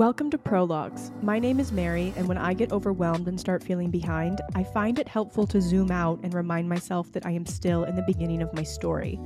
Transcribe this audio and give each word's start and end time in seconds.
Welcome 0.00 0.30
to 0.30 0.38
Prologues. 0.38 1.12
My 1.20 1.38
name 1.38 1.60
is 1.60 1.72
Mary, 1.72 2.14
and 2.16 2.26
when 2.26 2.38
I 2.38 2.54
get 2.54 2.72
overwhelmed 2.72 3.28
and 3.28 3.38
start 3.38 3.62
feeling 3.62 3.90
behind, 3.90 4.40
I 4.54 4.64
find 4.64 4.98
it 4.98 5.06
helpful 5.06 5.46
to 5.48 5.60
zoom 5.60 5.90
out 5.90 6.20
and 6.22 6.32
remind 6.32 6.70
myself 6.70 7.12
that 7.12 7.26
I 7.26 7.32
am 7.32 7.44
still 7.44 7.84
in 7.84 7.96
the 7.96 8.04
beginning 8.06 8.40
of 8.40 8.54
my 8.54 8.62
story. 8.62 9.20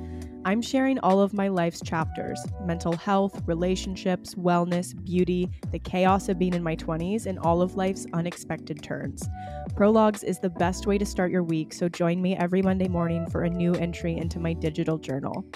I'm 0.45 0.61
sharing 0.61 0.99
all 0.99 1.21
of 1.21 1.33
my 1.33 1.47
life's 1.47 1.81
chapters 1.81 2.45
mental 2.63 2.97
health, 2.97 3.41
relationships, 3.47 4.35
wellness, 4.35 5.01
beauty, 5.05 5.49
the 5.71 5.79
chaos 5.79 6.29
of 6.29 6.41
being 6.41 6.55
in 6.55 6.63
my 6.65 6.75
20s, 6.75 7.27
and 7.27 7.39
all 7.39 7.63
of 7.63 7.77
life's 7.77 8.09
unexpected 8.13 8.83
turns. 8.83 9.29
Prologues 9.77 10.25
is 10.25 10.41
the 10.41 10.51
best 10.51 10.89
way 10.89 10.99
to 10.99 11.07
start 11.07 11.31
your 11.31 11.45
week, 11.45 11.73
so 11.73 11.89
join 11.89 12.21
me 12.21 12.35
every 12.35 12.63
Monday 12.63 12.89
morning 12.89 13.31
for 13.31 13.45
a 13.45 13.49
new 13.49 13.75
entry 13.75 14.17
into 14.17 14.41
my 14.41 14.53
digital 14.53 14.99
journal. 14.99 15.47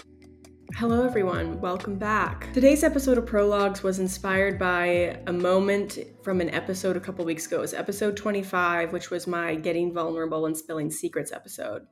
Hello, 0.74 1.04
everyone. 1.04 1.60
Welcome 1.60 1.96
back. 1.96 2.52
Today's 2.52 2.84
episode 2.84 3.18
of 3.18 3.26
Prologues 3.26 3.82
was 3.82 3.98
inspired 3.98 4.58
by 4.58 5.18
a 5.26 5.32
moment 5.32 5.98
from 6.22 6.40
an 6.40 6.50
episode 6.50 6.96
a 6.96 7.00
couple 7.00 7.24
weeks 7.24 7.46
ago. 7.46 7.56
It 7.56 7.62
was 7.62 7.74
episode 7.74 8.16
25, 8.16 8.92
which 8.92 9.10
was 9.10 9.26
my 9.26 9.54
Getting 9.54 9.92
Vulnerable 9.92 10.46
and 10.46 10.56
Spilling 10.56 10.90
Secrets 10.90 11.32
episode. 11.32 11.86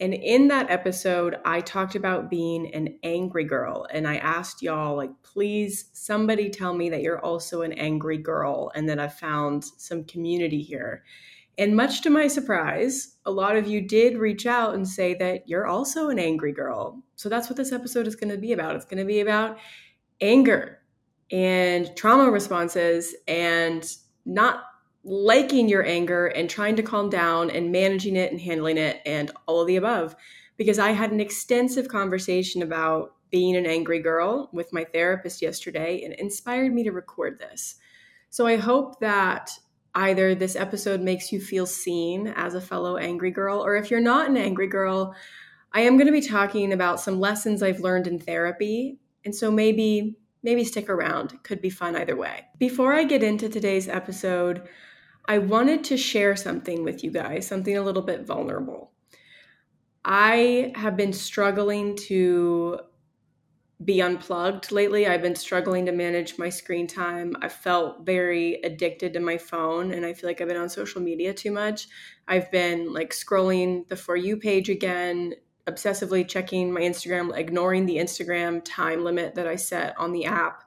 And 0.00 0.14
in 0.14 0.48
that 0.48 0.70
episode, 0.70 1.36
I 1.44 1.60
talked 1.60 1.94
about 1.94 2.30
being 2.30 2.72
an 2.74 2.98
angry 3.02 3.44
girl. 3.44 3.86
And 3.92 4.08
I 4.08 4.16
asked 4.16 4.62
y'all, 4.62 4.96
like, 4.96 5.10
please, 5.22 5.90
somebody 5.92 6.48
tell 6.48 6.74
me 6.74 6.90
that 6.90 7.02
you're 7.02 7.22
also 7.22 7.62
an 7.62 7.72
angry 7.72 8.18
girl 8.18 8.70
and 8.74 8.88
that 8.88 8.98
I 8.98 9.08
found 9.08 9.64
some 9.64 10.04
community 10.04 10.62
here. 10.62 11.04
And 11.58 11.76
much 11.76 12.00
to 12.02 12.10
my 12.10 12.28
surprise, 12.28 13.16
a 13.26 13.30
lot 13.30 13.56
of 13.56 13.66
you 13.66 13.80
did 13.82 14.16
reach 14.16 14.46
out 14.46 14.74
and 14.74 14.88
say 14.88 15.14
that 15.14 15.48
you're 15.48 15.66
also 15.66 16.08
an 16.08 16.18
angry 16.18 16.52
girl. 16.52 17.02
So 17.16 17.28
that's 17.28 17.50
what 17.50 17.56
this 17.56 17.72
episode 17.72 18.06
is 18.06 18.16
going 18.16 18.32
to 18.32 18.38
be 18.38 18.52
about. 18.52 18.74
It's 18.74 18.86
going 18.86 18.98
to 18.98 19.04
be 19.04 19.20
about 19.20 19.58
anger 20.20 20.80
and 21.30 21.94
trauma 21.96 22.30
responses 22.30 23.14
and 23.28 23.84
not 24.24 24.64
liking 25.04 25.68
your 25.68 25.84
anger 25.84 26.26
and 26.28 26.48
trying 26.48 26.76
to 26.76 26.82
calm 26.82 27.10
down 27.10 27.50
and 27.50 27.72
managing 27.72 28.16
it 28.16 28.30
and 28.30 28.40
handling 28.40 28.78
it 28.78 29.00
and 29.04 29.30
all 29.46 29.60
of 29.60 29.66
the 29.66 29.76
above. 29.76 30.16
Because 30.56 30.78
I 30.78 30.90
had 30.90 31.12
an 31.12 31.20
extensive 31.20 31.88
conversation 31.88 32.62
about 32.62 33.14
being 33.30 33.56
an 33.56 33.66
angry 33.66 33.98
girl 33.98 34.48
with 34.52 34.72
my 34.72 34.84
therapist 34.84 35.42
yesterday 35.42 36.02
and 36.04 36.14
inspired 36.14 36.72
me 36.72 36.84
to 36.84 36.92
record 36.92 37.38
this. 37.38 37.76
So 38.30 38.46
I 38.46 38.56
hope 38.56 39.00
that 39.00 39.50
either 39.94 40.34
this 40.34 40.56
episode 40.56 41.00
makes 41.00 41.32
you 41.32 41.40
feel 41.40 41.66
seen 41.66 42.28
as 42.28 42.54
a 42.54 42.60
fellow 42.60 42.96
angry 42.96 43.30
girl, 43.30 43.64
or 43.64 43.76
if 43.76 43.90
you're 43.90 44.00
not 44.00 44.28
an 44.28 44.36
angry 44.36 44.66
girl, 44.66 45.14
I 45.72 45.82
am 45.82 45.96
going 45.96 46.06
to 46.06 46.12
be 46.12 46.26
talking 46.26 46.72
about 46.72 47.00
some 47.00 47.20
lessons 47.20 47.62
I've 47.62 47.80
learned 47.80 48.06
in 48.06 48.18
therapy. 48.18 48.98
And 49.24 49.34
so 49.34 49.50
maybe 49.50 50.16
maybe 50.42 50.64
stick 50.64 50.88
around. 50.88 51.32
It 51.32 51.44
could 51.44 51.62
be 51.62 51.70
fun 51.70 51.94
either 51.94 52.16
way. 52.16 52.46
Before 52.58 52.94
I 52.94 53.04
get 53.04 53.22
into 53.22 53.48
today's 53.48 53.88
episode, 53.88 54.68
I 55.26 55.38
wanted 55.38 55.84
to 55.84 55.96
share 55.96 56.34
something 56.34 56.82
with 56.82 57.04
you 57.04 57.12
guys, 57.12 57.46
something 57.46 57.76
a 57.76 57.82
little 57.82 58.02
bit 58.02 58.26
vulnerable. 58.26 58.90
I 60.04 60.72
have 60.74 60.96
been 60.96 61.12
struggling 61.12 61.96
to 62.08 62.80
be 63.84 64.00
unplugged 64.00 64.70
lately. 64.70 65.06
I've 65.06 65.22
been 65.22 65.34
struggling 65.34 65.86
to 65.86 65.92
manage 65.92 66.38
my 66.38 66.48
screen 66.48 66.86
time. 66.86 67.36
I 67.40 67.48
felt 67.48 68.04
very 68.04 68.60
addicted 68.62 69.12
to 69.14 69.20
my 69.20 69.38
phone 69.38 69.92
and 69.92 70.04
I 70.04 70.12
feel 70.12 70.28
like 70.28 70.40
I've 70.40 70.48
been 70.48 70.56
on 70.56 70.68
social 70.68 71.00
media 71.00 71.32
too 71.32 71.50
much. 71.50 71.88
I've 72.28 72.50
been 72.50 72.92
like 72.92 73.10
scrolling 73.10 73.88
the 73.88 73.96
For 73.96 74.16
You 74.16 74.36
page 74.36 74.68
again, 74.68 75.34
obsessively 75.66 76.26
checking 76.26 76.72
my 76.72 76.80
Instagram, 76.80 77.36
ignoring 77.36 77.86
the 77.86 77.96
Instagram 77.96 78.62
time 78.64 79.04
limit 79.04 79.34
that 79.34 79.46
I 79.46 79.56
set 79.56 79.98
on 79.98 80.12
the 80.12 80.26
app. 80.26 80.64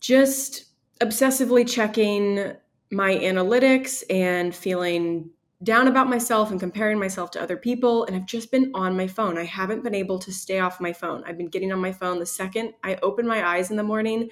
Just 0.00 0.66
obsessively 1.00 1.68
checking 1.68 2.52
my 2.90 3.14
analytics 3.14 4.02
and 4.10 4.54
feeling 4.54 5.30
down 5.62 5.88
about 5.88 6.08
myself 6.08 6.50
and 6.50 6.58
comparing 6.58 6.98
myself 6.98 7.30
to 7.32 7.42
other 7.42 7.56
people 7.56 8.04
and 8.04 8.16
I've 8.16 8.26
just 8.26 8.50
been 8.50 8.70
on 8.74 8.96
my 8.96 9.06
phone. 9.06 9.36
I 9.36 9.44
haven't 9.44 9.84
been 9.84 9.94
able 9.94 10.18
to 10.20 10.32
stay 10.32 10.58
off 10.58 10.80
my 10.80 10.92
phone. 10.92 11.22
I've 11.26 11.36
been 11.36 11.48
getting 11.48 11.72
on 11.72 11.80
my 11.80 11.92
phone 11.92 12.18
the 12.18 12.26
second 12.26 12.72
I 12.82 12.96
open 13.02 13.26
my 13.26 13.46
eyes 13.46 13.70
in 13.70 13.76
the 13.76 13.82
morning 13.82 14.30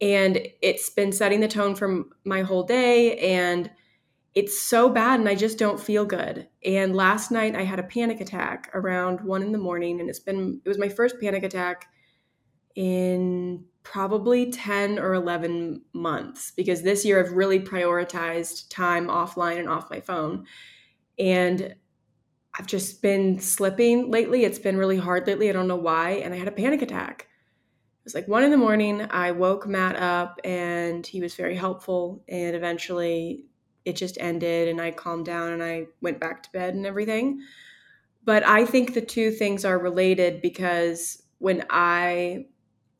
and 0.00 0.38
it's 0.62 0.90
been 0.90 1.12
setting 1.12 1.40
the 1.40 1.48
tone 1.48 1.74
for 1.74 2.04
my 2.24 2.42
whole 2.42 2.64
day 2.64 3.18
and 3.18 3.70
it's 4.34 4.60
so 4.60 4.88
bad 4.88 5.20
and 5.20 5.28
I 5.28 5.34
just 5.34 5.58
don't 5.58 5.80
feel 5.80 6.04
good. 6.04 6.48
And 6.64 6.94
last 6.94 7.30
night 7.30 7.56
I 7.56 7.62
had 7.62 7.78
a 7.80 7.84
panic 7.84 8.20
attack 8.20 8.70
around 8.74 9.20
1 9.20 9.42
in 9.42 9.52
the 9.52 9.58
morning 9.58 10.00
and 10.00 10.10
it's 10.10 10.20
been 10.20 10.60
it 10.64 10.68
was 10.68 10.78
my 10.78 10.88
first 10.88 11.20
panic 11.20 11.44
attack 11.44 11.86
in 12.74 13.64
probably 13.90 14.50
10 14.50 14.98
or 14.98 15.14
11 15.14 15.80
months 15.94 16.50
because 16.50 16.82
this 16.82 17.06
year 17.06 17.18
I've 17.18 17.32
really 17.32 17.58
prioritized 17.58 18.68
time 18.68 19.06
offline 19.06 19.58
and 19.58 19.68
off 19.68 19.90
my 19.90 20.00
phone. 20.00 20.44
And 21.18 21.74
I've 22.58 22.66
just 22.66 23.00
been 23.00 23.38
slipping 23.38 24.10
lately. 24.10 24.44
It's 24.44 24.58
been 24.58 24.76
really 24.76 24.98
hard 24.98 25.26
lately. 25.26 25.48
I 25.48 25.54
don't 25.54 25.68
know 25.68 25.76
why. 25.76 26.10
And 26.10 26.34
I 26.34 26.36
had 26.36 26.48
a 26.48 26.52
panic 26.52 26.82
attack. 26.82 27.28
It 28.00 28.04
was 28.04 28.14
like 28.14 28.28
one 28.28 28.44
in 28.44 28.50
the 28.50 28.58
morning. 28.58 29.06
I 29.10 29.30
woke 29.30 29.66
Matt 29.66 29.96
up 29.96 30.38
and 30.44 31.06
he 31.06 31.22
was 31.22 31.34
very 31.34 31.56
helpful. 31.56 32.22
And 32.28 32.54
eventually 32.54 33.46
it 33.86 33.96
just 33.96 34.18
ended 34.20 34.68
and 34.68 34.82
I 34.82 34.90
calmed 34.90 35.24
down 35.24 35.54
and 35.54 35.62
I 35.62 35.86
went 36.02 36.20
back 36.20 36.42
to 36.42 36.52
bed 36.52 36.74
and 36.74 36.84
everything. 36.84 37.40
But 38.22 38.46
I 38.46 38.66
think 38.66 38.92
the 38.92 39.00
two 39.00 39.30
things 39.30 39.64
are 39.64 39.78
related 39.78 40.42
because 40.42 41.22
when 41.38 41.64
I 41.70 42.48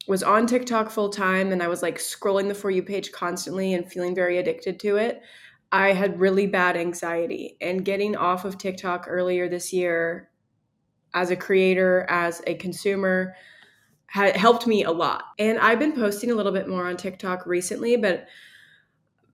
was 0.09 0.23
on 0.23 0.47
TikTok 0.47 0.91
full 0.91 1.11
time 1.11 1.53
and 1.53 1.63
I 1.63 1.69
was 1.69 1.83
like 1.83 1.99
scrolling 1.99 2.49
the 2.49 2.55
For 2.55 2.71
You 2.71 2.83
page 2.83 3.13
constantly 3.13 3.75
and 3.75 3.91
feeling 3.91 4.15
very 4.15 4.39
addicted 4.39 4.81
to 4.81 4.97
it, 4.97 5.21
I 5.71 5.93
had 5.93 6.19
really 6.19 6.47
bad 6.47 6.77
anxiety. 6.79 7.59
And 7.61 7.85
getting 7.85 8.17
off 8.17 8.47
of 8.47 8.57
TikTok 8.57 9.05
earlier 9.07 9.49
this 9.49 9.73
year 9.73 10.31
as 11.13 11.31
a 11.31 11.37
creator, 11.37 12.07
as 12.09 12.43
a 12.47 12.55
consumer, 12.55 13.35
had 14.07 14.35
helped 14.35 14.67
me 14.67 14.85
a 14.85 14.91
lot. 14.91 15.25
And 15.39 15.59
I've 15.59 15.79
been 15.79 15.93
posting 15.93 16.31
a 16.31 16.35
little 16.35 16.53
bit 16.53 16.69
more 16.69 16.89
on 16.89 16.97
TikTok 16.97 17.45
recently, 17.45 17.97
but 17.97 18.27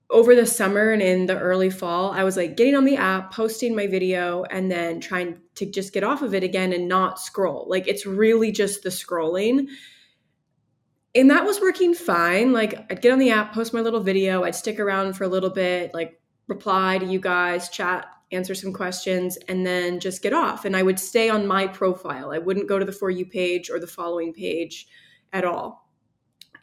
over 0.09 0.35
the 0.35 0.45
summer 0.45 0.91
and 0.91 1.01
in 1.01 1.25
the 1.25 1.39
early 1.39 1.69
fall, 1.69 2.11
I 2.11 2.25
was 2.25 2.35
like 2.35 2.57
getting 2.57 2.75
on 2.75 2.83
the 2.83 2.97
app, 2.97 3.33
posting 3.33 3.73
my 3.73 3.87
video, 3.87 4.43
and 4.43 4.69
then 4.69 4.99
trying 4.99 5.39
to 5.55 5.65
just 5.65 5.93
get 5.93 6.03
off 6.03 6.21
of 6.21 6.33
it 6.33 6.43
again 6.43 6.73
and 6.73 6.89
not 6.89 7.19
scroll. 7.19 7.65
Like 7.69 7.87
it's 7.87 8.05
really 8.05 8.51
just 8.51 8.83
the 8.83 8.89
scrolling 8.89 9.69
and 11.15 11.31
that 11.31 11.45
was 11.45 11.61
working 11.61 11.93
fine. 11.93 12.51
Like 12.51 12.75
I'd 12.91 13.01
get 13.01 13.13
on 13.13 13.19
the 13.19 13.31
app, 13.31 13.53
post 13.53 13.73
my 13.73 13.81
little 13.81 14.01
video, 14.01 14.43
I'd 14.43 14.55
stick 14.55 14.79
around 14.79 15.13
for 15.13 15.23
a 15.23 15.29
little 15.29 15.49
bit, 15.49 15.93
like 15.93 16.19
reply 16.47 16.97
to 16.97 17.05
you 17.05 17.19
guys, 17.19 17.69
chat, 17.69 18.07
answer 18.31 18.53
some 18.53 18.73
questions, 18.73 19.37
and 19.47 19.65
then 19.65 19.99
just 19.99 20.21
get 20.21 20.33
off. 20.33 20.65
And 20.65 20.75
I 20.75 20.83
would 20.83 20.99
stay 20.99 21.29
on 21.29 21.47
my 21.47 21.67
profile. 21.67 22.31
I 22.31 22.37
wouldn't 22.37 22.67
go 22.67 22.77
to 22.77 22.85
the 22.85 22.91
For 22.91 23.09
You 23.09 23.25
page 23.25 23.69
or 23.69 23.79
the 23.79 23.87
following 23.87 24.33
page 24.33 24.87
at 25.31 25.45
all. 25.45 25.89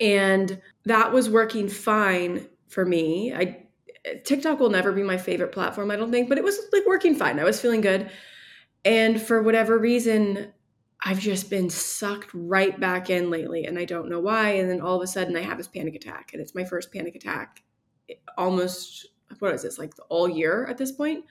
And 0.00 0.60
that 0.84 1.12
was 1.12 1.30
working 1.30 1.68
fine 1.68 2.46
for 2.68 2.84
me. 2.84 3.32
I 3.32 3.58
TikTok 4.24 4.58
will 4.58 4.70
never 4.70 4.92
be 4.92 5.02
my 5.02 5.16
favorite 5.16 5.52
platform, 5.52 5.90
I 5.90 5.96
don't 5.96 6.10
think, 6.10 6.28
but 6.28 6.36
it 6.36 6.44
was 6.44 6.58
like 6.72 6.84
working 6.86 7.14
fine. 7.14 7.38
I 7.38 7.44
was 7.44 7.60
feeling 7.60 7.80
good. 7.80 8.10
And 8.84 9.22
for 9.22 9.42
whatever 9.42 9.78
reason, 9.78 10.52
I've 11.04 11.18
just 11.18 11.50
been 11.50 11.68
sucked 11.68 12.30
right 12.32 12.78
back 12.78 13.10
in 13.10 13.28
lately 13.28 13.64
and 13.64 13.78
I 13.78 13.84
don't 13.84 14.08
know 14.08 14.20
why. 14.20 14.50
And 14.50 14.70
then 14.70 14.80
all 14.80 14.96
of 14.96 15.02
a 15.02 15.06
sudden 15.06 15.36
I 15.36 15.40
have 15.40 15.58
this 15.58 15.66
panic 15.66 15.94
attack 15.96 16.30
and 16.32 16.40
it's 16.40 16.54
my 16.54 16.64
first 16.64 16.92
panic 16.92 17.16
attack 17.16 17.62
eh, 18.08 18.14
almost, 18.38 19.08
what 19.40 19.54
is 19.54 19.62
this, 19.62 19.78
like 19.78 19.94
all 20.08 20.28
year 20.28 20.66
at 20.66 20.78
this 20.78 20.92
point? 20.92 21.24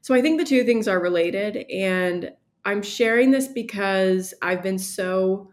So 0.00 0.14
I 0.14 0.22
think 0.22 0.38
the 0.38 0.46
two 0.46 0.64
things 0.64 0.88
are 0.88 0.98
related. 0.98 1.56
And 1.70 2.32
I'm 2.64 2.82
sharing 2.82 3.30
this 3.30 3.48
because 3.48 4.32
I've 4.40 4.62
been 4.62 4.78
so 4.78 5.50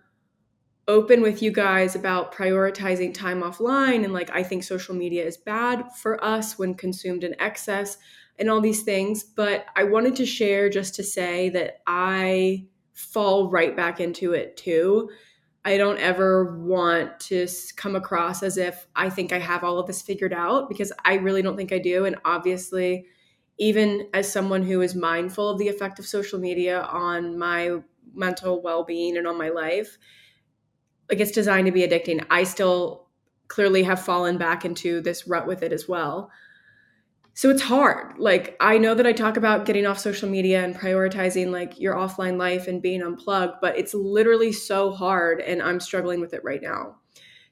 open 0.88 1.22
with 1.22 1.42
you 1.42 1.52
guys 1.52 1.96
about 1.96 2.34
prioritizing 2.34 3.14
time 3.14 3.42
offline 3.42 4.04
and 4.04 4.12
like 4.12 4.32
I 4.32 4.42
think 4.42 4.64
social 4.64 4.96
media 4.96 5.24
is 5.24 5.38
bad 5.38 5.86
for 5.96 6.24
us 6.24 6.58
when 6.58 6.74
consumed 6.74 7.24
in 7.24 7.40
excess 7.40 7.98
and 8.40 8.50
all 8.50 8.62
these 8.62 8.84
things. 8.84 9.24
But 9.24 9.66
I 9.76 9.84
wanted 9.84 10.16
to 10.16 10.26
share 10.26 10.70
just 10.70 10.96
to 10.96 11.04
say 11.04 11.50
that 11.50 11.82
I 11.86 12.66
fall 13.00 13.50
right 13.50 13.76
back 13.76 14.02
into 14.02 14.34
it 14.34 14.58
too. 14.58 15.10
I 15.64 15.78
don't 15.78 16.00
ever 16.00 16.58
want 16.60 17.20
to 17.22 17.48
come 17.76 17.96
across 17.96 18.44
as 18.44 18.58
if 18.58 18.88
I 18.96 19.10
think 19.10 19.32
I 19.32 19.40
have 19.40 19.64
all 19.64 19.80
of 19.80 19.88
this 19.88 20.02
figured 20.02 20.34
out 20.34 20.68
because 20.68 20.92
I 21.06 21.16
really 21.16 21.42
don't 21.42 21.56
think 21.56 21.72
I 21.72 21.80
do. 21.80 22.06
And 22.06 22.18
obviously, 22.26 23.06
even 23.58 24.10
as 24.14 24.32
someone 24.32 24.64
who 24.64 24.82
is 24.82 24.96
mindful 24.96 25.50
of 25.50 25.60
the 25.60 25.68
effect 25.70 26.00
of 26.00 26.06
social 26.06 26.40
media 26.40 26.82
on 26.82 27.38
my 27.38 27.78
mental 28.14 28.62
well 28.62 28.84
being 28.84 29.18
and 29.18 29.28
on 29.28 29.38
my 29.38 29.50
life, 29.50 29.98
like 31.10 31.20
it's 31.20 31.32
designed 31.32 31.66
to 31.68 31.72
be 31.72 31.88
addicting. 31.88 32.26
I 32.30 32.44
still 32.44 33.08
clearly 33.48 33.84
have 33.84 34.04
fallen 34.04 34.38
back 34.38 34.66
into 34.66 35.02
this 35.02 35.28
rut 35.28 35.48
with 35.48 35.64
it 35.64 35.72
as 35.72 35.88
well 35.88 36.32
so 37.40 37.50
it's 37.50 37.62
hard 37.62 38.18
like 38.18 38.56
i 38.60 38.78
know 38.78 38.94
that 38.94 39.08
i 39.08 39.14
talk 39.14 39.38
about 39.38 39.66
getting 39.66 39.86
off 39.86 39.98
social 39.98 40.28
media 40.30 40.64
and 40.64 40.76
prioritizing 40.76 41.52
like 41.52 41.80
your 41.80 41.96
offline 41.96 42.38
life 42.38 42.68
and 42.68 42.82
being 42.82 43.02
unplugged 43.02 43.54
but 43.62 43.78
it's 43.78 43.94
literally 43.94 44.52
so 44.52 44.92
hard 44.92 45.40
and 45.42 45.62
i'm 45.62 45.80
struggling 45.80 46.20
with 46.20 46.34
it 46.34 46.44
right 46.44 46.62
now 46.62 46.96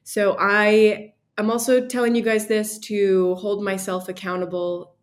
so 0.04 0.36
i 0.38 1.12
I'm 1.38 1.52
also 1.52 1.86
telling 1.86 2.16
you 2.16 2.22
guys 2.22 2.48
this 2.48 2.78
to 2.80 3.36
hold 3.36 3.62
myself 3.62 4.08
accountable 4.08 4.96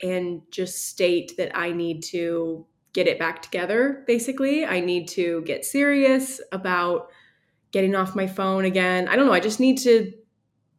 and 0.00 0.42
just 0.52 0.86
state 0.86 1.32
that 1.36 1.50
I 1.58 1.72
need 1.72 2.04
to 2.04 2.64
get 2.92 3.08
it 3.08 3.18
back 3.18 3.42
together, 3.42 4.04
basically. 4.06 4.64
I 4.64 4.78
need 4.78 5.08
to 5.08 5.42
get 5.42 5.64
serious 5.64 6.40
about 6.52 7.08
getting 7.72 7.96
off 7.96 8.14
my 8.14 8.28
phone 8.28 8.64
again. 8.64 9.08
I 9.08 9.16
don't 9.16 9.26
know. 9.26 9.32
I 9.32 9.40
just 9.40 9.58
need 9.58 9.78
to 9.78 10.12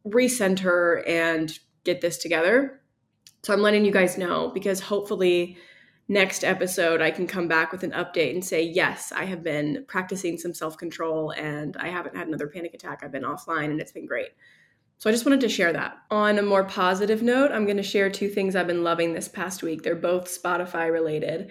recenter 0.06 1.06
and 1.06 1.52
get 1.84 2.00
this 2.00 2.16
together. 2.16 2.79
So 3.42 3.52
I'm 3.52 3.62
letting 3.62 3.84
you 3.84 3.92
guys 3.92 4.18
know 4.18 4.50
because 4.52 4.80
hopefully 4.80 5.56
next 6.08 6.44
episode 6.44 7.00
I 7.00 7.10
can 7.10 7.26
come 7.26 7.48
back 7.48 7.72
with 7.72 7.84
an 7.84 7.92
update 7.92 8.34
and 8.34 8.44
say, 8.44 8.62
yes, 8.62 9.12
I 9.12 9.24
have 9.24 9.42
been 9.42 9.84
practicing 9.86 10.36
some 10.38 10.52
self 10.52 10.76
control 10.76 11.30
and 11.30 11.76
I 11.76 11.88
haven't 11.88 12.16
had 12.16 12.28
another 12.28 12.48
panic 12.48 12.74
attack. 12.74 13.00
I've 13.02 13.12
been 13.12 13.22
offline 13.22 13.66
and 13.66 13.80
it's 13.80 13.92
been 13.92 14.06
great. 14.06 14.30
So 14.98 15.08
I 15.08 15.12
just 15.14 15.24
wanted 15.24 15.40
to 15.40 15.48
share 15.48 15.72
that. 15.72 15.96
On 16.10 16.38
a 16.38 16.42
more 16.42 16.64
positive 16.64 17.22
note, 17.22 17.52
I'm 17.52 17.64
going 17.64 17.78
to 17.78 17.82
share 17.82 18.10
two 18.10 18.28
things 18.28 18.54
I've 18.54 18.66
been 18.66 18.84
loving 18.84 19.14
this 19.14 19.28
past 19.28 19.62
week. 19.62 19.82
They're 19.82 19.94
both 19.94 20.26
Spotify 20.26 20.92
related. 20.92 21.50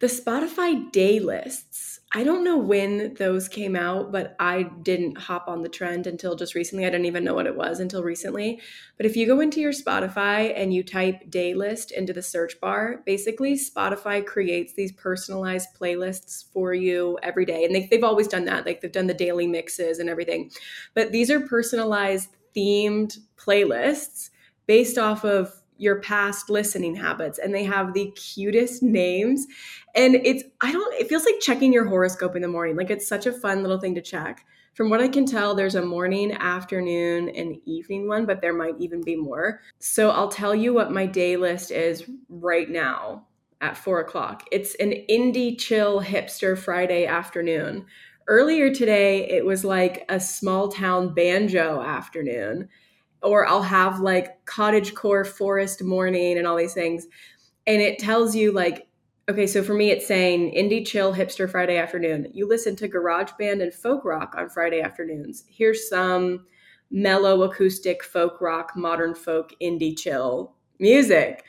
The 0.00 0.06
Spotify 0.06 0.92
day 0.92 1.18
lists. 1.18 1.99
I 2.12 2.24
don't 2.24 2.42
know 2.42 2.58
when 2.58 3.14
those 3.14 3.48
came 3.48 3.76
out, 3.76 4.10
but 4.10 4.34
I 4.40 4.64
didn't 4.64 5.16
hop 5.16 5.46
on 5.46 5.62
the 5.62 5.68
trend 5.68 6.08
until 6.08 6.34
just 6.34 6.56
recently. 6.56 6.84
I 6.84 6.90
didn't 6.90 7.06
even 7.06 7.22
know 7.22 7.34
what 7.34 7.46
it 7.46 7.56
was 7.56 7.78
until 7.78 8.02
recently. 8.02 8.60
But 8.96 9.06
if 9.06 9.16
you 9.16 9.28
go 9.28 9.38
into 9.38 9.60
your 9.60 9.70
Spotify 9.70 10.52
and 10.56 10.74
you 10.74 10.82
type 10.82 11.30
day 11.30 11.54
list 11.54 11.92
into 11.92 12.12
the 12.12 12.22
search 12.22 12.60
bar, 12.60 13.02
basically 13.06 13.54
Spotify 13.54 14.26
creates 14.26 14.72
these 14.72 14.90
personalized 14.90 15.68
playlists 15.80 16.50
for 16.52 16.74
you 16.74 17.16
every 17.22 17.44
day. 17.44 17.64
And 17.64 17.72
they, 17.72 17.86
they've 17.86 18.02
always 18.02 18.26
done 18.26 18.44
that. 18.46 18.66
Like 18.66 18.80
they've 18.80 18.90
done 18.90 19.06
the 19.06 19.14
daily 19.14 19.46
mixes 19.46 20.00
and 20.00 20.08
everything. 20.08 20.50
But 20.94 21.12
these 21.12 21.30
are 21.30 21.38
personalized 21.38 22.30
themed 22.56 23.18
playlists 23.36 24.30
based 24.66 24.98
off 24.98 25.24
of 25.24 25.59
your 25.80 25.98
past 26.00 26.50
listening 26.50 26.94
habits 26.94 27.38
and 27.38 27.54
they 27.54 27.64
have 27.64 27.94
the 27.94 28.10
cutest 28.10 28.82
names. 28.82 29.46
And 29.94 30.14
it's 30.16 30.44
i 30.60 30.70
don't 30.70 30.94
it 30.94 31.08
feels 31.08 31.24
like 31.24 31.40
checking 31.40 31.72
your 31.72 31.86
horoscope 31.86 32.36
in 32.36 32.42
the 32.42 32.48
morning. 32.48 32.76
Like 32.76 32.90
it's 32.90 33.08
such 33.08 33.26
a 33.26 33.32
fun 33.32 33.62
little 33.62 33.80
thing 33.80 33.94
to 33.94 34.02
check. 34.02 34.44
From 34.74 34.90
what 34.90 35.00
i 35.00 35.08
can 35.08 35.24
tell 35.24 35.54
there's 35.54 35.74
a 35.74 35.84
morning 35.84 36.32
afternoon 36.32 37.30
and 37.30 37.56
evening 37.64 38.06
one 38.06 38.26
but 38.26 38.42
there 38.42 38.52
might 38.52 38.74
even 38.78 39.02
be 39.02 39.16
more. 39.16 39.62
So 39.78 40.10
i'll 40.10 40.28
tell 40.28 40.54
you 40.54 40.74
what 40.74 40.92
my 40.92 41.06
day 41.06 41.36
list 41.38 41.70
is 41.70 42.04
right 42.28 42.68
now 42.68 43.26
at 43.62 43.76
four 43.76 44.00
o'clock. 44.00 44.46
It's 44.52 44.74
an 44.76 44.92
indie 45.10 45.58
chill 45.58 46.02
hipster 46.02 46.58
friday 46.58 47.06
afternoon. 47.06 47.86
Earlier 48.28 48.72
today 48.72 49.28
it 49.30 49.46
was 49.46 49.64
like 49.64 50.04
a 50.10 50.20
small 50.20 50.68
town 50.68 51.14
banjo 51.14 51.80
afternoon 51.80 52.68
or 53.22 53.46
i'll 53.46 53.62
have 53.62 54.00
like 54.00 54.44
cottage 54.46 54.94
core 54.94 55.24
forest 55.24 55.82
morning 55.82 56.38
and 56.38 56.46
all 56.46 56.56
these 56.56 56.74
things. 56.74 57.06
And 57.66 57.80
it 57.80 57.98
tells 57.98 58.34
you 58.34 58.52
like 58.52 58.88
okay 59.28 59.46
so 59.46 59.62
for 59.62 59.74
me 59.74 59.90
it's 59.90 60.06
saying 60.06 60.54
indie 60.54 60.86
chill 60.86 61.14
hipster 61.14 61.50
friday 61.50 61.76
afternoon. 61.76 62.28
You 62.32 62.48
listen 62.48 62.76
to 62.76 62.88
garage 62.88 63.30
band 63.38 63.62
and 63.62 63.72
folk 63.72 64.04
rock 64.04 64.34
on 64.36 64.48
friday 64.48 64.80
afternoons. 64.80 65.44
Here's 65.48 65.88
some 65.88 66.46
mellow 66.90 67.42
acoustic 67.42 68.02
folk 68.02 68.40
rock 68.40 68.72
modern 68.76 69.14
folk 69.14 69.52
indie 69.62 69.96
chill 69.96 70.54
music 70.78 71.44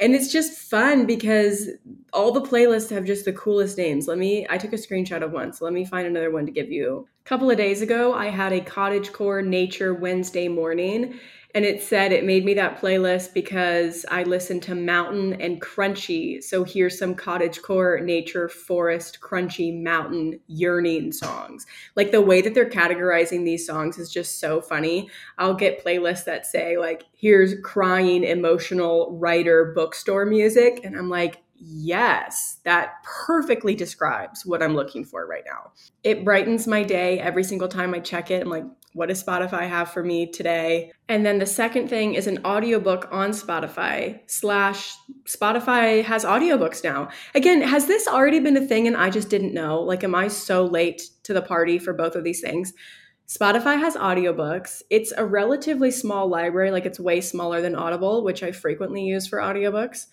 and 0.00 0.14
it's 0.14 0.32
just 0.32 0.52
fun 0.52 1.06
because 1.06 1.68
all 2.12 2.32
the 2.32 2.42
playlists 2.42 2.90
have 2.90 3.04
just 3.04 3.24
the 3.24 3.32
coolest 3.32 3.78
names. 3.78 4.08
Let 4.08 4.18
me 4.18 4.46
I 4.50 4.58
took 4.58 4.72
a 4.72 4.76
screenshot 4.76 5.22
of 5.22 5.32
one, 5.32 5.52
so 5.52 5.64
let 5.64 5.74
me 5.74 5.84
find 5.84 6.06
another 6.06 6.30
one 6.30 6.46
to 6.46 6.52
give 6.52 6.70
you. 6.70 7.08
A 7.24 7.28
couple 7.28 7.50
of 7.50 7.56
days 7.56 7.82
ago, 7.82 8.14
I 8.14 8.26
had 8.26 8.52
a 8.52 8.60
cottage 8.60 9.12
core 9.12 9.42
nature 9.42 9.94
Wednesday 9.94 10.48
morning 10.48 11.18
and 11.56 11.64
it 11.64 11.82
said 11.82 12.12
it 12.12 12.26
made 12.26 12.44
me 12.44 12.52
that 12.52 12.78
playlist 12.78 13.32
because 13.32 14.04
I 14.10 14.24
listened 14.24 14.62
to 14.64 14.74
mountain 14.74 15.40
and 15.40 15.58
crunchy. 15.58 16.44
So 16.44 16.64
here's 16.64 16.98
some 16.98 17.14
cottage 17.14 17.62
core, 17.62 17.98
nature, 17.98 18.46
forest, 18.46 19.20
crunchy, 19.22 19.74
mountain, 19.74 20.38
yearning 20.48 21.12
songs. 21.12 21.64
Like 21.94 22.10
the 22.10 22.20
way 22.20 22.42
that 22.42 22.52
they're 22.52 22.68
categorizing 22.68 23.46
these 23.46 23.66
songs 23.66 23.96
is 23.96 24.12
just 24.12 24.38
so 24.38 24.60
funny. 24.60 25.08
I'll 25.38 25.54
get 25.54 25.82
playlists 25.82 26.26
that 26.26 26.44
say 26.44 26.76
like 26.76 27.04
here's 27.16 27.54
crying, 27.64 28.22
emotional 28.22 29.16
writer 29.18 29.72
bookstore 29.74 30.26
music 30.26 30.82
and 30.84 30.94
I'm 30.94 31.08
like 31.08 31.42
yes, 31.58 32.58
that 32.64 33.02
perfectly 33.02 33.74
describes 33.74 34.44
what 34.44 34.62
I'm 34.62 34.74
looking 34.74 35.06
for 35.06 35.26
right 35.26 35.44
now. 35.46 35.72
It 36.04 36.22
brightens 36.22 36.66
my 36.66 36.82
day 36.82 37.18
every 37.18 37.44
single 37.44 37.68
time 37.68 37.94
I 37.94 38.00
check 38.00 38.30
it. 38.30 38.42
I'm 38.42 38.50
like, 38.50 38.66
what 38.96 39.10
does 39.10 39.22
Spotify 39.22 39.68
have 39.68 39.90
for 39.90 40.02
me 40.02 40.26
today? 40.26 40.90
And 41.06 41.24
then 41.24 41.38
the 41.38 41.44
second 41.44 41.88
thing 41.88 42.14
is 42.14 42.26
an 42.26 42.38
audiobook 42.46 43.06
on 43.12 43.32
Spotify 43.32 44.20
slash 44.26 44.96
Spotify 45.24 46.02
has 46.02 46.24
audiobooks 46.24 46.82
now. 46.82 47.10
Again, 47.34 47.60
has 47.60 47.86
this 47.86 48.08
already 48.08 48.40
been 48.40 48.56
a 48.56 48.66
thing 48.66 48.86
and 48.86 48.96
I 48.96 49.10
just 49.10 49.28
didn't 49.28 49.52
know? 49.52 49.82
Like, 49.82 50.02
am 50.02 50.14
I 50.14 50.28
so 50.28 50.64
late 50.64 51.10
to 51.24 51.34
the 51.34 51.42
party 51.42 51.78
for 51.78 51.92
both 51.92 52.16
of 52.16 52.24
these 52.24 52.40
things? 52.40 52.72
Spotify 53.28 53.78
has 53.78 53.96
audiobooks. 53.96 54.80
It's 54.88 55.12
a 55.12 55.26
relatively 55.26 55.90
small 55.90 56.26
library, 56.28 56.70
like 56.70 56.86
it's 56.86 56.98
way 56.98 57.20
smaller 57.20 57.60
than 57.60 57.74
Audible, 57.74 58.24
which 58.24 58.42
I 58.42 58.50
frequently 58.50 59.02
use 59.02 59.26
for 59.26 59.40
audiobooks. 59.40 60.06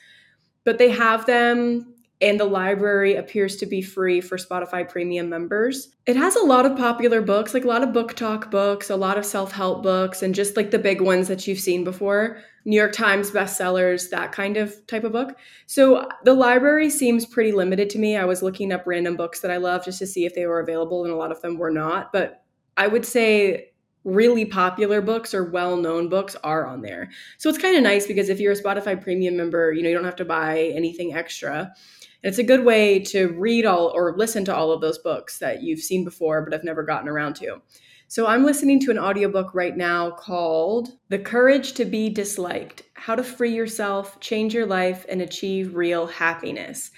But 0.65 0.77
they 0.77 0.89
have 0.89 1.25
them 1.25 1.92
and 2.21 2.39
the 2.39 2.45
library 2.45 3.15
appears 3.15 3.57
to 3.57 3.65
be 3.65 3.81
free 3.81 4.21
for 4.21 4.37
Spotify 4.37 4.87
premium 4.87 5.29
members. 5.29 5.89
It 6.05 6.15
has 6.15 6.35
a 6.35 6.45
lot 6.45 6.65
of 6.65 6.77
popular 6.77 7.21
books, 7.21 7.53
like 7.53 7.65
a 7.65 7.67
lot 7.67 7.83
of 7.83 7.89
BookTok 7.89 8.49
books, 8.49 8.89
a 8.89 8.95
lot 8.95 9.17
of 9.17 9.25
self 9.25 9.51
help 9.51 9.83
books, 9.83 10.21
and 10.21 10.33
just 10.33 10.55
like 10.55 10.71
the 10.71 10.79
big 10.79 11.01
ones 11.01 11.27
that 11.27 11.47
you've 11.47 11.59
seen 11.59 11.83
before 11.83 12.39
New 12.65 12.77
York 12.77 12.93
Times 12.93 13.31
bestsellers, 13.31 14.09
that 14.09 14.31
kind 14.31 14.55
of 14.55 14.85
type 14.87 15.03
of 15.03 15.11
book. 15.11 15.37
So 15.65 16.07
the 16.23 16.33
library 16.33 16.89
seems 16.89 17.25
pretty 17.25 17.51
limited 17.51 17.89
to 17.91 17.99
me. 17.99 18.15
I 18.15 18.25
was 18.25 18.41
looking 18.41 18.71
up 18.71 18.83
random 18.85 19.17
books 19.17 19.41
that 19.41 19.51
I 19.51 19.57
love 19.57 19.83
just 19.83 19.99
to 19.99 20.07
see 20.07 20.25
if 20.25 20.33
they 20.33 20.45
were 20.45 20.61
available, 20.61 21.03
and 21.03 21.13
a 21.13 21.17
lot 21.17 21.31
of 21.31 21.41
them 21.41 21.57
were 21.57 21.71
not. 21.71 22.13
But 22.13 22.43
I 22.77 22.87
would 22.87 23.05
say 23.05 23.71
really 24.05 24.45
popular 24.45 25.01
books 25.01 25.33
or 25.33 25.49
well-known 25.49 26.09
books 26.09 26.35
are 26.43 26.65
on 26.65 26.81
there. 26.81 27.09
So 27.37 27.49
it's 27.49 27.57
kind 27.57 27.77
of 27.77 27.83
nice 27.83 28.05
because 28.05 28.29
if 28.29 28.39
you're 28.39 28.51
a 28.51 28.61
Spotify 28.61 29.01
premium 29.01 29.37
member, 29.37 29.71
you 29.71 29.81
know, 29.81 29.89
you 29.89 29.95
don't 29.95 30.03
have 30.03 30.15
to 30.17 30.25
buy 30.25 30.71
anything 30.75 31.13
extra 31.13 31.73
it's 32.23 32.37
a 32.37 32.43
good 32.43 32.63
way 32.63 32.99
to 32.99 33.27
read 33.37 33.65
all 33.65 33.91
or 33.93 34.15
listen 34.17 34.45
to 34.45 34.55
all 34.55 34.71
of 34.71 34.81
those 34.81 34.97
books 34.97 35.39
that 35.39 35.61
you've 35.61 35.81
seen 35.81 36.03
before 36.03 36.41
but 36.41 36.53
have 36.53 36.63
never 36.63 36.83
gotten 36.83 37.09
around 37.09 37.35
to. 37.35 37.61
So 38.07 38.27
I'm 38.27 38.45
listening 38.45 38.79
to 38.81 38.91
an 38.91 38.99
audiobook 38.99 39.53
right 39.53 39.75
now 39.75 40.11
called 40.11 40.91
The 41.09 41.19
Courage 41.19 41.73
to 41.73 41.85
Be 41.85 42.09
Disliked 42.09 42.83
How 42.93 43.15
to 43.15 43.23
Free 43.23 43.53
Yourself, 43.53 44.19
Change 44.19 44.53
Your 44.53 44.67
Life, 44.67 45.05
and 45.09 45.21
Achieve 45.21 45.75
Real 45.75 46.07
Happiness. 46.07 46.91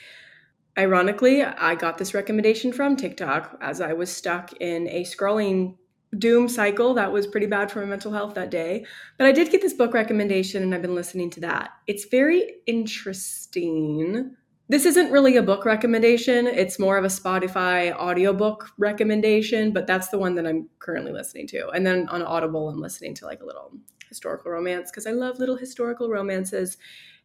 Ironically, 0.77 1.41
I 1.41 1.75
got 1.75 1.97
this 1.97 2.13
recommendation 2.13 2.73
from 2.73 2.97
TikTok 2.97 3.57
as 3.61 3.79
I 3.79 3.93
was 3.93 4.11
stuck 4.11 4.51
in 4.59 4.89
a 4.89 5.03
scrolling 5.05 5.77
doom 6.19 6.50
cycle 6.50 6.93
that 6.95 7.11
was 7.11 7.27
pretty 7.27 7.47
bad 7.47 7.71
for 7.71 7.79
my 7.79 7.85
mental 7.85 8.11
health 8.11 8.35
that 8.35 8.51
day. 8.51 8.85
But 9.17 9.27
I 9.27 9.31
did 9.31 9.51
get 9.51 9.61
this 9.61 9.73
book 9.73 9.93
recommendation 9.93 10.63
and 10.63 10.75
I've 10.75 10.81
been 10.81 10.95
listening 10.95 11.29
to 11.31 11.39
that. 11.41 11.71
It's 11.88 12.05
very 12.05 12.55
interesting 12.67 14.35
this 14.67 14.86
isn't 14.86 15.12
really 15.12 15.38
a 15.38 15.43
book 15.43 15.63
recommendation. 15.63 16.48
It's 16.48 16.79
more 16.79 16.98
of 16.98 17.05
a 17.05 17.10
Spotify 17.10 17.95
audiobook 17.95 18.72
recommendation, 18.77 19.72
but 19.72 19.86
that's 19.86 20.10
the 20.10 20.17
one 20.17 20.34
that 20.36 20.48
I'm 20.48 20.69
currently 20.79 21.12
listening 21.12 21.48
to. 21.48 21.69
And 21.69 21.86
then 21.86 22.10
on 22.10 22.24
Audible, 22.24 22.69
I'm 22.69 22.81
listening 22.81 23.13
to 23.15 23.25
like 23.25 23.41
a 23.41 23.45
little 23.45 23.72
historical 24.10 24.51
romance 24.51 24.89
because 24.89 25.05
I 25.05 25.12
love 25.12 25.38
little 25.38 25.55
historical 25.55 26.10
romances. 26.10 26.77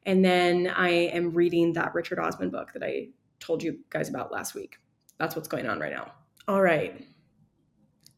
And 0.04 0.22
then 0.24 0.72
I 0.74 0.90
am 0.90 1.32
reading 1.32 1.72
that 1.74 1.94
Richard 1.94 2.18
Osman 2.18 2.50
book 2.50 2.72
that 2.74 2.82
I 2.82 3.08
told 3.38 3.62
you 3.62 3.78
guys 3.88 4.10
about 4.10 4.30
last 4.30 4.54
week. 4.54 4.76
That's 5.18 5.34
what's 5.34 5.48
going 5.48 5.66
on 5.66 5.80
right 5.80 5.92
now. 5.92 6.12
All 6.46 6.60
right. 6.60 7.06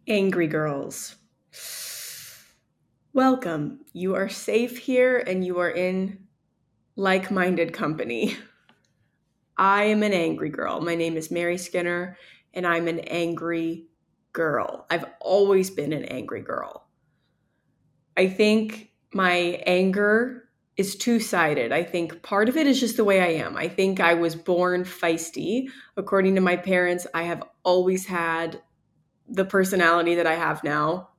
Angry 0.08 0.48
girls. 0.48 1.14
Welcome. 3.12 3.80
You 3.92 4.16
are 4.16 4.28
safe 4.28 4.78
here 4.78 5.18
and 5.18 5.44
you 5.44 5.58
are 5.58 5.70
in 5.70 6.26
like 6.96 7.30
minded 7.30 7.72
company. 7.72 8.36
I 9.56 9.84
am 9.84 10.02
an 10.02 10.12
angry 10.12 10.50
girl. 10.50 10.80
My 10.80 10.94
name 10.94 11.16
is 11.16 11.30
Mary 11.30 11.58
Skinner, 11.58 12.16
and 12.54 12.66
I'm 12.66 12.88
an 12.88 13.00
angry 13.00 13.86
girl. 14.32 14.86
I've 14.90 15.04
always 15.20 15.70
been 15.70 15.92
an 15.92 16.04
angry 16.06 16.42
girl. 16.42 16.86
I 18.16 18.28
think 18.28 18.90
my 19.12 19.62
anger 19.66 20.48
is 20.76 20.96
two 20.96 21.20
sided. 21.20 21.70
I 21.70 21.82
think 21.82 22.22
part 22.22 22.48
of 22.48 22.56
it 22.56 22.66
is 22.66 22.80
just 22.80 22.96
the 22.96 23.04
way 23.04 23.20
I 23.20 23.42
am. 23.44 23.56
I 23.56 23.68
think 23.68 24.00
I 24.00 24.14
was 24.14 24.34
born 24.34 24.84
feisty. 24.84 25.66
According 25.96 26.34
to 26.36 26.40
my 26.40 26.56
parents, 26.56 27.06
I 27.12 27.24
have 27.24 27.42
always 27.62 28.06
had 28.06 28.62
the 29.28 29.44
personality 29.44 30.14
that 30.14 30.26
I 30.26 30.34
have 30.34 30.64
now. 30.64 31.10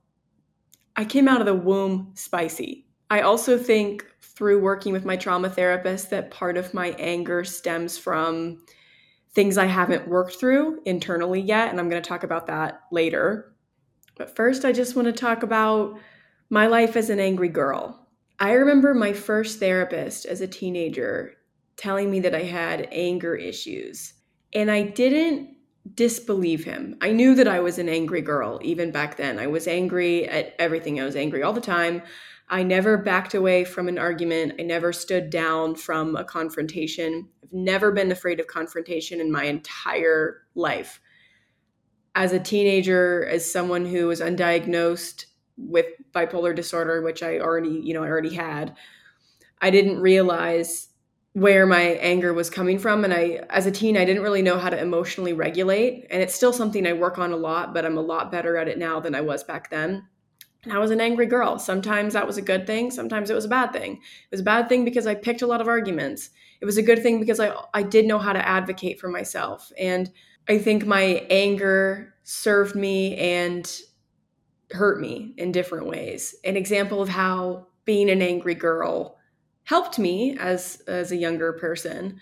I 0.96 1.04
came 1.04 1.28
out 1.28 1.40
of 1.40 1.46
the 1.46 1.54
womb 1.54 2.12
spicy. 2.14 2.86
I 3.10 3.20
also 3.20 3.58
think 3.58 4.06
through 4.20 4.60
working 4.60 4.92
with 4.92 5.04
my 5.04 5.16
trauma 5.16 5.48
therapist 5.48 6.10
that 6.10 6.30
part 6.30 6.56
of 6.56 6.74
my 6.74 6.88
anger 6.98 7.44
stems 7.44 7.96
from 7.96 8.62
things 9.32 9.58
I 9.58 9.66
haven't 9.66 10.08
worked 10.08 10.36
through 10.36 10.80
internally 10.84 11.40
yet. 11.40 11.70
And 11.70 11.78
I'm 11.78 11.88
going 11.88 12.02
to 12.02 12.08
talk 12.08 12.22
about 12.24 12.46
that 12.46 12.82
later. 12.90 13.54
But 14.16 14.34
first, 14.34 14.64
I 14.64 14.72
just 14.72 14.96
want 14.96 15.06
to 15.06 15.12
talk 15.12 15.42
about 15.42 15.98
My 16.50 16.66
life 16.66 16.96
as 16.96 17.10
an 17.10 17.18
angry 17.18 17.48
girl. 17.48 18.06
I 18.38 18.52
remember 18.52 18.94
my 18.94 19.12
first 19.12 19.58
therapist 19.58 20.26
as 20.26 20.40
a 20.40 20.46
teenager 20.46 21.34
telling 21.76 22.10
me 22.10 22.20
that 22.20 22.34
I 22.34 22.42
had 22.42 22.88
anger 22.92 23.34
issues. 23.34 24.14
And 24.52 24.70
I 24.70 24.82
didn't 24.82 25.56
disbelieve 25.94 26.64
him. 26.64 26.96
I 27.00 27.12
knew 27.12 27.34
that 27.34 27.48
I 27.48 27.60
was 27.60 27.78
an 27.78 27.88
angry 27.88 28.22
girl 28.22 28.60
even 28.62 28.90
back 28.90 29.16
then. 29.16 29.38
I 29.38 29.46
was 29.46 29.66
angry 29.66 30.28
at 30.28 30.54
everything. 30.58 31.00
I 31.00 31.04
was 31.04 31.16
angry 31.16 31.42
all 31.42 31.52
the 31.52 31.60
time. 31.60 32.02
I 32.48 32.62
never 32.62 32.98
backed 32.98 33.34
away 33.34 33.64
from 33.64 33.88
an 33.88 33.98
argument. 33.98 34.54
I 34.58 34.62
never 34.62 34.92
stood 34.92 35.30
down 35.30 35.74
from 35.74 36.14
a 36.16 36.24
confrontation. 36.24 37.28
I've 37.42 37.52
never 37.52 37.90
been 37.90 38.12
afraid 38.12 38.40
of 38.40 38.46
confrontation 38.46 39.20
in 39.20 39.32
my 39.32 39.44
entire 39.44 40.42
life. 40.54 41.00
As 42.14 42.32
a 42.32 42.38
teenager, 42.38 43.26
as 43.26 43.50
someone 43.50 43.86
who 43.86 44.06
was 44.06 44.20
undiagnosed 44.20 45.26
with 45.56 45.86
bipolar 46.12 46.54
disorder, 46.54 47.02
which 47.02 47.22
I 47.22 47.38
already, 47.38 47.80
you 47.82 47.94
know, 47.94 48.04
I 48.04 48.08
already 48.08 48.34
had, 48.34 48.76
I 49.60 49.70
didn't 49.70 50.00
realize 50.00 50.88
where 51.34 51.66
my 51.66 51.80
anger 51.80 52.32
was 52.32 52.48
coming 52.48 52.78
from 52.78 53.02
and 53.02 53.12
i 53.12 53.40
as 53.50 53.66
a 53.66 53.70
teen 53.70 53.96
i 53.96 54.04
didn't 54.04 54.22
really 54.22 54.40
know 54.40 54.56
how 54.56 54.70
to 54.70 54.80
emotionally 54.80 55.32
regulate 55.32 56.06
and 56.10 56.22
it's 56.22 56.34
still 56.34 56.52
something 56.52 56.86
i 56.86 56.92
work 56.92 57.18
on 57.18 57.32
a 57.32 57.36
lot 57.36 57.74
but 57.74 57.84
i'm 57.84 57.98
a 57.98 58.00
lot 58.00 58.30
better 58.30 58.56
at 58.56 58.68
it 58.68 58.78
now 58.78 59.00
than 59.00 59.16
i 59.16 59.20
was 59.20 59.42
back 59.42 59.68
then 59.68 60.06
and 60.64 60.72
i 60.72 60.78
was 60.78 60.90
an 60.90 61.00
angry 61.00 61.26
girl. 61.26 61.58
Sometimes 61.58 62.14
that 62.14 62.26
was 62.26 62.36
a 62.36 62.42
good 62.42 62.66
thing 62.66 62.90
sometimes 62.90 63.30
it 63.30 63.34
was 63.34 63.44
a 63.44 63.48
bad 63.48 63.72
thing. 63.72 63.92
It 63.94 64.30
was 64.30 64.40
a 64.40 64.44
bad 64.44 64.68
thing 64.68 64.84
because 64.84 65.06
i 65.06 65.14
picked 65.14 65.42
a 65.42 65.46
lot 65.46 65.60
of 65.60 65.68
arguments. 65.68 66.30
It 66.60 66.64
was 66.64 66.76
a 66.76 66.82
good 66.82 67.02
thing 67.02 67.20
because 67.20 67.40
i 67.40 67.54
i 67.72 67.82
did 67.82 68.06
know 68.06 68.18
how 68.18 68.32
to 68.32 68.48
advocate 68.48 69.00
for 69.00 69.08
myself. 69.08 69.70
And 69.78 70.10
i 70.48 70.58
think 70.58 70.86
my 70.86 71.26
anger 71.30 72.14
served 72.24 72.74
me 72.74 73.16
and 73.16 73.70
hurt 74.70 75.00
me 75.00 75.34
in 75.36 75.52
different 75.52 75.86
ways. 75.86 76.34
An 76.44 76.56
example 76.56 77.00
of 77.00 77.08
how 77.08 77.68
being 77.84 78.10
an 78.10 78.22
angry 78.22 78.54
girl 78.54 79.18
helped 79.64 79.98
me 79.98 80.36
as 80.38 80.82
as 80.86 81.12
a 81.12 81.16
younger 81.16 81.52
person 81.52 82.20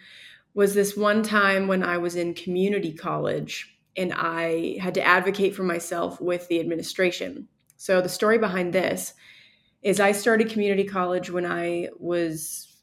was 0.55 0.75
this 0.75 0.97
one 0.97 1.23
time 1.23 1.67
when 1.67 1.83
I 1.83 1.99
was 1.99 2.15
in 2.15 2.35
community 2.35 2.93
college 2.93 3.79
and 3.97 4.13
I 4.15 4.77
had 4.81 4.95
to 4.95 5.07
advocate 5.07 5.55
for 5.55 5.63
myself 5.63 6.21
with 6.21 6.49
the 6.49 6.61
administration. 6.61 7.49
So 7.83 8.01
the 8.01 8.09
story 8.09 8.39
behind 8.39 8.73
this 8.73 9.13
is 9.83 9.99
I 9.99 10.13
started 10.13 10.49
community 10.49 10.85
college 10.85 11.31
when 11.31 11.45
I 11.45 11.89
was 11.99 12.77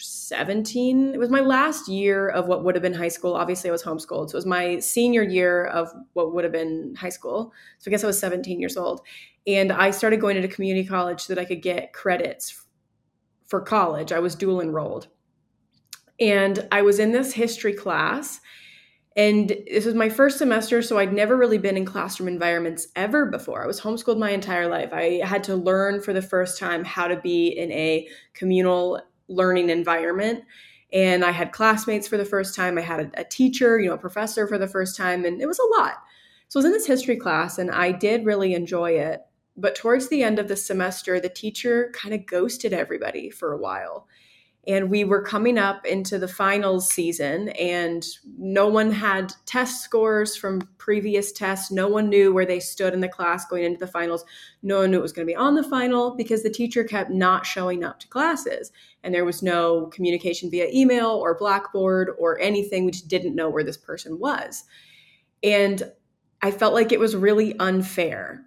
17. 0.00 1.14
It 1.14 1.18
was 1.20 1.30
my 1.30 1.38
last 1.38 1.86
year 1.86 2.30
of 2.30 2.48
what 2.48 2.64
would 2.64 2.74
have 2.74 2.82
been 2.82 2.92
high 2.92 3.06
school. 3.06 3.34
Obviously, 3.34 3.70
I 3.70 3.72
was 3.72 3.84
homeschooled. 3.84 4.30
So 4.30 4.34
it 4.34 4.34
was 4.34 4.44
my 4.44 4.80
senior 4.80 5.22
year 5.22 5.66
of 5.66 5.92
what 6.14 6.34
would 6.34 6.42
have 6.42 6.52
been 6.52 6.96
high 6.96 7.10
school. 7.10 7.52
So 7.78 7.88
I 7.88 7.92
guess 7.92 8.02
I 8.02 8.08
was 8.08 8.18
17 8.18 8.58
years 8.58 8.76
old. 8.76 9.02
And 9.46 9.70
I 9.70 9.92
started 9.92 10.20
going 10.20 10.42
to 10.42 10.48
community 10.48 10.88
college 10.88 11.20
so 11.20 11.32
that 11.32 11.40
I 11.40 11.44
could 11.44 11.62
get 11.62 11.92
credits 11.92 12.64
for 13.46 13.60
college. 13.60 14.10
I 14.10 14.18
was 14.18 14.34
dual 14.34 14.60
enrolled. 14.60 15.06
And 16.18 16.66
I 16.72 16.82
was 16.82 16.98
in 16.98 17.12
this 17.12 17.32
history 17.32 17.74
class. 17.74 18.40
And 19.16 19.48
this 19.48 19.86
was 19.86 19.94
my 19.94 20.10
first 20.10 20.36
semester, 20.36 20.82
so 20.82 20.98
I'd 20.98 21.12
never 21.12 21.36
really 21.36 21.56
been 21.56 21.78
in 21.78 21.86
classroom 21.86 22.28
environments 22.28 22.88
ever 22.96 23.24
before. 23.24 23.64
I 23.64 23.66
was 23.66 23.80
homeschooled 23.80 24.18
my 24.18 24.30
entire 24.30 24.68
life. 24.68 24.90
I 24.92 25.22
had 25.24 25.42
to 25.44 25.56
learn 25.56 26.02
for 26.02 26.12
the 26.12 26.20
first 26.20 26.58
time 26.58 26.84
how 26.84 27.08
to 27.08 27.16
be 27.16 27.48
in 27.48 27.72
a 27.72 28.06
communal 28.34 29.00
learning 29.28 29.70
environment. 29.70 30.44
And 30.92 31.24
I 31.24 31.30
had 31.30 31.50
classmates 31.50 32.06
for 32.06 32.18
the 32.18 32.26
first 32.26 32.54
time. 32.54 32.76
I 32.76 32.82
had 32.82 33.00
a, 33.00 33.20
a 33.20 33.24
teacher, 33.24 33.80
you 33.80 33.88
know, 33.88 33.94
a 33.94 33.98
professor 33.98 34.46
for 34.46 34.58
the 34.58 34.68
first 34.68 34.96
time, 34.96 35.24
and 35.24 35.40
it 35.40 35.46
was 35.46 35.58
a 35.58 35.80
lot. 35.80 35.94
So 36.48 36.58
I 36.58 36.60
was 36.60 36.66
in 36.66 36.72
this 36.72 36.86
history 36.86 37.16
class, 37.16 37.56
and 37.56 37.70
I 37.70 37.92
did 37.92 38.26
really 38.26 38.52
enjoy 38.52 38.92
it. 38.92 39.22
But 39.56 39.74
towards 39.74 40.08
the 40.08 40.22
end 40.22 40.38
of 40.38 40.48
the 40.48 40.56
semester, 40.56 41.18
the 41.18 41.30
teacher 41.30 41.90
kind 41.94 42.14
of 42.14 42.26
ghosted 42.26 42.74
everybody 42.74 43.30
for 43.30 43.54
a 43.54 43.58
while. 43.58 44.06
And 44.66 44.90
we 44.90 45.04
were 45.04 45.22
coming 45.22 45.58
up 45.58 45.86
into 45.86 46.18
the 46.18 46.26
finals 46.26 46.90
season, 46.90 47.50
and 47.50 48.04
no 48.36 48.66
one 48.66 48.90
had 48.90 49.32
test 49.44 49.82
scores 49.82 50.36
from 50.36 50.68
previous 50.78 51.30
tests. 51.30 51.70
No 51.70 51.86
one 51.86 52.08
knew 52.08 52.32
where 52.32 52.46
they 52.46 52.58
stood 52.58 52.92
in 52.92 53.00
the 53.00 53.08
class 53.08 53.46
going 53.46 53.62
into 53.62 53.78
the 53.78 53.86
finals. 53.86 54.24
No 54.62 54.78
one 54.78 54.90
knew 54.90 54.98
it 54.98 55.02
was 55.02 55.12
going 55.12 55.26
to 55.26 55.30
be 55.30 55.36
on 55.36 55.54
the 55.54 55.62
final 55.62 56.16
because 56.16 56.42
the 56.42 56.50
teacher 56.50 56.82
kept 56.82 57.10
not 57.10 57.46
showing 57.46 57.84
up 57.84 58.00
to 58.00 58.08
classes. 58.08 58.72
And 59.04 59.14
there 59.14 59.24
was 59.24 59.42
no 59.42 59.86
communication 59.86 60.50
via 60.50 60.68
email 60.72 61.10
or 61.10 61.38
Blackboard 61.38 62.10
or 62.18 62.40
anything. 62.40 62.84
We 62.84 62.90
just 62.90 63.08
didn't 63.08 63.36
know 63.36 63.48
where 63.48 63.64
this 63.64 63.76
person 63.76 64.18
was. 64.18 64.64
And 65.44 65.92
I 66.42 66.50
felt 66.50 66.74
like 66.74 66.90
it 66.90 67.00
was 67.00 67.14
really 67.14 67.56
unfair 67.58 68.46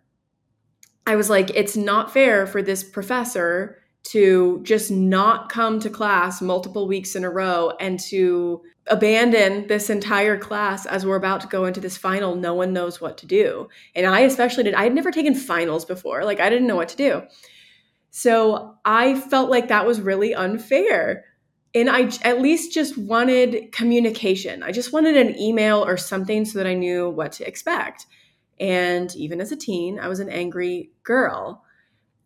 I 1.10 1.16
was 1.16 1.28
like, 1.28 1.50
it's 1.56 1.76
not 1.76 2.14
fair 2.14 2.46
for 2.46 2.62
this 2.62 2.84
professor 2.84 3.79
to 4.04 4.62
just 4.64 4.90
not 4.90 5.50
come 5.50 5.80
to 5.80 5.90
class 5.90 6.42
multiple 6.42 6.88
weeks 6.88 7.16
in 7.16 7.24
a 7.24 7.30
row 7.30 7.74
and 7.80 8.00
to 8.00 8.62
abandon 8.88 9.68
this 9.68 9.90
entire 9.90 10.38
class 10.38 10.86
as 10.86 11.06
we're 11.06 11.16
about 11.16 11.42
to 11.42 11.48
go 11.48 11.66
into 11.66 11.80
this 11.80 11.98
final. 11.98 12.36
No 12.36 12.54
one 12.54 12.74
knows 12.74 13.00
what 13.00 13.18
to 13.20 13.28
do. 13.28 13.70
And 13.96 14.08
I 14.08 14.22
especially 14.22 14.64
did, 14.64 14.74
I 14.74 14.84
had 14.84 14.96
never 14.96 15.12
taken 15.12 15.36
finals 15.36 15.86
before. 15.86 16.24
Like, 16.24 16.40
I 16.40 16.50
didn't 16.50 16.68
know 16.68 16.76
what 16.76 16.90
to 16.90 16.98
do. 16.98 17.22
So 18.10 18.76
I 18.84 19.20
felt 19.20 19.52
like 19.52 19.68
that 19.68 19.86
was 19.86 20.02
really 20.02 20.34
unfair. 20.34 21.26
And 21.76 21.90
I 21.90 22.10
at 22.24 22.42
least 22.42 22.74
just 22.74 22.98
wanted 22.98 23.72
communication. 23.72 24.64
I 24.64 24.72
just 24.72 24.92
wanted 24.92 25.18
an 25.18 25.38
email 25.38 25.86
or 25.86 25.98
something 25.98 26.46
so 26.46 26.58
that 26.58 26.66
I 26.66 26.74
knew 26.74 27.10
what 27.10 27.34
to 27.34 27.48
expect. 27.48 28.08
And 28.60 29.16
even 29.16 29.40
as 29.40 29.52
a 29.52 29.56
teen, 29.56 30.00
I 30.00 30.08
was 30.08 30.20
an 30.20 30.30
angry 30.30 30.90
girl. 31.04 31.64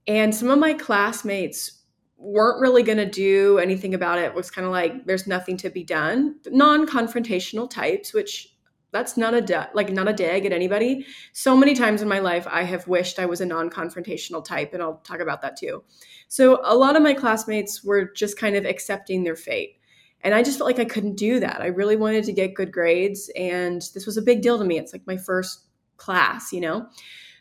And 0.08 0.34
some 0.34 0.50
of 0.50 0.60
my 0.60 0.74
classmates 0.74 1.84
weren't 2.18 2.62
really 2.62 2.84
going 2.84 2.98
to 2.98 3.10
do 3.10 3.58
anything 3.58 3.94
about 3.94 4.18
it. 4.18 4.26
it 4.26 4.34
was 4.34 4.50
kind 4.50 4.66
of 4.66 4.72
like 4.72 5.06
there's 5.06 5.28
nothing 5.28 5.58
to 5.58 5.70
be 5.70 5.84
done. 5.84 6.36
Non-confrontational 6.48 7.70
types, 7.70 8.14
which 8.14 8.54
that's 8.94 9.18
not 9.18 9.34
a 9.34 9.70
like 9.74 9.92
not 9.92 10.08
a 10.08 10.14
dig 10.14 10.46
at 10.46 10.54
anybody. 10.54 11.06
So 11.34 11.58
many 11.58 11.74
times 11.74 12.02
in 12.02 12.08
my 12.08 12.20
life 12.20 12.48
I 12.50 12.64
have 12.64 12.88
wished 12.88 13.20
I 13.20 13.26
was 13.26 13.42
a 13.42 13.46
non-confrontational 13.46 14.46
type 14.46 14.74
and 14.74 14.82
I'll 14.82 15.02
talk 15.04 15.20
about 15.20 15.42
that 15.42 15.58
too. 15.58 15.84
So 16.30 16.62
a 16.64 16.76
lot 16.76 16.96
of 16.96 17.02
my 17.02 17.14
classmates 17.14 17.84
were 17.84 18.12
just 18.14 18.38
kind 18.38 18.56
of 18.56 18.66
accepting 18.66 19.24
their 19.24 19.36
fate. 19.36 19.80
And 20.22 20.34
I 20.34 20.44
just 20.44 20.58
felt 20.58 20.70
like 20.70 20.80
I 20.80 20.86
couldn't 20.86 21.16
do 21.16 21.40
that. 21.42 21.62
I 21.62 21.68
really 21.68 21.98
wanted 21.98 22.24
to 22.26 22.34
get 22.34 22.54
good 22.54 22.72
grades 22.72 23.30
and 23.36 23.82
this 23.94 24.06
was 24.06 24.16
a 24.16 24.22
big 24.22 24.42
deal 24.42 24.58
to 24.58 24.64
me. 24.64 24.78
It's 24.78 24.94
like 24.94 25.06
my 25.08 25.18
first 25.18 25.66
class, 25.98 26.54
you 26.54 26.62
know? 26.62 26.88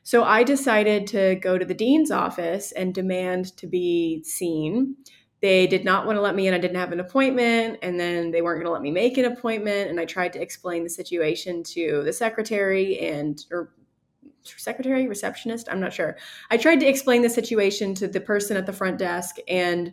So 0.02 0.24
I 0.24 0.42
decided 0.42 1.06
to 1.08 1.36
go 1.36 1.58
to 1.58 1.64
the 1.64 1.74
dean's 1.74 2.10
office 2.10 2.72
and 2.72 2.94
demand 2.94 3.56
to 3.58 3.66
be 3.66 4.22
seen. 4.24 4.96
They 5.40 5.66
did 5.66 5.84
not 5.84 6.06
want 6.06 6.16
to 6.16 6.20
let 6.20 6.34
me 6.34 6.46
in. 6.46 6.54
I 6.54 6.58
didn't 6.58 6.76
have 6.76 6.92
an 6.92 7.00
appointment, 7.00 7.78
and 7.82 7.98
then 7.98 8.30
they 8.30 8.42
weren't 8.42 8.58
going 8.58 8.66
to 8.66 8.72
let 8.72 8.82
me 8.82 8.90
make 8.90 9.18
an 9.18 9.24
appointment. 9.24 9.90
And 9.90 9.98
I 9.98 10.04
tried 10.04 10.32
to 10.34 10.42
explain 10.42 10.84
the 10.84 10.90
situation 10.90 11.62
to 11.64 12.02
the 12.04 12.12
secretary 12.12 12.98
and 13.00 13.44
or 13.50 13.72
secretary, 14.44 15.06
receptionist, 15.06 15.68
I'm 15.70 15.80
not 15.80 15.92
sure. 15.92 16.16
I 16.50 16.56
tried 16.56 16.80
to 16.80 16.86
explain 16.86 17.22
the 17.22 17.30
situation 17.30 17.94
to 17.96 18.08
the 18.08 18.20
person 18.20 18.56
at 18.56 18.66
the 18.66 18.72
front 18.72 18.98
desk, 18.98 19.36
and 19.48 19.92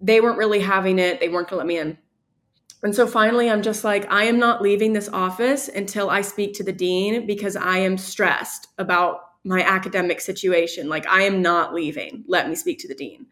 they 0.00 0.20
weren't 0.20 0.38
really 0.38 0.60
having 0.60 0.98
it. 0.98 1.20
They 1.20 1.28
weren't 1.28 1.48
going 1.48 1.56
to 1.56 1.58
let 1.58 1.66
me 1.66 1.78
in. 1.78 1.98
And 2.86 2.94
so 2.94 3.04
finally, 3.04 3.50
I'm 3.50 3.62
just 3.62 3.82
like, 3.82 4.08
I 4.12 4.26
am 4.26 4.38
not 4.38 4.62
leaving 4.62 4.92
this 4.92 5.08
office 5.08 5.66
until 5.66 6.08
I 6.08 6.20
speak 6.20 6.54
to 6.54 6.62
the 6.62 6.72
dean 6.72 7.26
because 7.26 7.56
I 7.56 7.78
am 7.78 7.98
stressed 7.98 8.68
about 8.78 9.22
my 9.42 9.60
academic 9.60 10.20
situation. 10.20 10.88
Like, 10.88 11.04
I 11.08 11.22
am 11.22 11.42
not 11.42 11.74
leaving. 11.74 12.22
Let 12.28 12.48
me 12.48 12.54
speak 12.54 12.78
to 12.78 12.88
the 12.88 12.94
dean. 12.94 13.26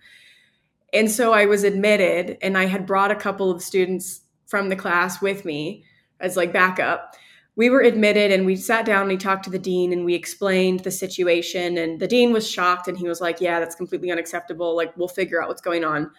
And 0.92 1.08
so 1.08 1.32
I 1.32 1.46
was 1.46 1.62
admitted, 1.62 2.36
and 2.42 2.58
I 2.58 2.64
had 2.64 2.84
brought 2.84 3.12
a 3.12 3.14
couple 3.14 3.48
of 3.48 3.62
students 3.62 4.22
from 4.46 4.70
the 4.70 4.74
class 4.74 5.22
with 5.22 5.44
me 5.44 5.84
as 6.18 6.36
like 6.36 6.52
backup. 6.52 7.14
We 7.54 7.70
were 7.70 7.82
admitted 7.82 8.32
and 8.32 8.46
we 8.46 8.56
sat 8.56 8.84
down 8.84 9.02
and 9.02 9.10
we 9.10 9.16
talked 9.16 9.44
to 9.44 9.50
the 9.50 9.58
dean 9.60 9.92
and 9.92 10.04
we 10.04 10.16
explained 10.16 10.80
the 10.80 10.90
situation. 10.90 11.78
And 11.78 12.00
the 12.00 12.08
dean 12.08 12.32
was 12.32 12.50
shocked 12.50 12.88
and 12.88 12.98
he 12.98 13.06
was 13.06 13.20
like, 13.20 13.40
Yeah, 13.40 13.60
that's 13.60 13.76
completely 13.76 14.10
unacceptable. 14.10 14.74
Like, 14.74 14.96
we'll 14.96 15.06
figure 15.06 15.40
out 15.40 15.46
what's 15.46 15.62
going 15.62 15.84
on. 15.84 16.10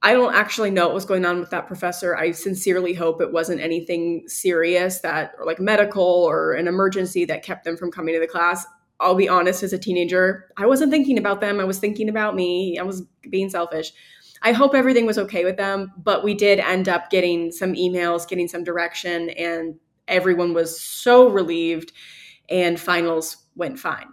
I 0.00 0.12
don't 0.12 0.34
actually 0.34 0.70
know 0.70 0.86
what 0.86 0.94
was 0.94 1.04
going 1.04 1.24
on 1.24 1.40
with 1.40 1.50
that 1.50 1.66
professor. 1.66 2.16
I 2.16 2.30
sincerely 2.30 2.94
hope 2.94 3.20
it 3.20 3.32
wasn't 3.32 3.60
anything 3.60 4.28
serious 4.28 5.00
that, 5.00 5.32
or 5.38 5.44
like 5.44 5.58
medical 5.58 6.04
or 6.04 6.52
an 6.52 6.68
emergency 6.68 7.24
that 7.24 7.42
kept 7.42 7.64
them 7.64 7.76
from 7.76 7.90
coming 7.90 8.14
to 8.14 8.20
the 8.20 8.28
class. 8.28 8.64
I'll 9.00 9.14
be 9.14 9.28
honest, 9.28 9.62
as 9.62 9.72
a 9.72 9.78
teenager, 9.78 10.50
I 10.56 10.66
wasn't 10.66 10.92
thinking 10.92 11.18
about 11.18 11.40
them. 11.40 11.60
I 11.60 11.64
was 11.64 11.78
thinking 11.78 12.08
about 12.08 12.36
me. 12.36 12.78
I 12.78 12.82
was 12.82 13.02
being 13.28 13.50
selfish. 13.50 13.92
I 14.42 14.52
hope 14.52 14.74
everything 14.74 15.06
was 15.06 15.18
okay 15.18 15.44
with 15.44 15.56
them, 15.56 15.92
but 15.96 16.22
we 16.22 16.34
did 16.34 16.60
end 16.60 16.88
up 16.88 17.10
getting 17.10 17.50
some 17.50 17.74
emails, 17.74 18.28
getting 18.28 18.46
some 18.46 18.62
direction, 18.62 19.30
and 19.30 19.74
everyone 20.06 20.54
was 20.54 20.80
so 20.80 21.28
relieved, 21.28 21.92
and 22.48 22.78
finals 22.78 23.36
went 23.56 23.78
fine. 23.78 24.06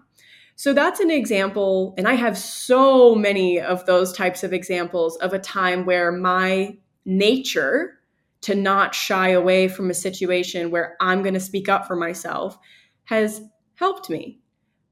So 0.58 0.74
that's 0.74 1.02
an 1.02 1.12
example, 1.12 1.94
and 1.98 2.08
I 2.08 2.14
have 2.14 2.38
so 2.38 3.14
many 3.14 3.60
of 3.60 3.86
those 3.86 4.14
types 4.14 4.44
of 4.44 4.54
examples 4.54 5.18
of 5.18 5.34
a 5.34 5.40
time 5.40 5.86
where 5.86 6.12
my 6.12 6.78
nature 7.04 8.00
to 8.42 8.56
not 8.56 8.96
shy 8.96 9.30
away 9.30 9.68
from 9.68 9.90
a 9.90 9.94
situation 9.94 10.72
where 10.72 10.96
I'm 11.02 11.24
going 11.24 11.34
to 11.34 11.40
speak 11.40 11.68
up 11.68 11.88
for 11.88 11.96
myself 11.96 12.58
has 13.06 13.42
helped 13.76 14.10
me. 14.10 14.40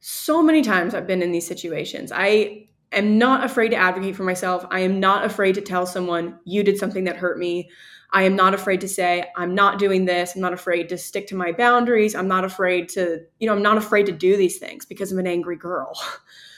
so 0.06 0.44
many 0.44 0.62
times 0.62 0.94
I've 0.94 1.08
been 1.08 1.22
in 1.22 1.32
these 1.32 1.48
situations. 1.48 2.12
I 2.14 2.68
am 2.92 3.18
not 3.18 3.46
afraid 3.46 3.70
to 3.70 3.78
advocate 3.78 4.18
for 4.18 4.24
myself. 4.24 4.66
I 4.70 4.82
am 4.82 5.00
not 5.00 5.24
afraid 5.24 5.56
to 5.56 5.62
tell 5.62 5.86
someone, 5.86 6.38
you 6.44 6.62
did 6.62 6.78
something 6.78 7.06
that 7.06 7.16
hurt 7.16 7.40
me. 7.40 7.70
I 8.14 8.24
am 8.24 8.36
not 8.36 8.54
afraid 8.54 8.80
to 8.82 8.88
say, 8.88 9.26
I'm 9.36 9.56
not 9.56 9.80
doing 9.80 10.06
this. 10.06 10.36
I'm 10.36 10.42
not 10.42 10.54
afraid 10.54 10.88
to 10.90 10.98
stick 11.00 11.26
to 11.28 11.36
my 11.36 11.52
boundaries. 11.52 12.14
I'm 12.14 12.28
not 12.28 12.46
afraid 12.46 12.88
to, 12.90 13.22
you 13.40 13.48
know, 13.48 13.54
I'm 13.54 13.64
not 13.64 13.78
afraid 13.78 14.06
to 14.06 14.12
do 14.12 14.38
these 14.38 14.60
things 14.60 14.86
because 14.86 15.12
I'm 15.12 15.18
an 15.18 15.26
angry 15.26 15.56
girl. 15.56 16.00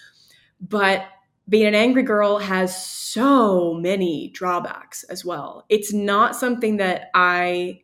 but 0.62 1.06
being 1.48 1.66
an 1.66 1.76
angry 1.76 2.04
girl 2.04 2.40
has 2.40 2.86
so 2.86 3.74
many 3.74 4.30
drawbacks 4.34 5.04
as 5.04 5.24
well. 5.24 5.66
It's 5.70 5.94
not 5.94 6.36
something 6.36 6.78
that 6.78 7.10
I 7.14 7.82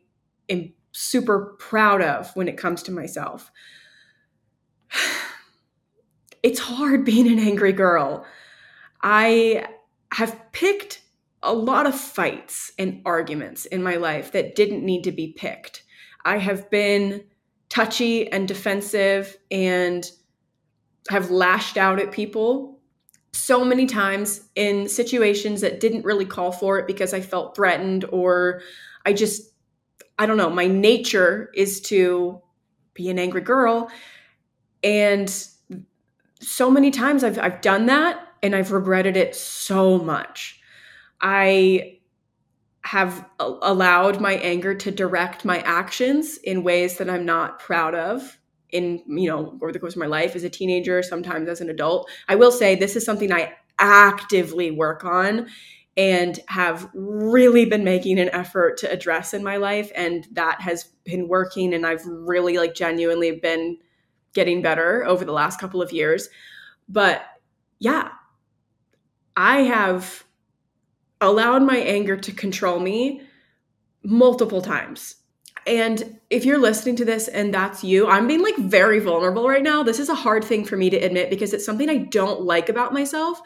am 0.50 0.74
super 0.92 1.56
proud 1.58 2.01
of 2.01 2.30
when 2.36 2.50
it 2.50 2.58
comes 2.58 2.84
to 2.84 2.92
myself. 2.92 3.51
It's 6.44 6.60
hard 6.60 7.06
being 7.06 7.28
an 7.28 7.38
angry 7.38 7.72
girl. 7.72 8.25
I 9.00 9.68
have 10.12 10.42
picked 10.51 11.00
a 11.43 11.53
lot 11.53 11.88
of 11.88 12.00
fights 12.00 12.71
and 12.77 13.01
arguments 13.05 13.65
in 13.65 13.81
my 13.81 13.95
life 13.95 14.31
that 14.33 14.55
didn't 14.55 14.86
need 14.86 15.03
to 15.03 15.12
be 15.12 15.33
picked. 15.33 15.83
I 16.24 16.38
have 16.38 16.69
been 16.69 17.24
touchy 17.69 18.31
and 18.31 18.48
defensive 18.48 19.38
and 19.50 20.10
have 21.10 21.31
lashed 21.31 21.77
out 21.77 22.00
at 22.00 22.12
people 22.12 22.79
so 23.33 23.63
many 23.63 23.86
times 23.86 24.50
in 24.55 24.88
situations 24.88 25.62
that 25.62 25.79
didn't 25.79 26.05
really 26.05 26.25
call 26.25 26.51
for 26.51 26.77
it 26.77 26.86
because 26.86 27.13
I 27.13 27.21
felt 27.21 27.55
threatened 27.55 28.05
or 28.12 28.62
I 29.05 29.13
just, 29.13 29.51
I 30.19 30.25
don't 30.25 30.38
know, 30.38 30.50
my 30.50 30.67
nature 30.67 31.50
is 31.55 31.81
to 31.81 32.41
be 32.93 33.10
an 33.10 33.17
angry 33.17 33.41
girl. 33.41 33.89
And 34.83 35.33
so 36.39 36.69
many 36.69 36.91
times 36.91 37.24
I've, 37.24 37.39
I've 37.39 37.62
done 37.62 37.86
that 37.86 38.27
and 38.43 38.55
I've 38.55 38.71
regretted 38.71 39.15
it 39.15 39.36
so 39.36 39.98
much. 39.98 40.61
I 41.22 42.00
have 42.84 43.30
allowed 43.40 44.20
my 44.20 44.34
anger 44.34 44.74
to 44.74 44.92
direct 44.92 45.46
my 45.46 45.60
actions 45.60 46.38
in 46.38 46.63
ways 46.63 46.98
that 46.98 47.10
I'm 47.10 47.25
not 47.25 47.60
proud 47.60 47.94
of 47.94 48.40
in 48.72 49.04
you 49.08 49.30
know 49.30 49.58
over 49.62 49.72
the 49.72 49.80
course 49.80 49.94
of 49.94 50.00
my 50.00 50.08
life 50.08 50.36
as 50.36 50.44
a 50.44 50.50
teenager 50.50 51.04
sometimes 51.04 51.48
as 51.48 51.62
an 51.62 51.70
adult. 51.70 52.10
I 52.28 52.36
will 52.36 52.51
say 52.51 52.75
this 52.75 52.96
is 52.96 53.06
something 53.06 53.32
i 53.32 53.54
actively 53.78 54.72
work 54.72 55.04
on 55.04 55.48
and 55.98 56.40
have 56.48 56.90
really 56.94 57.66
been 57.66 57.84
making 57.84 58.20
an 58.20 58.30
effort 58.30 58.78
to 58.78 58.92
address 58.92 59.34
in 59.34 59.44
my 59.44 59.58
life 59.58 59.92
and 59.96 60.28
that 60.32 60.62
has 60.62 60.86
been 61.04 61.28
working 61.28 61.74
and 61.74 61.86
i've 61.86 62.06
really 62.06 62.58
like 62.58 62.75
genuinely 62.75 63.32
been 63.32 63.78
getting 64.34 64.62
better 64.62 65.04
over 65.06 65.25
the 65.25 65.34
last 65.34 65.60
couple 65.60 65.82
of 65.82 65.92
years. 65.92 66.30
But 66.88 67.24
yeah 67.80 68.10
i 69.36 69.60
have 69.62 70.24
allowed 71.22 71.63
my 71.63 71.78
anger 71.78 72.18
to 72.18 72.32
control 72.32 72.80
me 72.80 73.22
multiple 74.04 74.62
times. 74.62 75.16
And 75.68 76.20
if 76.30 76.44
you're 76.44 76.58
listening 76.58 76.96
to 76.98 77.06
this 77.06 77.28
and 77.28 77.54
that's 77.54 77.84
you, 77.84 78.08
I'm 78.08 78.28
being 78.28 78.42
like 78.42 78.58
very 78.58 79.00
vulnerable 79.00 79.48
right 79.48 79.62
now. 79.62 79.84
This 79.84 80.00
is 80.00 80.10
a 80.10 80.16
hard 80.16 80.44
thing 80.44 80.66
for 80.66 80.75
me 80.75 80.90
to 80.90 80.98
admit 80.98 81.30
because 81.30 81.54
it's 81.54 81.66
something 81.66 81.90
I 81.90 81.98
don't 81.98 82.42
like 82.42 82.68
about 82.68 82.94
myself. 82.94 83.40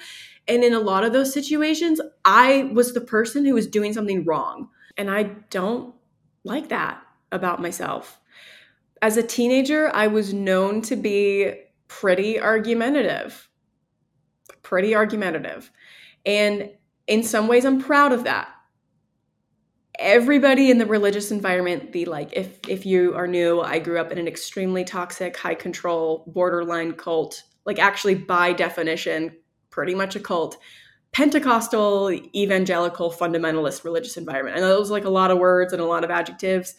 And 0.48 0.63
in 0.63 0.74
a 0.74 0.79
lot 0.79 1.03
of 1.03 1.12
those 1.12 1.34
situations, 1.34 2.00
I 2.24 2.70
was 2.74 2.94
the 2.94 3.01
person 3.01 3.46
who 3.46 3.53
was 3.53 3.67
doing 3.67 3.91
something 3.91 4.24
wrong. 4.24 4.70
And 4.98 5.12
I 5.12 5.24
don't 5.50 5.94
like 6.46 6.70
that 6.70 7.01
about 7.32 7.62
myself. 7.62 8.20
As 9.01 9.17
a 9.17 9.24
teenager, 9.24 9.91
I 9.94 10.08
was 10.08 10.34
known 10.34 10.82
to 10.84 10.96
be 10.96 11.53
pretty 11.89 12.39
argumentative. 12.39 13.50
Pretty 14.63 14.96
argumentative. 14.96 15.70
And 16.25 16.70
in 17.07 17.24
some 17.24 17.48
ways 17.48 17.65
i'm 17.65 17.81
proud 17.81 18.11
of 18.11 18.24
that. 18.24 18.50
Everybody 19.98 20.70
in 20.70 20.77
the 20.77 20.85
religious 20.85 21.31
environment 21.31 21.94
the 21.94 22.05
like 22.05 22.31
if 22.33 22.59
if 22.68 22.85
you 22.85 23.15
are 23.15 23.27
new 23.27 23.61
i 23.61 23.79
grew 23.79 23.98
up 23.98 24.11
in 24.11 24.18
an 24.18 24.27
extremely 24.27 24.83
toxic 24.83 25.37
high 25.37 25.55
control 25.55 26.25
borderline 26.27 26.91
cult 26.94 27.44
like 27.65 27.79
actually 27.79 28.15
by 28.15 28.51
definition 28.51 29.37
pretty 29.70 29.96
much 29.96 30.18
a 30.18 30.20
cult 30.20 30.57
pentecostal 31.15 32.11
evangelical 32.35 33.09
fundamentalist 33.09 33.85
religious 33.85 34.18
environment. 34.18 34.57
And 34.57 34.65
those 34.65 34.91
like 34.91 35.05
a 35.05 35.09
lot 35.09 35.31
of 35.31 35.37
words 35.37 35.72
and 35.72 35.81
a 35.81 35.85
lot 35.85 36.03
of 36.03 36.11
adjectives. 36.11 36.75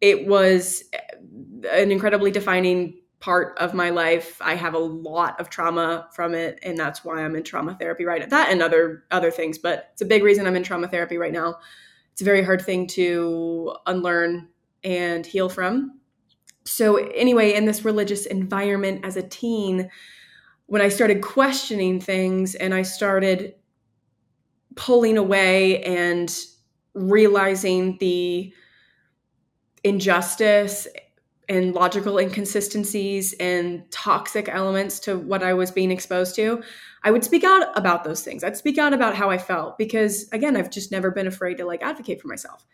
It 0.00 0.26
was 0.26 0.84
uh, 0.94 1.68
an 1.70 1.92
incredibly 1.92 2.30
defining 2.30 2.94
part 3.20 3.56
of 3.58 3.74
my 3.74 3.90
life. 3.90 4.40
I 4.40 4.54
have 4.54 4.74
a 4.74 4.78
lot 4.78 5.38
of 5.38 5.50
trauma 5.50 6.08
from 6.12 6.34
it, 6.34 6.58
and 6.62 6.76
that's 6.76 7.04
why 7.04 7.22
I'm 7.22 7.36
in 7.36 7.42
trauma 7.42 7.76
therapy 7.78 8.04
right 8.04 8.20
now. 8.20 8.26
That 8.26 8.50
and 8.50 8.62
other 8.62 9.04
other 9.10 9.30
things, 9.30 9.58
but 9.58 9.90
it's 9.92 10.02
a 10.02 10.06
big 10.06 10.22
reason 10.22 10.46
I'm 10.46 10.56
in 10.56 10.62
trauma 10.62 10.88
therapy 10.88 11.18
right 11.18 11.32
now. 11.32 11.58
It's 12.12 12.22
a 12.22 12.24
very 12.24 12.42
hard 12.42 12.62
thing 12.62 12.86
to 12.88 13.76
unlearn 13.86 14.48
and 14.82 15.24
heal 15.24 15.48
from. 15.48 16.00
So 16.64 16.96
anyway, 16.96 17.54
in 17.54 17.66
this 17.66 17.84
religious 17.84 18.26
environment 18.26 19.04
as 19.04 19.16
a 19.16 19.22
teen, 19.22 19.90
when 20.66 20.82
I 20.82 20.88
started 20.88 21.20
questioning 21.20 22.00
things 22.00 22.54
and 22.54 22.74
I 22.74 22.82
started 22.82 23.54
pulling 24.76 25.18
away 25.18 25.82
and 25.82 26.34
realizing 26.94 27.96
the 27.98 28.52
injustice 29.82 30.86
and 31.50 31.74
logical 31.74 32.16
inconsistencies 32.16 33.34
and 33.40 33.82
toxic 33.90 34.48
elements 34.48 35.00
to 35.00 35.18
what 35.18 35.42
I 35.42 35.52
was 35.52 35.72
being 35.72 35.90
exposed 35.90 36.36
to, 36.36 36.62
I 37.02 37.10
would 37.10 37.24
speak 37.24 37.42
out 37.42 37.76
about 37.76 38.04
those 38.04 38.22
things. 38.22 38.44
I'd 38.44 38.56
speak 38.56 38.78
out 38.78 38.94
about 38.94 39.16
how 39.16 39.30
I 39.30 39.36
felt 39.36 39.76
because 39.76 40.28
again, 40.30 40.56
I've 40.56 40.70
just 40.70 40.92
never 40.92 41.10
been 41.10 41.26
afraid 41.26 41.58
to 41.58 41.66
like 41.66 41.82
advocate 41.82 42.22
for 42.22 42.28
myself. 42.28 42.64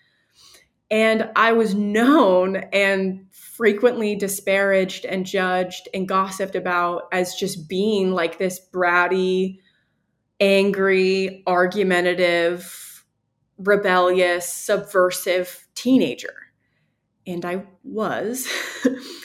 And 0.90 1.30
I 1.36 1.52
was 1.52 1.74
known 1.74 2.56
and 2.70 3.24
frequently 3.30 4.14
disparaged 4.14 5.06
and 5.06 5.24
judged 5.24 5.88
and 5.94 6.06
gossiped 6.06 6.54
about 6.54 7.04
as 7.12 7.34
just 7.34 7.70
being 7.70 8.12
like 8.12 8.38
this 8.38 8.60
bratty, 8.72 9.58
angry, 10.38 11.42
argumentative, 11.46 13.04
rebellious, 13.56 14.46
subversive 14.46 15.66
teenager 15.74 16.45
and 17.26 17.44
I 17.44 17.64
was. 17.84 18.48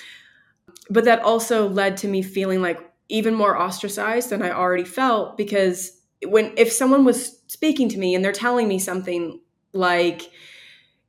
but 0.89 1.05
that 1.05 1.21
also 1.21 1.69
led 1.69 1.97
to 1.97 2.07
me 2.07 2.21
feeling 2.21 2.61
like 2.61 2.79
even 3.09 3.35
more 3.35 3.57
ostracized 3.57 4.29
than 4.29 4.41
I 4.41 4.51
already 4.51 4.85
felt 4.85 5.37
because 5.37 6.01
when 6.25 6.53
if 6.57 6.71
someone 6.71 7.03
was 7.03 7.41
speaking 7.47 7.89
to 7.89 7.97
me 7.97 8.15
and 8.15 8.23
they're 8.23 8.31
telling 8.31 8.67
me 8.67 8.79
something 8.79 9.39
like 9.73 10.31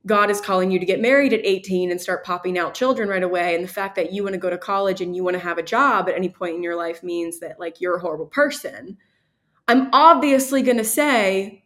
God 0.05 0.29
is 0.29 0.41
calling 0.41 0.69
you 0.69 0.79
to 0.79 0.85
get 0.85 0.99
married 0.99 1.31
at 1.31 1.45
18 1.45 1.89
and 1.89 2.01
start 2.01 2.25
popping 2.25 2.57
out 2.57 2.73
children 2.73 3.07
right 3.07 3.23
away 3.23 3.55
and 3.55 3.63
the 3.63 3.69
fact 3.69 3.95
that 3.95 4.11
you 4.11 4.23
want 4.23 4.33
to 4.33 4.39
go 4.39 4.49
to 4.49 4.57
college 4.57 4.99
and 4.99 5.15
you 5.15 5.23
want 5.23 5.35
to 5.35 5.39
have 5.39 5.57
a 5.57 5.63
job 5.63 6.09
at 6.09 6.15
any 6.15 6.27
point 6.27 6.55
in 6.55 6.63
your 6.63 6.75
life 6.75 7.03
means 7.03 7.39
that 7.39 7.59
like 7.59 7.79
you're 7.79 7.95
a 7.95 8.01
horrible 8.01 8.25
person. 8.25 8.97
I'm 9.67 9.89
obviously 9.93 10.61
going 10.61 10.77
to 10.77 10.83
say 10.83 11.63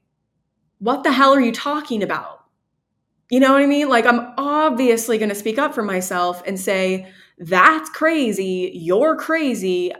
what 0.79 1.03
the 1.03 1.11
hell 1.11 1.33
are 1.33 1.41
you 1.41 1.51
talking 1.51 2.03
about? 2.03 2.36
You 3.29 3.39
know 3.39 3.51
what 3.53 3.61
I 3.61 3.65
mean? 3.65 3.89
Like, 3.89 4.05
I'm 4.05 4.33
obviously 4.37 5.17
going 5.17 5.29
to 5.29 5.35
speak 5.35 5.57
up 5.57 5.73
for 5.73 5.83
myself 5.83 6.41
and 6.45 6.59
say, 6.59 7.11
that's 7.37 7.89
crazy. 7.89 8.71
You're 8.73 9.15
crazy. 9.15 9.91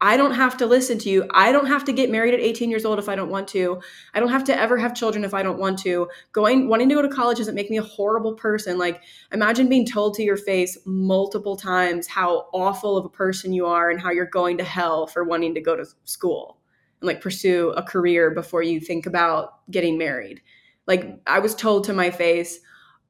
I 0.00 0.18
don't 0.18 0.34
have 0.34 0.58
to 0.58 0.66
listen 0.66 0.98
to 0.98 1.08
you. 1.08 1.26
I 1.30 1.50
don't 1.50 1.66
have 1.66 1.84
to 1.84 1.92
get 1.92 2.10
married 2.10 2.34
at 2.34 2.40
18 2.40 2.68
years 2.68 2.84
old 2.84 2.98
if 2.98 3.08
I 3.08 3.14
don't 3.14 3.30
want 3.30 3.48
to. 3.48 3.80
I 4.12 4.20
don't 4.20 4.28
have 4.28 4.44
to 4.44 4.58
ever 4.58 4.76
have 4.76 4.94
children 4.94 5.24
if 5.24 5.32
I 5.32 5.42
don't 5.42 5.58
want 5.58 5.78
to. 5.78 6.08
Going 6.32 6.68
wanting 6.68 6.90
to 6.90 6.94
go 6.94 7.00
to 7.00 7.08
college 7.08 7.38
doesn't 7.38 7.54
make 7.54 7.70
me 7.70 7.78
a 7.78 7.82
horrible 7.82 8.34
person. 8.34 8.76
Like 8.76 9.02
imagine 9.32 9.66
being 9.66 9.86
told 9.86 10.12
to 10.14 10.22
your 10.22 10.36
face 10.36 10.76
multiple 10.84 11.56
times 11.56 12.06
how 12.06 12.48
awful 12.52 12.98
of 12.98 13.06
a 13.06 13.08
person 13.08 13.54
you 13.54 13.64
are 13.64 13.90
and 13.90 13.98
how 13.98 14.10
you're 14.10 14.26
going 14.26 14.58
to 14.58 14.64
hell 14.64 15.06
for 15.06 15.24
wanting 15.24 15.54
to 15.54 15.60
go 15.62 15.74
to 15.74 15.86
school 16.04 16.58
and 17.00 17.06
like 17.06 17.22
pursue 17.22 17.70
a 17.70 17.82
career 17.82 18.30
before 18.30 18.62
you 18.62 18.80
think 18.80 19.06
about 19.06 19.70
getting 19.70 19.96
married. 19.96 20.42
Like 20.86 21.18
I 21.26 21.38
was 21.38 21.54
told 21.54 21.84
to 21.84 21.94
my 21.94 22.10
face, 22.10 22.60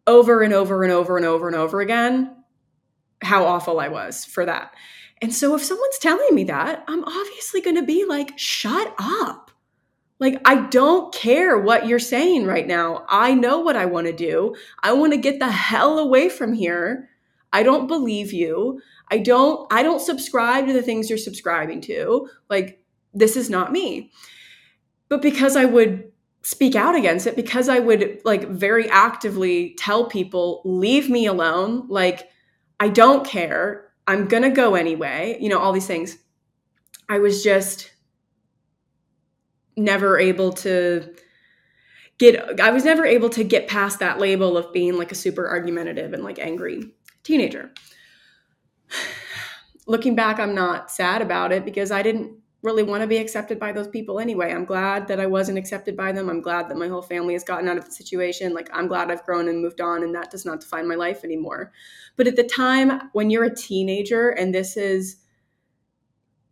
over 0.07 0.43
and 0.43 0.53
over 0.53 0.83
and 0.83 0.93
over 0.93 1.17
and 1.17 1.27
over 1.27 1.47
and 1.47 1.57
over 1.57 1.81
again 1.81 2.37
how 3.23 3.45
awful 3.47 3.81
I 3.81 3.89
was 3.89 4.25
for 4.25 4.45
that. 4.45 4.75
And 5.23 5.33
so 5.33 5.55
if 5.55 5.65
someone's 5.65 5.99
telling 5.99 6.35
me 6.35 6.45
that, 6.45 6.85
I'm 6.87 7.05
obviously 7.05 7.61
going 7.61 7.77
to 7.77 7.83
be 7.83 8.05
like, 8.05 8.39
shut 8.39 8.95
up. 8.99 9.51
Like, 10.21 10.41
I 10.45 10.67
don't 10.67 11.13
care 11.15 11.59
what 11.59 11.87
you're 11.87 11.99
saying 11.99 12.47
right 12.47 12.67
now. 12.67 13.05
I 13.09 13.35
know 13.35 13.61
what 13.61 13.77
I 13.77 13.87
want 13.87 14.07
to 14.07 14.13
do. 14.13 14.55
I 14.83 14.93
want 14.93 15.13
to 15.13 15.19
get 15.19 15.39
the 15.39 15.51
hell 15.51 15.99
away 15.99 16.29
from 16.29 16.53
here. 16.53 17.09
I 17.53 17.63
don't 17.63 17.87
believe 17.87 18.33
you. 18.33 18.81
I 19.11 19.19
don't 19.19 19.73
I 19.73 19.83
don't 19.83 20.01
subscribe 20.01 20.67
to 20.67 20.73
the 20.73 20.83
things 20.83 21.09
you're 21.09 21.19
subscribing 21.19 21.81
to. 21.83 22.29
Like 22.51 22.83
this 23.13 23.37
is 23.37 23.49
not 23.49 23.71
me. 23.71 24.11
But 25.09 25.23
because 25.23 25.55
I 25.57 25.65
would 25.65 26.11
speak 26.45 26.77
out 26.77 26.95
against 26.95 27.27
it 27.27 27.37
because 27.37 27.69
I 27.69 27.79
would 27.79 28.21
like 28.25 28.49
very 28.49 28.89
actively 28.91 29.75
tell 29.79 30.05
people, 30.05 30.61
leave 30.65 31.09
me 31.09 31.27
alone. 31.27 31.87
Like, 31.89 32.29
I 32.79 32.89
don't 32.89 33.27
care. 33.27 33.91
I'm 34.07 34.29
going 34.29 34.43
to 34.43 34.51
go 34.51 34.75
anyway, 34.75 35.39
you 35.41 35.49
know, 35.49 35.59
all 35.59 35.73
these 35.73 35.87
things. 35.87 36.19
I 37.09 37.19
was 37.19 37.43
just 37.43 37.91
never 39.77 40.19
able 40.19 40.53
to 40.53 41.15
get 42.19 42.61
I 42.61 42.71
was 42.71 42.85
never 42.85 43.05
able 43.05 43.29
to 43.31 43.43
get 43.43 43.67
past 43.67 43.99
that 43.99 44.21
label 44.21 44.57
of 44.57 44.73
being 44.73 44.97
like 44.97 45.11
a 45.11 45.17
super 45.17 45.49
argumentative 45.49 46.13
and 46.13 46.23
like 46.23 46.39
angry 46.39 46.93
teenager. 47.23 47.73
Looking 49.87 50.15
back, 50.15 50.39
I'm 50.39 50.55
not 50.55 50.91
sad 50.91 51.21
about 51.21 51.53
it 51.53 51.65
because 51.65 51.91
I 51.91 52.03
didn't 52.03 52.39
really 52.65 52.83
want 52.83 53.03
to 53.03 53.07
be 53.07 53.19
accepted 53.19 53.61
by 53.61 53.71
those 53.71 53.87
people 53.87 54.19
anyway. 54.19 54.51
I'm 54.51 54.65
glad 54.65 55.07
that 55.09 55.21
I 55.21 55.27
wasn't 55.27 55.59
accepted 55.59 55.97
by 55.97 56.13
them. 56.13 56.31
I'm 56.31 56.41
glad 56.41 56.69
that 56.69 56.79
my 56.79 56.89
whole 56.89 57.03
family 57.03 57.35
has 57.35 57.45
gotten 57.45 57.69
out 57.69 57.77
of 57.77 57.85
the 57.85 57.93
situation. 57.93 58.55
Like, 58.55 58.71
I'm 58.73 58.89
glad 58.89 59.11
I've 59.11 59.25
grown 59.25 59.49
and 59.49 59.61
moved 59.61 59.83
on, 59.83 60.03
and 60.03 60.15
that 60.15 60.31
does 60.31 60.47
not 60.47 60.63
define 60.63 60.89
my 60.89 60.95
life 60.95 61.25
anymore. 61.25 61.73
But 62.17 62.27
at 62.27 62.37
the 62.37 62.43
time, 62.43 63.11
when 63.13 63.29
you're 63.29 63.45
a 63.45 63.55
teenager 63.55 64.31
and 64.31 64.55
this 64.55 64.79
is 64.79 65.17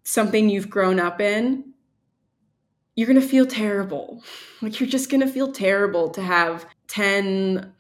something 0.05 0.51
you've 0.51 0.69
grown 0.69 1.01
up 1.01 1.21
in, 1.21 1.73
you're 2.95 3.09
going 3.09 3.21
to 3.21 3.27
feel 3.27 3.47
terrible. 3.47 4.23
Like, 4.61 4.79
you're 4.79 4.89
just 4.89 5.11
going 5.11 5.23
to 5.23 5.27
feel 5.27 5.51
terrible 5.51 6.11
to 6.11 6.21
have 6.21 6.67
10 6.89 7.73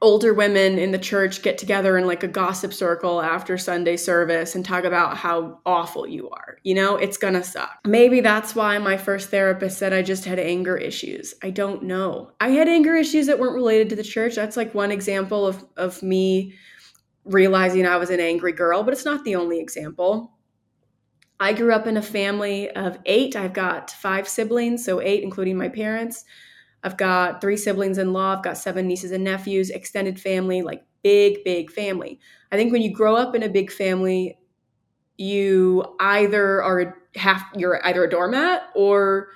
older 0.00 0.32
women 0.32 0.78
in 0.78 0.92
the 0.92 0.98
church 0.98 1.42
get 1.42 1.58
together 1.58 1.98
in 1.98 2.06
like 2.06 2.22
a 2.22 2.28
gossip 2.28 2.72
circle 2.72 3.20
after 3.20 3.58
Sunday 3.58 3.96
service 3.96 4.54
and 4.54 4.64
talk 4.64 4.84
about 4.84 5.16
how 5.16 5.58
awful 5.66 6.06
you 6.06 6.30
are. 6.30 6.58
You 6.62 6.74
know, 6.74 6.96
it's 6.96 7.16
gonna 7.16 7.42
suck. 7.42 7.78
Maybe 7.84 8.20
that's 8.20 8.54
why 8.54 8.78
my 8.78 8.96
first 8.96 9.30
therapist 9.30 9.78
said 9.78 9.92
I 9.92 10.02
just 10.02 10.24
had 10.24 10.38
anger 10.38 10.76
issues. 10.76 11.34
I 11.42 11.50
don't 11.50 11.84
know. 11.84 12.32
I 12.40 12.50
had 12.50 12.68
anger 12.68 12.94
issues 12.94 13.26
that 13.26 13.38
weren't 13.38 13.54
related 13.54 13.88
to 13.90 13.96
the 13.96 14.04
church. 14.04 14.34
That's 14.34 14.56
like 14.56 14.74
one 14.74 14.92
example 14.92 15.46
of, 15.46 15.64
of 15.76 16.02
me 16.02 16.54
realizing 17.24 17.86
I 17.86 17.96
was 17.96 18.10
an 18.10 18.20
angry 18.20 18.52
girl, 18.52 18.82
but 18.82 18.92
it's 18.92 19.04
not 19.04 19.24
the 19.24 19.36
only 19.36 19.60
example. 19.60 20.32
I 21.40 21.52
grew 21.52 21.72
up 21.72 21.86
in 21.86 21.96
a 21.96 22.02
family 22.02 22.70
of 22.70 22.98
eight. 23.06 23.36
I've 23.36 23.52
got 23.52 23.90
five 23.90 24.28
siblings, 24.28 24.84
so 24.84 25.00
eight, 25.00 25.22
including 25.22 25.56
my 25.56 25.68
parents. 25.68 26.24
I've 26.82 26.96
got 26.96 27.40
three 27.40 27.56
siblings 27.56 27.98
in 27.98 28.12
law. 28.12 28.36
I've 28.36 28.44
got 28.44 28.56
seven 28.56 28.86
nieces 28.86 29.10
and 29.10 29.24
nephews, 29.24 29.70
extended 29.70 30.20
family, 30.20 30.62
like 30.62 30.84
big, 31.02 31.44
big 31.44 31.70
family. 31.70 32.20
I 32.52 32.56
think 32.56 32.72
when 32.72 32.82
you 32.82 32.92
grow 32.92 33.16
up 33.16 33.34
in 33.34 33.42
a 33.42 33.48
big 33.48 33.70
family, 33.70 34.38
you 35.16 35.84
either 36.00 36.62
are 36.62 36.96
half, 37.16 37.44
you're 37.56 37.84
either 37.84 38.04
a 38.04 38.10
doormat 38.10 38.62
or 38.74 39.28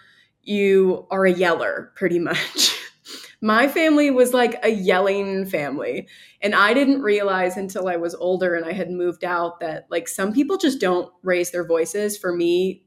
you 0.43 1.07
are 1.11 1.25
a 1.25 1.33
yeller, 1.33 1.93
pretty 1.97 2.19
much. 2.19 2.79
My 3.41 3.67
family 3.67 4.13
was 4.13 4.33
like 4.33 4.61
a 4.63 4.69
yelling 4.69 5.47
family. 5.47 6.07
And 6.41 6.55
I 6.55 6.75
didn't 6.75 7.03
realize 7.03 7.57
until 7.57 7.89
I 7.89 7.97
was 7.97 8.15
older 8.15 8.55
and 8.55 8.65
I 8.65 8.73
had 8.73 8.89
moved 8.89 9.25
out 9.25 9.59
that 9.59 9.87
like 9.91 10.07
some 10.07 10.33
people 10.33 10.59
just 10.59 10.81
don't 10.81 11.13
raise 11.25 11.51
their 11.51 11.67
voices. 11.67 12.17
For 12.17 12.33
me, 12.33 12.85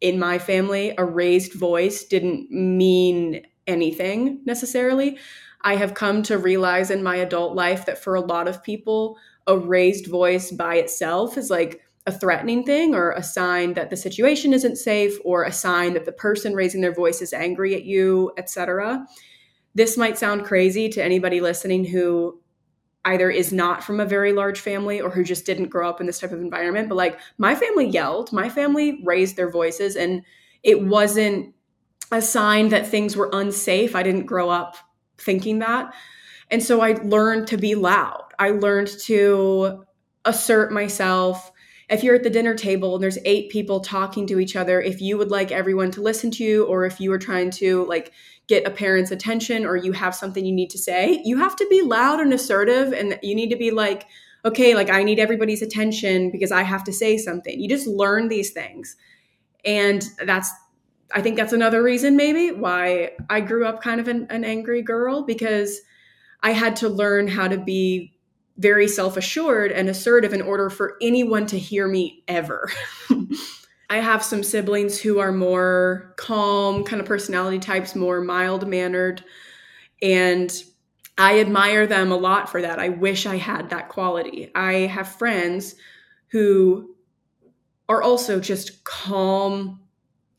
in 0.00 0.18
my 0.18 0.38
family, 0.38 0.94
a 0.96 1.04
raised 1.04 1.52
voice 1.52 2.04
didn't 2.04 2.50
mean 2.50 3.42
anything 3.72 4.40
necessarily. 4.44 5.18
I 5.62 5.76
have 5.76 5.94
come 5.94 6.22
to 6.24 6.38
realize 6.38 6.90
in 6.90 7.02
my 7.02 7.16
adult 7.16 7.54
life 7.54 7.86
that 7.86 8.02
for 8.02 8.14
a 8.14 8.20
lot 8.20 8.48
of 8.48 8.62
people, 8.62 9.18
a 9.46 9.56
raised 9.56 10.06
voice 10.06 10.50
by 10.50 10.76
itself 10.76 11.36
is 11.36 11.50
like 11.50 11.80
a 12.06 12.12
threatening 12.12 12.64
thing 12.64 12.94
or 12.94 13.12
a 13.12 13.22
sign 13.22 13.74
that 13.74 13.90
the 13.90 13.96
situation 13.96 14.52
isn't 14.52 14.76
safe 14.76 15.18
or 15.24 15.44
a 15.44 15.52
sign 15.52 15.94
that 15.94 16.04
the 16.04 16.12
person 16.12 16.54
raising 16.54 16.80
their 16.80 16.94
voice 16.94 17.22
is 17.22 17.32
angry 17.32 17.74
at 17.74 17.84
you, 17.84 18.32
etc. 18.36 19.06
This 19.74 19.96
might 19.96 20.18
sound 20.18 20.44
crazy 20.44 20.88
to 20.90 21.02
anybody 21.02 21.40
listening 21.40 21.84
who 21.84 22.40
either 23.04 23.30
is 23.30 23.52
not 23.52 23.82
from 23.82 24.00
a 24.00 24.06
very 24.06 24.32
large 24.32 24.60
family 24.60 25.00
or 25.00 25.10
who 25.10 25.24
just 25.24 25.46
didn't 25.46 25.68
grow 25.68 25.88
up 25.88 26.00
in 26.00 26.06
this 26.06 26.20
type 26.20 26.32
of 26.32 26.40
environment, 26.40 26.88
but 26.88 26.94
like 26.96 27.18
my 27.38 27.54
family 27.54 27.86
yelled, 27.86 28.32
my 28.32 28.48
family 28.48 29.00
raised 29.04 29.36
their 29.36 29.50
voices 29.50 29.96
and 29.96 30.22
it 30.62 30.82
wasn't 30.82 31.54
a 32.10 32.22
sign 32.22 32.68
that 32.70 32.86
things 32.86 33.16
were 33.16 33.30
unsafe. 33.32 33.94
I 33.94 34.02
didn't 34.02 34.26
grow 34.26 34.50
up 34.50 34.76
thinking 35.18 35.60
that. 35.60 35.94
And 36.50 36.62
so 36.62 36.80
I 36.80 36.92
learned 36.92 37.46
to 37.48 37.56
be 37.56 37.74
loud. 37.74 38.24
I 38.38 38.50
learned 38.50 38.88
to 39.04 39.84
assert 40.24 40.72
myself. 40.72 41.50
If 41.88 42.02
you're 42.02 42.14
at 42.14 42.22
the 42.22 42.30
dinner 42.30 42.54
table 42.54 42.94
and 42.94 43.02
there's 43.02 43.18
eight 43.24 43.50
people 43.50 43.80
talking 43.80 44.26
to 44.26 44.38
each 44.38 44.56
other, 44.56 44.80
if 44.80 45.00
you 45.00 45.16
would 45.18 45.30
like 45.30 45.52
everyone 45.52 45.90
to 45.92 46.02
listen 46.02 46.30
to 46.32 46.44
you, 46.44 46.64
or 46.64 46.84
if 46.84 47.00
you 47.00 47.12
are 47.12 47.18
trying 47.18 47.50
to 47.52 47.86
like 47.86 48.12
get 48.48 48.66
a 48.66 48.70
parent's 48.70 49.10
attention 49.10 49.64
or 49.64 49.76
you 49.76 49.92
have 49.92 50.14
something 50.14 50.44
you 50.44 50.52
need 50.52 50.70
to 50.70 50.78
say, 50.78 51.22
you 51.24 51.38
have 51.38 51.56
to 51.56 51.66
be 51.68 51.82
loud 51.82 52.20
and 52.20 52.32
assertive 52.32 52.92
and 52.92 53.18
you 53.22 53.34
need 53.34 53.50
to 53.50 53.56
be 53.56 53.70
like, 53.70 54.06
okay, 54.44 54.74
like 54.74 54.90
I 54.90 55.02
need 55.02 55.18
everybody's 55.18 55.62
attention 55.62 56.30
because 56.30 56.52
I 56.52 56.62
have 56.62 56.84
to 56.84 56.92
say 56.92 57.16
something. 57.16 57.60
You 57.60 57.68
just 57.68 57.86
learn 57.86 58.28
these 58.28 58.50
things. 58.50 58.96
And 59.64 60.02
that's 60.26 60.50
I 61.14 61.22
think 61.22 61.36
that's 61.36 61.52
another 61.52 61.82
reason, 61.82 62.16
maybe, 62.16 62.50
why 62.50 63.12
I 63.28 63.40
grew 63.40 63.66
up 63.66 63.82
kind 63.82 64.00
of 64.00 64.08
an, 64.08 64.26
an 64.30 64.44
angry 64.44 64.82
girl 64.82 65.22
because 65.22 65.80
I 66.42 66.52
had 66.52 66.76
to 66.76 66.88
learn 66.88 67.28
how 67.28 67.48
to 67.48 67.58
be 67.58 68.16
very 68.58 68.88
self 68.88 69.16
assured 69.16 69.72
and 69.72 69.88
assertive 69.88 70.32
in 70.32 70.42
order 70.42 70.70
for 70.70 70.96
anyone 71.00 71.46
to 71.46 71.58
hear 71.58 71.88
me 71.88 72.22
ever. 72.28 72.70
I 73.90 73.96
have 73.96 74.24
some 74.24 74.42
siblings 74.42 74.98
who 74.98 75.18
are 75.18 75.32
more 75.32 76.14
calm, 76.16 76.84
kind 76.84 77.00
of 77.00 77.06
personality 77.06 77.58
types, 77.58 77.94
more 77.94 78.22
mild 78.22 78.66
mannered. 78.66 79.22
And 80.00 80.50
I 81.18 81.40
admire 81.40 81.86
them 81.86 82.10
a 82.10 82.16
lot 82.16 82.48
for 82.48 82.62
that. 82.62 82.78
I 82.78 82.88
wish 82.88 83.26
I 83.26 83.36
had 83.36 83.68
that 83.68 83.90
quality. 83.90 84.50
I 84.54 84.72
have 84.72 85.08
friends 85.08 85.74
who 86.28 86.94
are 87.88 88.02
also 88.02 88.40
just 88.40 88.82
calm, 88.84 89.81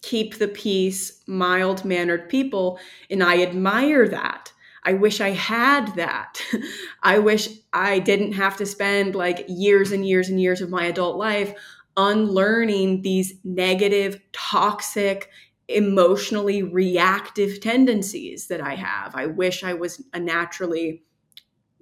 keep 0.04 0.38
the 0.38 0.48
peace, 0.48 1.24
mild 1.26 1.84
mannered 1.84 2.30
people. 2.30 2.78
And 3.10 3.24
I 3.24 3.42
admire 3.42 4.08
that. 4.10 4.52
I 4.84 4.94
wish 4.94 5.22
I 5.22 5.30
had 5.30 5.96
that. 5.96 6.42
I 7.04 7.18
wish 7.18 7.48
I 7.72 8.00
didn't 8.00 8.34
have 8.34 8.58
to 8.58 8.66
spend 8.66 9.16
like 9.16 9.46
years 9.48 9.92
and 9.92 10.06
years 10.06 10.30
and 10.30 10.40
years 10.40 10.62
of 10.62 10.70
my 10.70 10.86
adult 10.86 11.18
life 11.18 11.56
unlearning 11.96 13.02
these 13.02 13.34
negative, 13.44 14.20
toxic, 14.34 15.30
emotionally 15.70 16.64
reactive 16.64 17.62
tendencies 17.62 18.48
that 18.48 18.60
I 18.60 18.76
have. 18.76 19.16
I 19.16 19.28
wish 19.28 19.64
I 19.64 19.74
was 19.74 20.04
a 20.14 20.20
naturally 20.20 21.04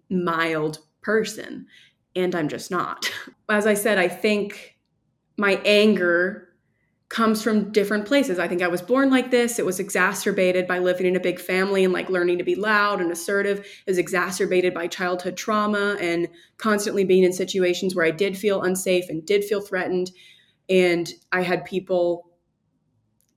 mild 0.09 0.79
person, 1.01 1.65
and 2.15 2.35
I'm 2.35 2.49
just 2.49 2.69
not. 2.69 3.09
As 3.49 3.65
I 3.65 3.73
said, 3.73 3.97
I 3.97 4.07
think 4.09 4.77
my 5.37 5.59
anger 5.65 6.50
comes 7.11 7.43
from 7.43 7.73
different 7.73 8.05
places. 8.05 8.39
I 8.39 8.47
think 8.47 8.61
I 8.61 8.69
was 8.69 8.81
born 8.81 9.09
like 9.09 9.31
this. 9.31 9.59
It 9.59 9.65
was 9.65 9.81
exacerbated 9.81 10.65
by 10.65 10.79
living 10.79 11.05
in 11.05 11.17
a 11.17 11.19
big 11.19 11.41
family 11.41 11.83
and 11.83 11.91
like 11.91 12.09
learning 12.09 12.37
to 12.37 12.45
be 12.45 12.55
loud 12.55 13.01
and 13.01 13.11
assertive. 13.11 13.59
It 13.59 13.89
was 13.89 13.97
exacerbated 13.97 14.73
by 14.73 14.87
childhood 14.87 15.35
trauma 15.35 15.97
and 15.99 16.29
constantly 16.57 17.03
being 17.03 17.25
in 17.25 17.33
situations 17.33 17.93
where 17.93 18.05
I 18.05 18.11
did 18.11 18.37
feel 18.37 18.61
unsafe 18.61 19.09
and 19.09 19.25
did 19.25 19.43
feel 19.43 19.59
threatened. 19.59 20.11
And 20.69 21.11
I 21.33 21.41
had 21.41 21.65
people 21.65 22.29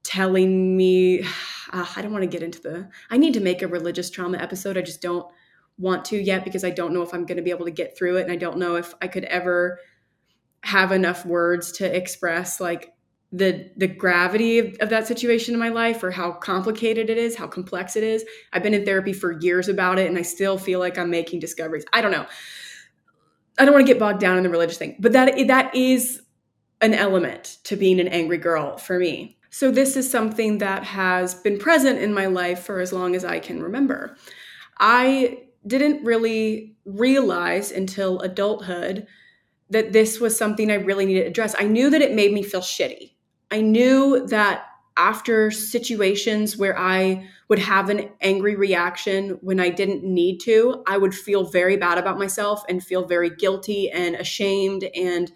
telling 0.04 0.76
me, 0.76 1.22
uh, 1.72 1.87
I 1.96 2.00
don't 2.00 2.12
want 2.12 2.22
to 2.22 2.28
get 2.28 2.44
into 2.44 2.62
the, 2.62 2.88
I 3.10 3.16
need 3.16 3.34
to 3.34 3.40
make 3.40 3.60
a 3.60 3.66
religious 3.66 4.08
trauma 4.08 4.38
episode. 4.38 4.78
I 4.78 4.82
just 4.82 5.02
don't 5.02 5.26
want 5.78 6.04
to 6.04 6.16
yet 6.16 6.44
because 6.44 6.62
I 6.62 6.70
don't 6.70 6.94
know 6.94 7.02
if 7.02 7.12
I'm 7.12 7.26
going 7.26 7.38
to 7.38 7.42
be 7.42 7.50
able 7.50 7.64
to 7.64 7.72
get 7.72 7.98
through 7.98 8.18
it. 8.18 8.22
And 8.22 8.30
I 8.30 8.37
don't 8.37 8.58
know 8.58 8.76
if 8.76 8.94
I 9.02 9.08
could 9.08 9.24
ever 9.24 9.80
have 10.62 10.92
enough 10.92 11.26
words 11.26 11.72
to 11.72 11.96
express 11.96 12.60
like 12.60 12.93
the 13.37 13.68
the 13.77 13.88
gravity 13.88 14.61
of, 14.61 14.77
of, 14.81 14.90
that 14.90 15.09
situation 15.09 15.55
in 15.55 15.61
my 15.61 15.68
life 15.68 16.05
or 16.05 16.12
how 16.12 16.31
complicated 16.31 17.11
it 17.11 17.18
is 17.18 17.35
how 17.35 17.49
complex 17.49 17.97
it 17.97 18.05
is. 18.05 18.25
I've 18.53 18.62
been 18.62 18.75
in 18.75 18.85
therapy 18.85 19.12
for 19.12 19.33
years 19.33 19.68
about 19.68 19.99
it 19.99 20.07
and 20.07 20.16
i 20.16 20.23
still 20.23 20.57
feel 20.57 20.79
like 20.79 20.97
i'm 20.97 21.11
making 21.11 21.40
discoveries. 21.40 21.85
I 21.92 22.01
don't 22.01 22.12
know. 22.12 22.27
I 23.59 23.64
don't 23.64 23.75
want 23.75 23.87
to 23.87 23.92
get 23.92 23.99
bogged 23.99 24.20
down 24.20 24.37
in 24.37 24.44
the 24.44 24.51
religious 24.51 24.79
thing 24.79 24.97
but 25.01 25.12
that 25.12 25.35
that 25.49 25.75
is 25.75 26.23
an 26.81 26.94
element 26.94 27.59
to 27.64 27.77
being 27.77 27.99
an 27.99 28.09
angry 28.09 28.38
girl 28.38 28.77
for 28.79 28.99
me. 28.99 29.38
So 29.51 29.70
this 29.70 29.97
is 29.97 30.09
something 30.09 30.59
that 30.59 30.85
has 30.85 31.35
been 31.35 31.59
present 31.59 31.99
in 32.01 32.14
my 32.14 32.27
life 32.27 32.64
for 32.64 32.81
as 32.81 32.92
long 32.92 33.16
as 33.16 33.25
i 33.25 33.40
can 33.40 33.62
remember. 33.62 34.16
I 34.79 35.44
didn't 35.66 36.05
really 36.05 36.77
realize 36.85 37.73
until 37.73 38.20
adulthood 38.20 39.07
that 39.70 39.92
this 39.92 40.20
was 40.20 40.37
something 40.37 40.70
I 40.70 40.75
really 40.75 41.07
needed 41.07 41.23
to 41.23 41.29
address. 41.29 41.55
I 41.59 41.64
knew 41.64 41.90
that 41.90 42.03
it 42.03 42.12
made 42.12 42.33
me 42.33 42.42
feel 42.42 42.61
shitty. 42.61 43.13
I 43.50 43.61
knew 43.61 44.26
that 44.28 44.66
after 44.96 45.50
situations 45.50 46.57
where 46.57 46.78
I 46.78 47.28
would 47.48 47.59
have 47.59 47.90
an 47.90 48.11
angry 48.20 48.54
reaction 48.54 49.38
when 49.40 49.59
I 49.59 49.68
didn't 49.68 50.04
need 50.04 50.38
to, 50.40 50.83
I 50.87 50.98
would 50.98 51.14
feel 51.14 51.44
very 51.44 51.76
bad 51.76 51.98
about 51.98 52.18
myself 52.18 52.62
and 52.68 52.83
feel 52.83 53.04
very 53.04 53.30
guilty 53.30 53.90
and 53.90 54.14
ashamed. 54.14 54.85
And, 54.94 55.33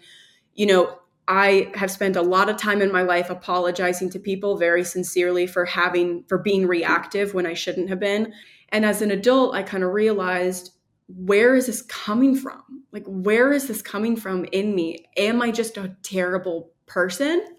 you 0.53 0.65
know, 0.65 0.99
I 1.27 1.71
have 1.75 1.91
spent 1.91 2.15
a 2.15 2.21
lot 2.21 2.49
of 2.49 2.57
time 2.57 2.81
in 2.81 2.91
my 2.91 3.03
life 3.03 3.29
apologizing 3.29 4.09
to 4.11 4.19
people 4.19 4.57
very 4.57 4.83
sincerely 4.83 5.45
for 5.45 5.65
having, 5.65 6.23
for 6.27 6.37
being 6.37 6.65
reactive 6.65 7.33
when 7.33 7.45
I 7.45 7.53
shouldn't 7.53 7.89
have 7.89 7.99
been. 7.99 8.33
And 8.69 8.85
as 8.85 9.01
an 9.01 9.11
adult, 9.11 9.53
I 9.55 9.63
kind 9.63 9.83
of 9.83 9.91
realized 9.91 10.71
where 11.07 11.55
is 11.55 11.65
this 11.65 11.81
coming 11.83 12.35
from? 12.35 12.63
Like, 12.91 13.05
where 13.05 13.51
is 13.51 13.67
this 13.67 13.81
coming 13.81 14.15
from 14.15 14.45
in 14.45 14.73
me? 14.73 15.07
Am 15.17 15.41
I 15.41 15.51
just 15.51 15.77
a 15.77 15.95
terrible 16.01 16.71
person? 16.85 17.58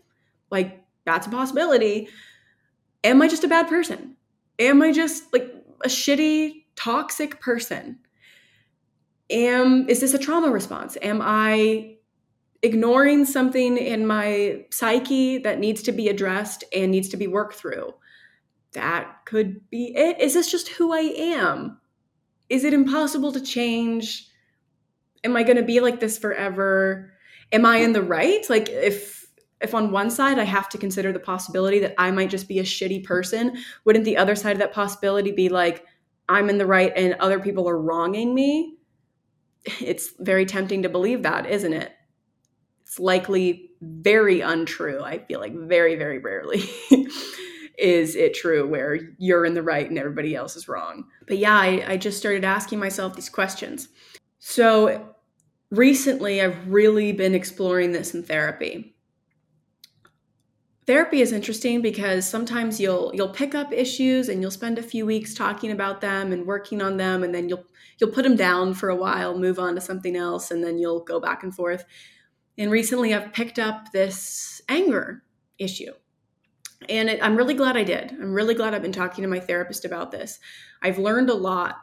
Like, 0.50 0.84
that's 1.04 1.26
a 1.26 1.30
possibility. 1.30 2.08
Am 3.04 3.22
I 3.22 3.28
just 3.28 3.44
a 3.44 3.48
bad 3.48 3.68
person? 3.68 4.16
Am 4.58 4.82
I 4.82 4.92
just 4.92 5.32
like 5.32 5.54
a 5.84 5.88
shitty, 5.88 6.64
toxic 6.76 7.40
person? 7.40 7.98
Am 9.30 9.88
is 9.88 10.00
this 10.00 10.12
a 10.12 10.18
trauma 10.18 10.50
response? 10.50 10.98
Am 11.00 11.20
I 11.22 11.96
ignoring 12.62 13.24
something 13.24 13.78
in 13.78 14.06
my 14.06 14.66
psyche 14.70 15.38
that 15.38 15.60
needs 15.60 15.82
to 15.84 15.92
be 15.92 16.08
addressed 16.08 16.64
and 16.74 16.90
needs 16.90 17.08
to 17.10 17.16
be 17.16 17.26
worked 17.26 17.54
through? 17.54 17.94
That 18.72 19.24
could 19.24 19.68
be 19.70 19.96
it. 19.96 20.20
Is 20.20 20.34
this 20.34 20.50
just 20.50 20.68
who 20.68 20.92
I 20.92 21.14
am? 21.16 21.80
is 22.50 22.64
it 22.64 22.74
impossible 22.74 23.32
to 23.32 23.40
change? 23.40 24.28
Am 25.24 25.36
I 25.36 25.44
going 25.44 25.56
to 25.56 25.62
be 25.62 25.80
like 25.80 26.00
this 26.00 26.18
forever? 26.18 27.12
Am 27.52 27.64
I 27.64 27.78
in 27.78 27.92
the 27.92 28.02
right? 28.02 28.44
Like 28.50 28.68
if 28.68 29.19
if 29.60 29.74
on 29.74 29.90
one 29.90 30.10
side 30.10 30.38
I 30.38 30.44
have 30.44 30.68
to 30.70 30.78
consider 30.78 31.12
the 31.12 31.20
possibility 31.20 31.78
that 31.80 31.94
I 31.98 32.10
might 32.10 32.30
just 32.30 32.48
be 32.48 32.58
a 32.58 32.64
shitty 32.64 33.04
person, 33.04 33.58
wouldn't 33.84 34.04
the 34.04 34.16
other 34.16 34.34
side 34.34 34.52
of 34.52 34.58
that 34.58 34.72
possibility 34.72 35.32
be 35.32 35.48
like 35.48 35.84
I'm 36.28 36.48
in 36.48 36.58
the 36.58 36.66
right 36.66 36.92
and 36.96 37.14
other 37.14 37.40
people 37.40 37.68
are 37.68 37.80
wronging 37.80 38.34
me? 38.34 38.76
It's 39.80 40.12
very 40.18 40.46
tempting 40.46 40.82
to 40.82 40.88
believe 40.88 41.22
that, 41.24 41.46
isn't 41.46 41.72
it? 41.72 41.92
It's 42.82 42.98
likely 42.98 43.70
very 43.82 44.40
untrue. 44.40 45.02
I 45.02 45.18
feel 45.18 45.40
like 45.40 45.54
very 45.54 45.96
very 45.96 46.18
rarely. 46.18 46.62
is 47.78 48.14
it 48.14 48.34
true 48.34 48.66
where 48.66 48.98
you're 49.18 49.46
in 49.46 49.54
the 49.54 49.62
right 49.62 49.88
and 49.88 49.98
everybody 49.98 50.34
else 50.34 50.56
is 50.56 50.68
wrong? 50.68 51.04
But 51.26 51.38
yeah, 51.38 51.56
I, 51.56 51.84
I 51.86 51.96
just 51.96 52.18
started 52.18 52.44
asking 52.44 52.78
myself 52.78 53.14
these 53.14 53.28
questions. 53.28 53.88
So 54.38 55.14
recently, 55.70 56.40
I've 56.40 56.68
really 56.68 57.12
been 57.12 57.34
exploring 57.34 57.92
this 57.92 58.14
in 58.14 58.22
therapy. 58.22 58.94
Therapy 60.86 61.20
is 61.20 61.32
interesting 61.32 61.82
because 61.82 62.28
sometimes 62.28 62.80
you'll 62.80 63.12
you'll 63.14 63.28
pick 63.28 63.54
up 63.54 63.72
issues 63.72 64.28
and 64.28 64.40
you'll 64.40 64.50
spend 64.50 64.78
a 64.78 64.82
few 64.82 65.06
weeks 65.06 65.34
talking 65.34 65.70
about 65.70 66.00
them 66.00 66.32
and 66.32 66.46
working 66.46 66.82
on 66.82 66.96
them 66.96 67.22
and 67.22 67.34
then 67.34 67.48
you'll 67.48 67.64
you'll 67.98 68.10
put 68.10 68.24
them 68.24 68.36
down 68.36 68.74
for 68.74 68.88
a 68.88 68.96
while, 68.96 69.38
move 69.38 69.58
on 69.58 69.74
to 69.74 69.80
something 69.80 70.16
else 70.16 70.50
and 70.50 70.64
then 70.64 70.78
you'll 70.78 71.00
go 71.00 71.20
back 71.20 71.42
and 71.42 71.54
forth. 71.54 71.84
And 72.58 72.70
recently 72.70 73.14
I've 73.14 73.32
picked 73.32 73.58
up 73.58 73.92
this 73.92 74.60
anger 74.68 75.22
issue 75.58 75.92
and 76.88 77.10
it, 77.10 77.22
I'm 77.22 77.36
really 77.36 77.54
glad 77.54 77.76
I 77.76 77.84
did. 77.84 78.12
I'm 78.12 78.32
really 78.32 78.54
glad 78.54 78.74
I've 78.74 78.82
been 78.82 78.92
talking 78.92 79.22
to 79.22 79.28
my 79.28 79.40
therapist 79.40 79.84
about 79.84 80.10
this. 80.10 80.38
I've 80.82 80.98
learned 80.98 81.30
a 81.30 81.34
lot, 81.34 81.76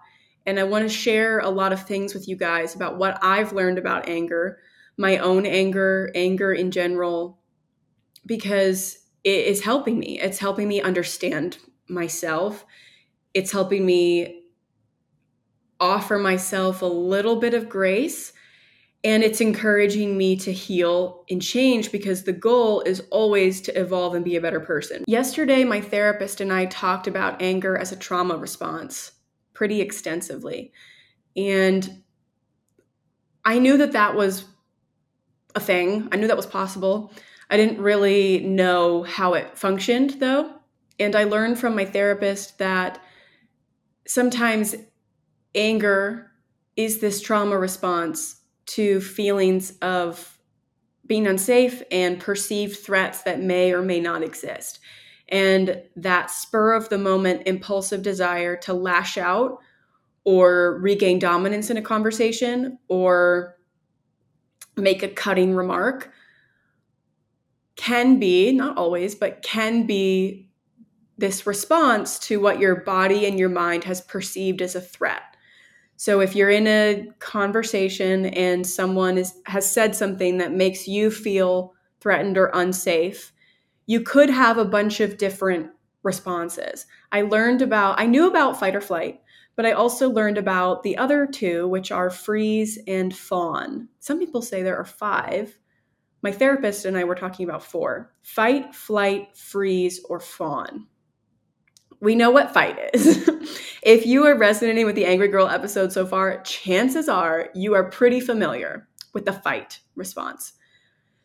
and 0.45 0.59
I 0.59 0.63
want 0.63 0.83
to 0.83 0.89
share 0.89 1.39
a 1.39 1.49
lot 1.49 1.73
of 1.73 1.83
things 1.83 2.13
with 2.13 2.27
you 2.27 2.35
guys 2.35 2.73
about 2.73 2.97
what 2.97 3.19
I've 3.21 3.53
learned 3.53 3.77
about 3.77 4.09
anger, 4.09 4.59
my 4.97 5.17
own 5.17 5.45
anger, 5.45 6.11
anger 6.15 6.53
in 6.53 6.71
general, 6.71 7.37
because 8.27 8.99
it 9.23 9.45
is 9.47 9.63
helping 9.63 9.97
me. 9.97 10.19
It's 10.19 10.37
helping 10.37 10.67
me 10.67 10.81
understand 10.81 11.57
myself. 11.87 12.65
It's 13.33 13.51
helping 13.51 13.85
me 13.85 14.43
offer 15.79 16.19
myself 16.19 16.81
a 16.81 16.85
little 16.85 17.37
bit 17.37 17.53
of 17.53 17.69
grace 17.69 18.33
and 19.03 19.23
it's 19.23 19.41
encouraging 19.41 20.17
me 20.17 20.35
to 20.35 20.51
heal 20.51 21.23
and 21.29 21.41
change 21.41 21.91
because 21.91 22.23
the 22.23 22.33
goal 22.33 22.81
is 22.81 23.03
always 23.11 23.61
to 23.61 23.79
evolve 23.79 24.15
and 24.15 24.25
be 24.25 24.35
a 24.35 24.41
better 24.41 24.59
person. 24.59 25.03
Yesterday, 25.07 25.63
my 25.63 25.79
therapist 25.79 26.41
and 26.41 26.51
I 26.51 26.65
talked 26.65 27.07
about 27.07 27.41
anger 27.41 27.77
as 27.77 27.91
a 27.91 27.95
trauma 27.95 28.37
response 28.37 29.11
pretty 29.53 29.81
extensively. 29.81 30.73
And 31.35 32.03
I 33.45 33.59
knew 33.59 33.77
that 33.77 33.93
that 33.93 34.15
was 34.15 34.45
a 35.55 35.59
thing, 35.59 36.09
I 36.11 36.17
knew 36.17 36.27
that 36.27 36.37
was 36.37 36.45
possible. 36.45 37.13
I 37.49 37.57
didn't 37.57 37.81
really 37.81 38.39
know 38.39 39.03
how 39.03 39.33
it 39.33 39.57
functioned 39.57 40.19
though. 40.19 40.53
And 40.99 41.15
I 41.15 41.23
learned 41.23 41.59
from 41.59 41.75
my 41.75 41.85
therapist 41.85 42.57
that 42.57 43.01
sometimes 44.07 44.75
anger 45.53 46.31
is 46.75 46.99
this 46.99 47.21
trauma 47.21 47.57
response 47.57 48.41
to 48.67 48.99
feelings 48.99 49.77
of 49.81 50.37
being 51.05 51.27
unsafe 51.27 51.81
and 51.91 52.19
perceived 52.19 52.79
threats 52.79 53.23
that 53.23 53.41
may 53.41 53.71
or 53.71 53.81
may 53.81 53.99
not 53.99 54.23
exist. 54.23 54.79
And 55.29 55.81
that 55.95 56.31
spur 56.31 56.73
of 56.73 56.89
the 56.89 56.97
moment 56.97 57.43
impulsive 57.45 58.01
desire 58.01 58.55
to 58.57 58.73
lash 58.73 59.17
out 59.17 59.59
or 60.23 60.79
regain 60.79 61.19
dominance 61.19 61.69
in 61.69 61.77
a 61.77 61.81
conversation 61.81 62.77
or 62.89 63.55
make 64.75 65.03
a 65.03 65.07
cutting 65.07 65.55
remark 65.55 66.11
can 67.77 68.19
be, 68.19 68.51
not 68.51 68.77
always, 68.77 69.15
but 69.15 69.41
can 69.41 69.85
be 69.85 70.49
this 71.17 71.47
response 71.47 72.19
to 72.19 72.39
what 72.39 72.59
your 72.59 72.75
body 72.83 73.25
and 73.25 73.39
your 73.39 73.49
mind 73.49 73.83
has 73.85 74.01
perceived 74.01 74.61
as 74.61 74.75
a 74.75 74.81
threat. 74.81 75.21
So 75.95 76.19
if 76.19 76.35
you're 76.35 76.51
in 76.51 76.67
a 76.67 77.07
conversation 77.19 78.27
and 78.27 78.67
someone 78.67 79.17
is, 79.17 79.33
has 79.45 79.69
said 79.69 79.95
something 79.95 80.37
that 80.37 80.51
makes 80.51 80.87
you 80.87 81.09
feel 81.09 81.73
threatened 81.99 82.37
or 82.37 82.51
unsafe, 82.53 83.33
you 83.87 84.01
could 84.01 84.29
have 84.29 84.57
a 84.57 84.65
bunch 84.65 84.99
of 84.99 85.17
different 85.17 85.71
responses. 86.03 86.85
I 87.11 87.21
learned 87.21 87.61
about, 87.63 87.99
I 87.99 88.05
knew 88.05 88.27
about 88.27 88.59
fight 88.59 88.75
or 88.75 88.81
flight, 88.81 89.21
but 89.55 89.65
I 89.65 89.71
also 89.71 90.09
learned 90.09 90.37
about 90.37 90.83
the 90.83 90.97
other 90.97 91.25
two, 91.25 91.67
which 91.67 91.91
are 91.91 92.11
freeze 92.11 92.77
and 92.87 93.15
fawn. 93.15 93.87
Some 93.99 94.19
people 94.19 94.43
say 94.43 94.61
there 94.61 94.77
are 94.77 94.85
five. 94.85 95.57
My 96.21 96.31
therapist 96.31 96.85
and 96.85 96.97
I 96.97 97.03
were 97.03 97.15
talking 97.15 97.47
about 97.47 97.63
four 97.63 98.11
fight, 98.23 98.75
flight, 98.75 99.37
freeze, 99.37 100.01
or 100.09 100.19
fawn 100.19 100.87
we 101.99 102.15
know 102.15 102.31
what 102.31 102.53
fight 102.53 102.77
is. 102.93 103.27
if 103.83 104.05
you 104.05 104.25
are 104.25 104.37
resonating 104.37 104.85
with 104.85 104.95
the 104.95 105.05
Angry 105.05 105.27
Girl 105.27 105.47
episode 105.47 105.91
so 105.91 106.05
far, 106.05 106.41
chances 106.43 107.09
are 107.09 107.49
you 107.55 107.73
are 107.73 107.89
pretty 107.89 108.19
familiar 108.19 108.87
with 109.13 109.25
the 109.25 109.33
fight 109.33 109.79
response. 109.95 110.53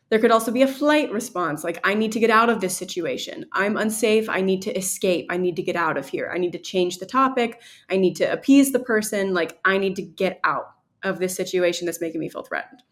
There 0.09 0.19
could 0.19 0.31
also 0.31 0.51
be 0.51 0.61
a 0.61 0.67
flight 0.67 1.11
response, 1.11 1.63
like, 1.63 1.79
I 1.83 1.95
need 1.95 2.11
to 2.11 2.19
get 2.19 2.29
out 2.29 2.49
of 2.49 2.61
this 2.61 2.77
situation. 2.77 3.45
I'm 3.51 3.77
unsafe. 3.77 4.29
I 4.29 4.41
need 4.41 4.61
to 4.63 4.77
escape. 4.77 5.25
I 5.31 5.37
need 5.37 5.55
to 5.55 5.63
get 5.63 5.75
out 5.75 5.97
of 5.97 6.07
here. 6.07 6.31
I 6.33 6.37
need 6.37 6.51
to 6.51 6.59
change 6.59 6.99
the 6.99 7.07
topic. 7.07 7.61
I 7.89 7.97
need 7.97 8.15
to 8.17 8.31
appease 8.31 8.71
the 8.71 8.79
person. 8.79 9.33
Like, 9.33 9.59
I 9.65 9.79
need 9.79 9.95
to 9.95 10.03
get 10.03 10.39
out 10.43 10.75
of 11.01 11.17
this 11.17 11.35
situation 11.35 11.87
that's 11.87 12.01
making 12.01 12.19
me 12.19 12.29
feel 12.29 12.43
threatened. 12.43 12.83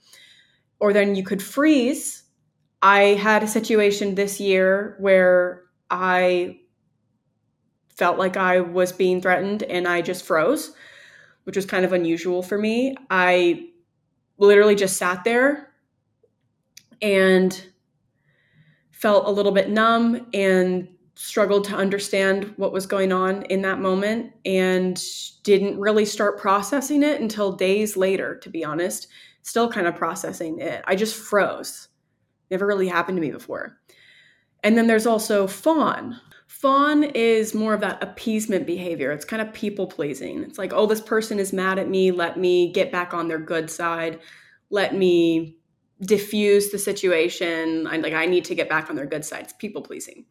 Or 0.81 0.91
then 0.91 1.15
you 1.15 1.23
could 1.23 1.41
freeze. 1.41 2.23
I 2.81 3.15
had 3.15 3.43
a 3.43 3.47
situation 3.47 4.15
this 4.15 4.39
year 4.39 4.97
where 4.99 5.63
I 5.89 6.57
felt 7.95 8.17
like 8.17 8.35
I 8.35 8.59
was 8.61 8.91
being 8.91 9.21
threatened 9.21 9.63
and 9.63 9.87
I 9.87 10.01
just 10.01 10.25
froze, 10.25 10.73
which 11.43 11.55
was 11.55 11.65
kind 11.67 11.85
of 11.85 11.93
unusual 11.93 12.41
for 12.41 12.57
me. 12.57 12.95
I 13.09 13.69
literally 14.39 14.75
just 14.75 14.97
sat 14.97 15.23
there 15.23 15.71
and 17.01 17.63
felt 18.91 19.27
a 19.27 19.31
little 19.31 19.51
bit 19.51 19.69
numb 19.69 20.27
and 20.33 20.87
struggled 21.13 21.65
to 21.65 21.75
understand 21.75 22.53
what 22.57 22.73
was 22.73 22.87
going 22.87 23.11
on 23.11 23.43
in 23.43 23.61
that 23.61 23.79
moment 23.79 24.33
and 24.45 24.99
didn't 25.43 25.79
really 25.79 26.05
start 26.05 26.39
processing 26.39 27.03
it 27.03 27.21
until 27.21 27.51
days 27.51 27.95
later, 27.95 28.35
to 28.37 28.49
be 28.49 28.65
honest. 28.65 29.07
Still 29.43 29.69
kind 29.71 29.87
of 29.87 29.95
processing 29.95 30.59
it. 30.59 30.83
I 30.85 30.95
just 30.95 31.15
froze. 31.15 31.87
Never 32.49 32.65
really 32.65 32.87
happened 32.87 33.17
to 33.17 33.21
me 33.21 33.31
before. 33.31 33.77
And 34.63 34.77
then 34.77 34.87
there's 34.87 35.07
also 35.07 35.47
fawn, 35.47 36.19
Fawn 36.51 37.05
is 37.05 37.55
more 37.55 37.73
of 37.73 37.79
that 37.79 38.03
appeasement 38.03 38.67
behavior. 38.67 39.11
It's 39.11 39.25
kind 39.25 39.41
of 39.41 39.53
people 39.53 39.87
pleasing. 39.87 40.43
It's 40.43 40.57
like, 40.57 40.73
oh, 40.73 40.85
this 40.85 40.99
person 40.99 41.39
is 41.39 41.53
mad 41.53 41.79
at 41.79 41.89
me. 41.89 42.11
Let 42.11 42.37
me 42.37 42.71
get 42.73 42.91
back 42.91 43.13
on 43.15 43.29
their 43.29 43.39
good 43.39 43.71
side. 43.71 44.19
Let 44.69 44.93
me 44.93 45.57
diffuse 46.01 46.69
the 46.69 46.77
situation. 46.77 47.87
I 47.87 47.97
like 47.97 48.13
I 48.13 48.25
need 48.25 48.45
to 48.45 48.53
get 48.53 48.67
back 48.69 48.89
on 48.89 48.97
their 48.97 49.05
good 49.05 49.23
side. 49.23 49.45
It's 49.45 49.53
people 49.53 49.81
pleasing. 49.81 50.25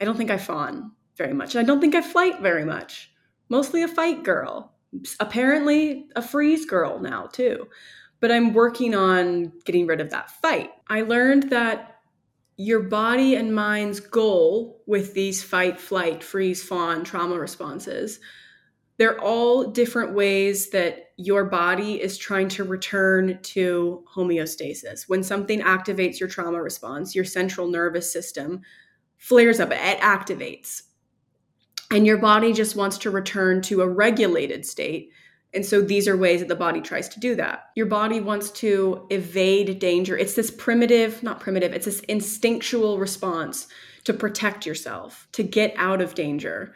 I 0.00 0.04
don't 0.04 0.16
think 0.16 0.32
I 0.32 0.36
fawn 0.36 0.90
very 1.16 1.32
much. 1.32 1.54
I 1.54 1.62
don't 1.62 1.80
think 1.80 1.94
I 1.94 2.02
flight 2.02 2.42
very 2.42 2.64
much. 2.64 3.10
Mostly 3.48 3.84
a 3.84 3.88
fight 3.88 4.24
girl. 4.24 4.74
Apparently 5.20 6.08
a 6.16 6.22
freeze 6.22 6.66
girl 6.66 6.98
now 6.98 7.28
too. 7.32 7.68
But 8.22 8.32
I'm 8.32 8.54
working 8.54 8.94
on 8.94 9.52
getting 9.66 9.86
rid 9.86 10.00
of 10.00 10.08
that 10.10 10.30
fight. 10.30 10.70
I 10.88 11.02
learned 11.02 11.50
that 11.50 11.98
your 12.56 12.80
body 12.80 13.34
and 13.34 13.54
mind's 13.54 14.00
goal 14.00 14.82
with 14.86 15.12
these 15.12 15.42
fight, 15.42 15.80
flight, 15.80 16.22
freeze, 16.22 16.62
fawn 16.62 17.02
trauma 17.04 17.38
responses, 17.38 18.20
they're 18.98 19.20
all 19.20 19.72
different 19.72 20.14
ways 20.14 20.70
that 20.70 21.10
your 21.16 21.44
body 21.44 22.00
is 22.00 22.16
trying 22.16 22.48
to 22.50 22.62
return 22.62 23.40
to 23.42 24.04
homeostasis. 24.14 25.08
When 25.08 25.22
something 25.22 25.60
activates 25.60 26.20
your 26.20 26.28
trauma 26.28 26.62
response, 26.62 27.14
your 27.14 27.24
central 27.24 27.68
nervous 27.68 28.12
system 28.12 28.60
flares 29.16 29.58
up, 29.58 29.72
it 29.72 30.00
activates. 30.00 30.82
And 31.90 32.06
your 32.06 32.18
body 32.18 32.52
just 32.52 32.76
wants 32.76 32.98
to 32.98 33.10
return 33.10 33.62
to 33.62 33.82
a 33.82 33.88
regulated 33.88 34.64
state, 34.64 35.10
And 35.54 35.66
so 35.66 35.82
these 35.82 36.08
are 36.08 36.16
ways 36.16 36.40
that 36.40 36.48
the 36.48 36.56
body 36.56 36.80
tries 36.80 37.08
to 37.10 37.20
do 37.20 37.34
that. 37.36 37.66
Your 37.74 37.86
body 37.86 38.20
wants 38.20 38.50
to 38.52 39.06
evade 39.10 39.78
danger. 39.78 40.16
It's 40.16 40.34
this 40.34 40.50
primitive, 40.50 41.22
not 41.22 41.40
primitive, 41.40 41.72
it's 41.72 41.86
this 41.86 42.00
instinctual 42.00 42.98
response 42.98 43.68
to 44.04 44.14
protect 44.14 44.66
yourself, 44.66 45.28
to 45.32 45.42
get 45.42 45.74
out 45.76 46.00
of 46.00 46.14
danger. 46.14 46.74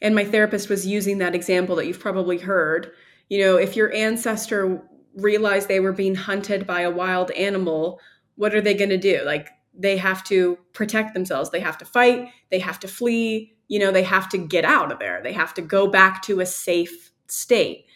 And 0.00 0.14
my 0.14 0.24
therapist 0.24 0.68
was 0.68 0.86
using 0.86 1.18
that 1.18 1.34
example 1.34 1.74
that 1.76 1.86
you've 1.86 1.98
probably 2.00 2.38
heard. 2.38 2.92
You 3.28 3.40
know, 3.44 3.56
if 3.56 3.76
your 3.76 3.92
ancestor 3.92 4.82
realized 5.16 5.66
they 5.66 5.80
were 5.80 5.92
being 5.92 6.14
hunted 6.14 6.66
by 6.66 6.82
a 6.82 6.90
wild 6.90 7.30
animal, 7.32 8.00
what 8.36 8.54
are 8.54 8.60
they 8.60 8.74
going 8.74 8.90
to 8.90 8.98
do? 8.98 9.22
Like, 9.24 9.50
they 9.74 9.96
have 9.96 10.22
to 10.24 10.58
protect 10.72 11.14
themselves. 11.14 11.50
They 11.50 11.60
have 11.60 11.78
to 11.78 11.84
fight. 11.84 12.28
They 12.50 12.58
have 12.58 12.80
to 12.80 12.88
flee. 12.88 13.56
You 13.68 13.78
know, 13.78 13.90
they 13.90 14.02
have 14.02 14.28
to 14.30 14.38
get 14.38 14.64
out 14.64 14.92
of 14.92 14.98
there. 14.98 15.20
They 15.22 15.32
have 15.32 15.54
to 15.54 15.62
go 15.62 15.86
back 15.88 16.22
to 16.22 16.40
a 16.40 16.46
safe 16.46 17.12
state. 17.28 17.86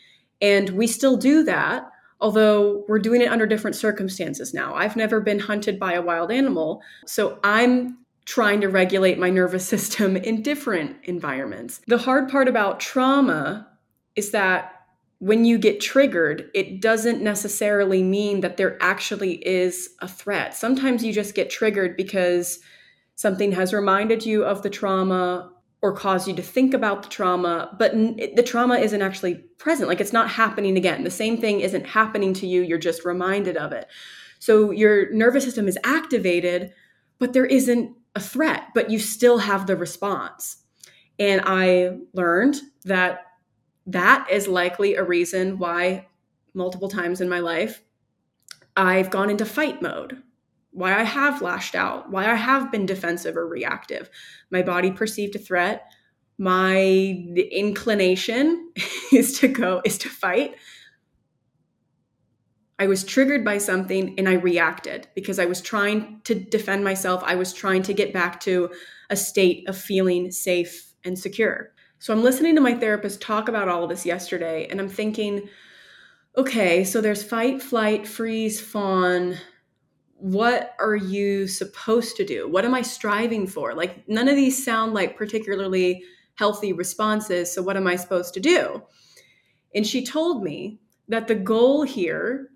And 0.42 0.70
we 0.70 0.86
still 0.86 1.16
do 1.16 1.44
that, 1.44 1.88
although 2.20 2.84
we're 2.88 2.98
doing 2.98 3.22
it 3.22 3.30
under 3.30 3.46
different 3.46 3.76
circumstances 3.76 4.52
now. 4.52 4.74
I've 4.74 4.96
never 4.96 5.20
been 5.20 5.38
hunted 5.38 5.78
by 5.78 5.94
a 5.94 6.02
wild 6.02 6.30
animal. 6.30 6.82
So 7.06 7.38
I'm 7.44 7.98
trying 8.24 8.60
to 8.60 8.68
regulate 8.68 9.18
my 9.18 9.30
nervous 9.30 9.66
system 9.74 10.16
in 10.16 10.42
different 10.42 10.96
environments. 11.04 11.80
The 11.86 11.98
hard 11.98 12.28
part 12.28 12.48
about 12.48 12.80
trauma 12.80 13.68
is 14.16 14.32
that 14.32 14.74
when 15.20 15.44
you 15.44 15.56
get 15.56 15.80
triggered, 15.80 16.50
it 16.52 16.80
doesn't 16.80 17.22
necessarily 17.22 18.02
mean 18.02 18.40
that 18.40 18.56
there 18.56 18.76
actually 18.82 19.34
is 19.46 19.90
a 20.00 20.08
threat. 20.08 20.52
Sometimes 20.52 21.04
you 21.04 21.12
just 21.12 21.36
get 21.36 21.48
triggered 21.48 21.96
because 21.96 22.58
something 23.14 23.52
has 23.52 23.72
reminded 23.72 24.26
you 24.26 24.44
of 24.44 24.62
the 24.62 24.70
trauma 24.70 25.51
or 25.82 25.92
cause 25.92 26.28
you 26.28 26.34
to 26.34 26.42
think 26.42 26.72
about 26.72 27.02
the 27.02 27.08
trauma, 27.08 27.74
but 27.76 27.92
the 27.92 28.44
trauma 28.46 28.76
isn't 28.76 29.02
actually 29.02 29.34
present. 29.58 29.88
Like 29.88 30.00
it's 30.00 30.12
not 30.12 30.30
happening 30.30 30.76
again. 30.76 31.02
The 31.02 31.10
same 31.10 31.36
thing 31.38 31.60
isn't 31.60 31.86
happening 31.86 32.32
to 32.34 32.46
you. 32.46 32.62
You're 32.62 32.78
just 32.78 33.04
reminded 33.04 33.56
of 33.56 33.72
it. 33.72 33.88
So 34.38 34.70
your 34.70 35.12
nervous 35.12 35.44
system 35.44 35.66
is 35.66 35.78
activated, 35.82 36.72
but 37.18 37.32
there 37.32 37.46
isn't 37.46 37.96
a 38.14 38.20
threat, 38.20 38.68
but 38.74 38.90
you 38.90 39.00
still 39.00 39.38
have 39.38 39.66
the 39.66 39.76
response. 39.76 40.58
And 41.18 41.42
I 41.44 41.98
learned 42.12 42.60
that 42.84 43.26
that 43.86 44.28
is 44.30 44.46
likely 44.46 44.94
a 44.94 45.02
reason 45.02 45.58
why 45.58 46.06
multiple 46.54 46.88
times 46.88 47.20
in 47.20 47.28
my 47.28 47.40
life 47.40 47.82
I've 48.76 49.10
gone 49.10 49.30
into 49.30 49.44
fight 49.44 49.82
mode, 49.82 50.22
why 50.72 50.98
I 50.98 51.02
have 51.02 51.42
lashed 51.42 51.74
out, 51.74 52.10
why 52.10 52.30
I 52.30 52.34
have 52.34 52.72
been 52.72 52.86
defensive 52.86 53.36
or 53.36 53.46
reactive. 53.46 54.10
My 54.50 54.62
body 54.62 54.90
perceived 54.90 55.36
a 55.36 55.38
threat. 55.38 55.90
My 56.38 56.80
inclination 56.80 58.72
is 59.12 59.38
to 59.40 59.48
go, 59.48 59.82
is 59.84 59.98
to 59.98 60.08
fight. 60.08 60.56
I 62.78 62.86
was 62.88 63.04
triggered 63.04 63.44
by 63.44 63.58
something 63.58 64.18
and 64.18 64.28
I 64.28 64.32
reacted 64.32 65.06
because 65.14 65.38
I 65.38 65.44
was 65.44 65.60
trying 65.60 66.20
to 66.24 66.34
defend 66.34 66.82
myself. 66.82 67.22
I 67.24 67.36
was 67.36 67.52
trying 67.52 67.82
to 67.84 67.94
get 67.94 68.12
back 68.12 68.40
to 68.40 68.70
a 69.08 69.14
state 69.14 69.68
of 69.68 69.76
feeling 69.76 70.32
safe 70.32 70.92
and 71.04 71.16
secure. 71.18 71.72
So 71.98 72.12
I'm 72.12 72.24
listening 72.24 72.56
to 72.56 72.60
my 72.60 72.74
therapist 72.74 73.20
talk 73.20 73.48
about 73.48 73.68
all 73.68 73.86
this 73.86 74.04
yesterday, 74.04 74.66
and 74.68 74.80
I'm 74.80 74.88
thinking, 74.88 75.48
okay, 76.36 76.82
so 76.82 77.00
there's 77.00 77.22
fight, 77.22 77.62
flight, 77.62 78.08
freeze, 78.08 78.60
fawn. 78.60 79.36
What 80.22 80.76
are 80.78 80.94
you 80.94 81.48
supposed 81.48 82.16
to 82.16 82.24
do? 82.24 82.48
What 82.48 82.64
am 82.64 82.74
I 82.74 82.82
striving 82.82 83.44
for? 83.48 83.74
Like, 83.74 84.08
none 84.08 84.28
of 84.28 84.36
these 84.36 84.64
sound 84.64 84.94
like 84.94 85.16
particularly 85.16 86.04
healthy 86.36 86.72
responses. 86.72 87.52
So, 87.52 87.60
what 87.60 87.76
am 87.76 87.88
I 87.88 87.96
supposed 87.96 88.32
to 88.34 88.40
do? 88.40 88.84
And 89.74 89.84
she 89.84 90.06
told 90.06 90.44
me 90.44 90.78
that 91.08 91.26
the 91.26 91.34
goal 91.34 91.82
here 91.82 92.50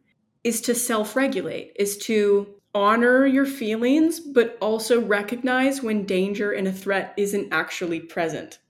is 0.45 0.61
to 0.61 0.77
self 0.77 1.17
regulate, 1.17 1.73
is 1.77 1.99
to 2.07 2.47
honor 2.73 3.27
your 3.27 3.47
feelings, 3.47 4.21
but 4.21 4.57
also 4.61 5.01
recognize 5.01 5.83
when 5.83 6.07
danger 6.07 6.53
and 6.53 6.69
a 6.69 6.73
threat 6.73 7.15
isn't 7.17 7.53
actually 7.53 7.99
present. 7.99 8.61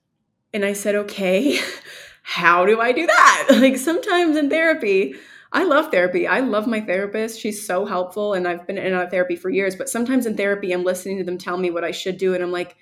And 0.55 0.65
I 0.65 0.73
said, 0.73 0.95
okay, 0.95 1.59
how 2.23 2.65
do 2.65 2.81
I 2.81 2.93
do 2.93 3.05
that? 3.05 3.47
Like 3.61 3.77
sometimes 3.77 4.37
in 4.37 4.49
therapy, 4.49 5.13
I 5.51 5.63
love 5.63 5.91
therapy. 5.91 6.27
I 6.27 6.41
love 6.41 6.67
my 6.67 6.81
therapist. 6.81 7.39
She's 7.39 7.65
so 7.65 7.85
helpful. 7.85 8.33
And 8.33 8.47
I've 8.47 8.67
been 8.67 8.77
in 8.77 8.93
and 8.93 9.09
therapy 9.09 9.35
for 9.35 9.49
years. 9.49 9.75
But 9.75 9.89
sometimes 9.89 10.25
in 10.25 10.35
therapy, 10.35 10.71
I'm 10.71 10.83
listening 10.83 11.17
to 11.17 11.23
them 11.23 11.37
tell 11.37 11.57
me 11.57 11.71
what 11.71 11.83
I 11.83 11.91
should 11.91 12.17
do. 12.17 12.33
And 12.33 12.43
I'm 12.43 12.51
like, 12.51 12.75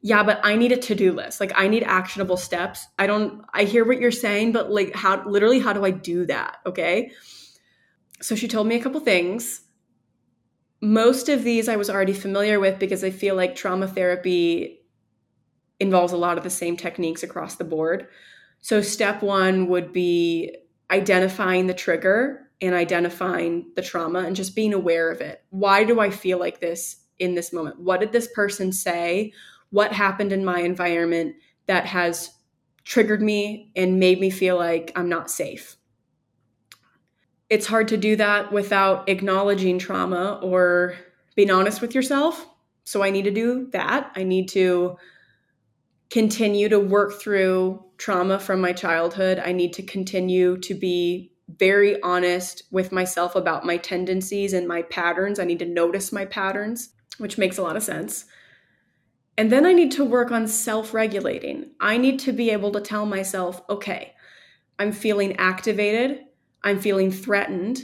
yeah, 0.00 0.22
but 0.22 0.40
I 0.44 0.56
need 0.56 0.72
a 0.72 0.76
to 0.76 0.94
do 0.94 1.12
list. 1.12 1.40
Like, 1.40 1.52
I 1.54 1.68
need 1.68 1.82
actionable 1.82 2.36
steps. 2.36 2.86
I 2.98 3.06
don't, 3.06 3.42
I 3.52 3.64
hear 3.64 3.84
what 3.84 4.00
you're 4.00 4.10
saying, 4.10 4.52
but 4.52 4.70
like, 4.70 4.94
how, 4.94 5.28
literally, 5.28 5.58
how 5.58 5.72
do 5.72 5.84
I 5.84 5.90
do 5.90 6.24
that? 6.26 6.58
Okay. 6.64 7.10
So 8.22 8.34
she 8.34 8.48
told 8.48 8.66
me 8.66 8.76
a 8.76 8.82
couple 8.82 9.00
things. 9.00 9.62
Most 10.80 11.28
of 11.28 11.42
these 11.42 11.68
I 11.68 11.76
was 11.76 11.90
already 11.90 12.12
familiar 12.12 12.60
with 12.60 12.78
because 12.78 13.02
I 13.02 13.10
feel 13.10 13.34
like 13.34 13.56
trauma 13.56 13.88
therapy 13.88 14.80
involves 15.80 16.12
a 16.12 16.16
lot 16.16 16.38
of 16.38 16.44
the 16.44 16.50
same 16.50 16.76
techniques 16.76 17.22
across 17.22 17.56
the 17.56 17.64
board. 17.64 18.08
So, 18.60 18.80
step 18.80 19.22
one 19.22 19.68
would 19.68 19.92
be 19.92 20.56
identifying 20.90 21.66
the 21.66 21.74
trigger 21.74 22.48
and 22.60 22.74
identifying 22.74 23.70
the 23.76 23.82
trauma 23.82 24.20
and 24.20 24.34
just 24.34 24.56
being 24.56 24.74
aware 24.74 25.10
of 25.10 25.20
it. 25.20 25.42
Why 25.50 25.84
do 25.84 26.00
I 26.00 26.10
feel 26.10 26.38
like 26.38 26.60
this 26.60 26.96
in 27.18 27.34
this 27.34 27.52
moment? 27.52 27.80
What 27.80 28.00
did 28.00 28.12
this 28.12 28.28
person 28.34 28.72
say? 28.72 29.32
What 29.70 29.92
happened 29.92 30.32
in 30.32 30.44
my 30.44 30.60
environment 30.60 31.36
that 31.66 31.86
has 31.86 32.30
triggered 32.84 33.22
me 33.22 33.70
and 33.76 34.00
made 34.00 34.18
me 34.18 34.30
feel 34.30 34.56
like 34.56 34.92
I'm 34.96 35.08
not 35.08 35.30
safe? 35.30 35.76
It's 37.50 37.66
hard 37.66 37.88
to 37.88 37.96
do 37.96 38.16
that 38.16 38.52
without 38.52 39.08
acknowledging 39.08 39.78
trauma 39.78 40.40
or 40.42 40.96
being 41.34 41.50
honest 41.50 41.80
with 41.80 41.94
yourself. 41.94 42.46
So, 42.84 43.02
I 43.02 43.10
need 43.10 43.24
to 43.24 43.30
do 43.30 43.68
that. 43.72 44.12
I 44.16 44.22
need 44.22 44.48
to 44.50 44.96
continue 46.10 46.68
to 46.68 46.80
work 46.80 47.20
through 47.20 47.84
trauma 47.98 48.38
from 48.38 48.60
my 48.60 48.72
childhood. 48.72 49.38
I 49.38 49.52
need 49.52 49.72
to 49.74 49.82
continue 49.82 50.56
to 50.58 50.74
be 50.74 51.32
very 51.56 52.00
honest 52.02 52.62
with 52.70 52.92
myself 52.92 53.34
about 53.34 53.64
my 53.64 53.76
tendencies 53.76 54.52
and 54.52 54.68
my 54.68 54.82
patterns. 54.82 55.38
I 55.38 55.44
need 55.44 55.58
to 55.60 55.66
notice 55.66 56.12
my 56.12 56.24
patterns, 56.24 56.90
which 57.18 57.38
makes 57.38 57.58
a 57.58 57.62
lot 57.62 57.76
of 57.76 57.82
sense. 57.82 58.26
And 59.36 59.52
then 59.52 59.64
I 59.64 59.72
need 59.72 59.92
to 59.92 60.04
work 60.04 60.30
on 60.30 60.48
self 60.48 60.92
regulating. 60.92 61.70
I 61.80 61.96
need 61.96 62.18
to 62.20 62.32
be 62.32 62.50
able 62.50 62.72
to 62.72 62.80
tell 62.80 63.06
myself, 63.06 63.62
okay, 63.70 64.14
I'm 64.78 64.92
feeling 64.92 65.36
activated, 65.36 66.24
I'm 66.62 66.80
feeling 66.80 67.10
threatened, 67.10 67.82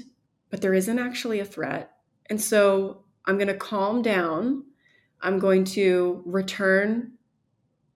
but 0.51 0.61
there 0.61 0.75
isn't 0.75 0.99
actually 0.99 1.41
a 1.41 1.45
threat. 1.45 1.93
And 2.27 2.41
so 2.41 3.05
I'm 3.27 3.37
going 3.37 3.49
to 3.49 3.55
calm 3.55 4.03
down. 4.03 4.65
I'm 5.21 5.39
going 5.39 5.65
to 5.65 6.23
return 6.27 7.13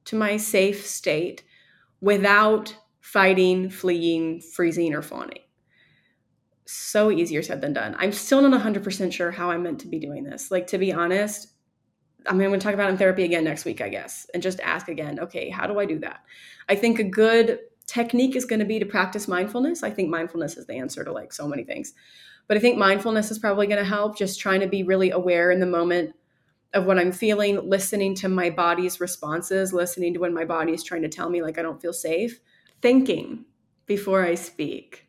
to 0.09 0.17
my 0.17 0.39
safe 0.39 0.87
state 0.87 1.45
without 2.01 2.75
fighting, 3.01 3.69
fleeing, 3.69 4.41
freezing, 4.41 4.95
or 4.95 5.03
fawning. 5.03 5.41
So 6.65 7.11
easier 7.11 7.43
said 7.43 7.61
than 7.61 7.75
done. 7.75 7.95
I'm 7.99 8.13
still 8.13 8.41
not 8.41 8.59
100% 8.59 9.13
sure 9.13 9.31
how 9.31 9.51
I'm 9.51 9.63
meant 9.63 9.81
to 9.81 9.87
be 9.87 9.99
doing 9.99 10.25
this. 10.25 10.51
Like, 10.51 10.67
to 10.69 10.79
be 10.79 10.93
honest, 10.93 11.49
I 12.27 12.33
mean, 12.33 12.43
I'm 12.43 12.51
going 12.51 12.61
to 12.61 12.65
talk 12.65 12.75
about 12.75 12.89
in 12.89 12.97
therapy 12.97 13.25
again 13.25 13.45
next 13.45 13.67
week, 13.67 13.83
I 13.83 13.91
guess, 13.91 14.27
and 14.33 14.43
just 14.43 14.61
ask 14.61 14.89
again, 14.89 15.21
okay, 15.21 15.51
how 15.51 15.67
do 15.67 15.79
I 15.79 15.85
do 15.85 15.99
that? 16.01 16.21
I 16.71 16.75
think 16.75 16.99
a 16.99 17.05
good 17.05 17.59
technique 17.87 18.35
is 18.35 18.47
going 18.47 18.61
to 18.61 18.67
be 18.67 18.79
to 18.79 18.87
practice 18.87 19.29
mindfulness. 19.29 19.83
I 19.83 19.91
think 19.91 20.09
mindfulness 20.09 20.57
is 20.57 20.67
the 20.67 20.75
answer 20.75 21.05
to 21.05 21.13
like 21.13 21.35
so 21.35 21.47
many 21.47 21.65
things. 21.65 21.93
But 22.47 22.57
I 22.57 22.61
think 22.61 22.79
mindfulness 22.79 23.31
is 23.31 23.39
probably 23.39 23.67
going 23.67 23.83
to 23.83 23.89
help 23.89 24.17
just 24.17 24.41
trying 24.41 24.61
to 24.61 24.67
be 24.67 24.83
really 24.83 25.11
aware 25.11 25.51
in 25.51 25.61
the 25.61 25.67
moment 25.67 26.15
of 26.75 26.85
what 26.85 26.99
I'm 26.99 27.13
feeling, 27.13 27.69
listening 27.69 28.15
to 28.17 28.29
my 28.29 28.51
body's 28.51 29.01
responses, 29.01 29.73
listening 29.73 30.15
to 30.15 30.21
when 30.21 30.35
my 30.35 30.45
body 30.45 30.73
is 30.73 30.83
trying 30.83 31.03
to 31.03 31.09
tell 31.09 31.31
me 31.31 31.43
like 31.43 31.59
I 31.59 31.63
don't 31.63 31.81
feel 31.81 31.93
safe, 31.93 32.41
thinking 32.83 33.45
before 33.87 34.23
I 34.23 34.35
speak. 34.35 35.07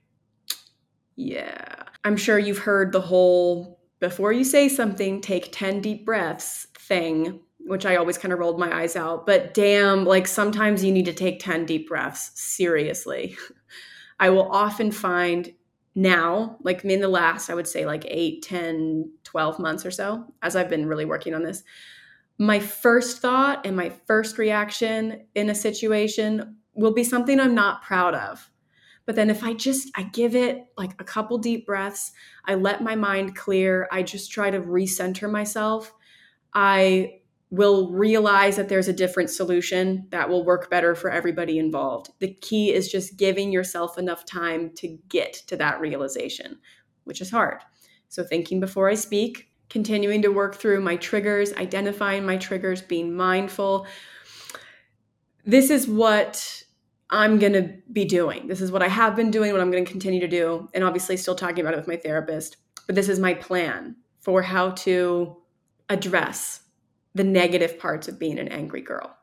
Yeah. 1.16 1.84
I'm 2.05 2.16
sure 2.16 2.39
you've 2.39 2.60
heard 2.60 2.91
the 2.91 3.01
whole 3.01 3.80
before 3.99 4.32
you 4.32 4.45
say 4.45 4.70
something, 4.70 5.20
take 5.20 5.49
10 5.51 5.82
deep 5.82 6.05
breaths 6.05 6.68
thing, 6.78 7.41
which 7.60 7.86
I 7.86 7.97
always 7.97 8.18
kind 8.18 8.34
of 8.34 8.39
rolled 8.39 8.57
my 8.57 8.74
eyes 8.74 8.95
out. 8.95 9.26
But 9.26 9.53
damn, 9.53 10.05
like 10.05 10.28
sometimes 10.28 10.84
you 10.84 10.93
need 10.93 11.05
to 11.05 11.14
take 11.14 11.41
10 11.41 11.66
deep 11.66 11.89
breaths. 11.89 12.32
Seriously. 12.36 13.38
I 14.20 14.30
will 14.30 14.49
often 14.49 14.91
find 14.91 15.51
now, 16.00 16.58
like 16.64 16.86
in 16.86 17.02
the 17.02 17.10
last, 17.10 17.50
I 17.50 17.54
would 17.54 17.68
say 17.68 17.86
like 17.86 18.06
8, 18.08 18.41
10, 18.41 19.12
12 19.26 19.60
months 19.60 19.86
or 19.86 19.91
so, 19.91 20.34
as 20.41 20.56
I've 20.56 20.70
been 20.70 20.86
really 20.86 21.04
working 21.04 21.34
on 21.34 21.43
this, 21.43 21.62
my 22.38 22.58
first 22.58 23.20
thought 23.20 23.66
and 23.66 23.76
my 23.76 23.89
first 24.08 24.38
reaction 24.38 25.26
in 25.36 25.50
a 25.50 25.56
situation 25.56 26.56
will 26.74 26.93
be 26.93 27.04
something 27.04 27.38
I'm 27.38 27.54
not 27.54 27.82
proud 27.82 28.16
of. 28.16 28.50
But 29.06 29.16
then 29.16 29.30
if 29.30 29.43
I 29.43 29.54
just 29.54 29.91
I 29.93 30.04
give 30.04 30.36
it 30.36 30.68
like 30.78 30.93
a 31.02 31.04
couple 31.04 31.38
deep 31.38 31.66
breaths, 31.66 32.14
I 32.45 32.56
let 32.56 32.82
my 32.82 32.95
mind 32.95 33.36
clear, 33.36 33.89
I 33.91 34.02
just 34.02 34.32
try 34.32 34.50
to 34.50 34.62
recenter 34.62 35.30
myself, 35.30 35.93
I 36.54 37.18
will 37.52 37.91
realize 37.91 38.56
that 38.56 38.70
there's 38.70 38.88
a 38.88 38.93
different 38.93 39.30
solution 39.30 40.08
that 40.12 40.30
will 40.30 40.45
work 40.45 40.70
better 40.70 40.93
for 40.93 41.10
everybody 41.10 41.58
involved. 41.58 42.10
The 42.20 42.34
key 42.34 42.74
is 42.74 42.91
just 42.91 43.18
giving 43.18 43.52
yourself 43.52 43.97
enough 43.97 44.26
time 44.26 44.72
to 44.76 45.00
get 45.10 45.34
to 45.47 45.58
that 45.58 45.82
realization, 45.82 46.60
which 47.06 47.22
is 47.22 47.32
hard. 47.32 47.62
So, 48.08 48.24
thinking 48.24 48.60
before 48.60 48.89
I 48.89 48.95
speak, 48.95 49.50
continuing 49.70 50.22
to 50.24 50.30
work 50.30 50.56
through 50.56 50.82
my 50.82 50.95
triggers, 50.95 51.54
identifying 51.54 52.26
my 52.26 52.38
triggers, 52.38 52.82
being 52.82 53.16
mindful. 53.16 53.88
This 55.45 55.70
is 55.70 55.88
what 55.88 56.64
I'm 57.10 57.39
going 57.39 57.54
to 57.54 57.74
be 57.91 58.06
doing. 58.06 58.47
This 58.47 58.62
is 58.62 58.72
what 58.72 58.84
I 58.84 58.88
have 58.88 59.16
been 59.16 59.32
doing, 59.32 59.52
what 59.52 59.62
I'm 59.62 59.72
going 59.72 59.86
to 59.86 59.91
continue 59.91 60.20
to 60.20 60.28
do, 60.28 60.70
and 60.74 60.84
obviously 60.84 61.18
still 61.18 61.36
talking 61.36 61.60
about 61.60 61.74
it 61.74 61.78
with 61.78 61.88
my 61.88 61.97
therapist. 61.97 62.58
But 62.86 62.95
this 62.95 63.10
is 63.10 63.20
my 63.20 63.34
plan 63.34 63.95
for 64.22 64.41
how 64.41 64.72
to 64.72 65.38
address 65.89 66.62
the 67.14 67.24
negative 67.24 67.80
parts 67.80 68.07
of 68.07 68.20
being 68.20 68.39
an 68.39 68.47
angry 68.47 68.82
girl. 68.82 69.16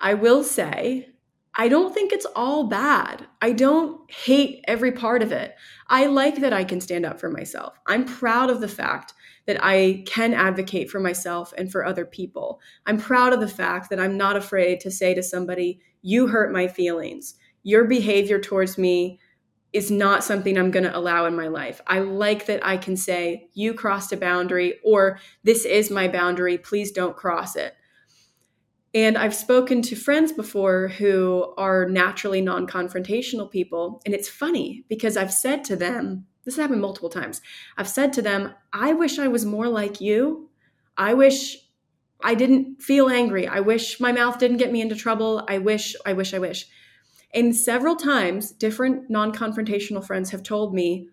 I 0.00 0.14
will 0.14 0.42
say, 0.42 1.08
I 1.56 1.68
don't 1.68 1.94
think 1.94 2.12
it's 2.12 2.26
all 2.34 2.64
bad. 2.64 3.26
I 3.40 3.52
don't 3.52 4.10
hate 4.10 4.64
every 4.66 4.90
part 4.90 5.22
of 5.22 5.30
it. 5.30 5.54
I 5.88 6.06
like 6.06 6.40
that 6.40 6.52
I 6.52 6.64
can 6.64 6.80
stand 6.80 7.06
up 7.06 7.20
for 7.20 7.30
myself. 7.30 7.78
I'm 7.86 8.04
proud 8.04 8.50
of 8.50 8.60
the 8.60 8.68
fact 8.68 9.12
that 9.46 9.62
I 9.62 10.02
can 10.06 10.34
advocate 10.34 10.90
for 10.90 10.98
myself 10.98 11.54
and 11.56 11.70
for 11.70 11.84
other 11.84 12.04
people. 12.04 12.60
I'm 12.86 12.98
proud 12.98 13.32
of 13.32 13.40
the 13.40 13.48
fact 13.48 13.90
that 13.90 14.00
I'm 14.00 14.16
not 14.16 14.36
afraid 14.36 14.80
to 14.80 14.90
say 14.90 15.14
to 15.14 15.22
somebody, 15.22 15.80
You 16.02 16.26
hurt 16.26 16.52
my 16.52 16.66
feelings. 16.66 17.34
Your 17.62 17.84
behavior 17.84 18.40
towards 18.40 18.76
me 18.76 19.20
is 19.74 19.90
not 19.90 20.22
something 20.22 20.56
I'm 20.56 20.70
going 20.70 20.84
to 20.84 20.96
allow 20.96 21.26
in 21.26 21.34
my 21.34 21.48
life. 21.48 21.80
I 21.86 21.98
like 21.98 22.46
that 22.46 22.64
I 22.64 22.76
can 22.76 22.96
say, 22.96 23.48
you 23.54 23.74
crossed 23.74 24.12
a 24.12 24.16
boundary, 24.16 24.78
or 24.84 25.18
this 25.42 25.64
is 25.64 25.90
my 25.90 26.06
boundary, 26.06 26.56
please 26.56 26.92
don't 26.92 27.16
cross 27.16 27.56
it. 27.56 27.74
And 28.94 29.18
I've 29.18 29.34
spoken 29.34 29.82
to 29.82 29.96
friends 29.96 30.30
before 30.30 30.86
who 30.86 31.52
are 31.58 31.88
naturally 31.88 32.40
non 32.40 32.68
confrontational 32.68 33.50
people. 33.50 34.00
And 34.06 34.14
it's 34.14 34.28
funny 34.28 34.84
because 34.88 35.16
I've 35.16 35.32
said 35.32 35.64
to 35.64 35.74
them, 35.74 36.26
this 36.44 36.54
has 36.54 36.62
happened 36.62 36.80
multiple 36.80 37.08
times. 37.08 37.40
I've 37.76 37.88
said 37.88 38.12
to 38.12 38.22
them, 38.22 38.54
I 38.72 38.92
wish 38.92 39.18
I 39.18 39.26
was 39.26 39.44
more 39.44 39.68
like 39.68 40.00
you. 40.00 40.50
I 40.96 41.14
wish 41.14 41.56
I 42.22 42.36
didn't 42.36 42.80
feel 42.80 43.08
angry. 43.08 43.48
I 43.48 43.58
wish 43.58 43.98
my 43.98 44.12
mouth 44.12 44.38
didn't 44.38 44.58
get 44.58 44.70
me 44.70 44.80
into 44.80 44.94
trouble. 44.94 45.44
I 45.48 45.58
wish, 45.58 45.96
I 46.06 46.12
wish, 46.12 46.32
I 46.32 46.38
wish. 46.38 46.68
And 47.34 47.54
several 47.54 47.96
times, 47.96 48.52
different 48.52 49.10
non 49.10 49.32
confrontational 49.32 50.06
friends 50.06 50.30
have 50.30 50.42
told 50.42 50.72
me, 50.72 51.08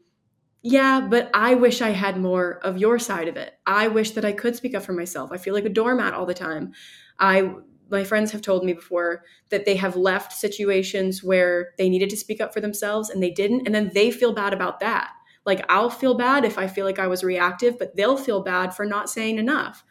yeah, 0.63 1.01
but 1.01 1.31
I 1.33 1.55
wish 1.55 1.81
I 1.81 1.89
had 1.89 2.17
more 2.17 2.59
of 2.63 2.77
your 2.77 2.99
side 2.99 3.27
of 3.27 3.35
it. 3.35 3.53
I 3.65 3.87
wish 3.87 4.11
that 4.11 4.25
I 4.25 4.31
could 4.31 4.55
speak 4.55 4.75
up 4.75 4.83
for 4.83 4.93
myself. 4.93 5.31
I 5.31 5.37
feel 5.37 5.55
like 5.55 5.65
a 5.65 5.69
doormat 5.69 6.13
all 6.13 6.25
the 6.25 6.33
time. 6.33 6.73
I 7.19 7.55
my 7.89 8.03
friends 8.05 8.31
have 8.31 8.41
told 8.41 8.63
me 8.63 8.71
before 8.71 9.23
that 9.49 9.65
they 9.65 9.75
have 9.75 9.97
left 9.97 10.31
situations 10.31 11.21
where 11.21 11.71
they 11.77 11.89
needed 11.89 12.09
to 12.09 12.15
speak 12.15 12.39
up 12.39 12.53
for 12.53 12.61
themselves 12.61 13.09
and 13.09 13.21
they 13.21 13.31
didn't 13.31 13.65
and 13.65 13.75
then 13.75 13.91
they 13.93 14.11
feel 14.11 14.33
bad 14.33 14.53
about 14.53 14.79
that. 14.79 15.11
Like 15.45 15.65
I'll 15.67 15.89
feel 15.89 16.13
bad 16.13 16.45
if 16.45 16.57
I 16.57 16.67
feel 16.67 16.85
like 16.85 16.99
I 16.99 17.07
was 17.07 17.23
reactive, 17.23 17.77
but 17.79 17.95
they'll 17.95 18.15
feel 18.15 18.43
bad 18.43 18.73
for 18.73 18.85
not 18.85 19.09
saying 19.09 19.39
enough. 19.39 19.83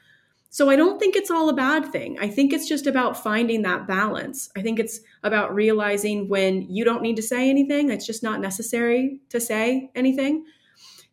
So 0.53 0.69
I 0.69 0.75
don't 0.75 0.99
think 0.99 1.15
it's 1.15 1.31
all 1.31 1.49
a 1.49 1.55
bad 1.55 1.93
thing. 1.93 2.19
I 2.19 2.29
think 2.29 2.53
it's 2.53 2.69
just 2.69 2.89
about 2.89 3.23
finding 3.23 3.63
that 3.63 3.87
balance. 3.87 4.51
I 4.57 4.63
think 4.63 4.81
it's 4.81 4.99
about 5.23 5.55
realizing 5.55 6.29
when 6.29 6.63
you 6.63 6.85
don't 6.85 7.03
need 7.03 7.17
to 7.17 7.23
say 7.23 7.49
anything, 7.49 7.89
it's 7.89 8.05
just 8.05 8.25
not 8.25 8.41
necessary 8.41 9.21
to 9.29 9.41
say 9.41 9.93
anything. 9.95 10.45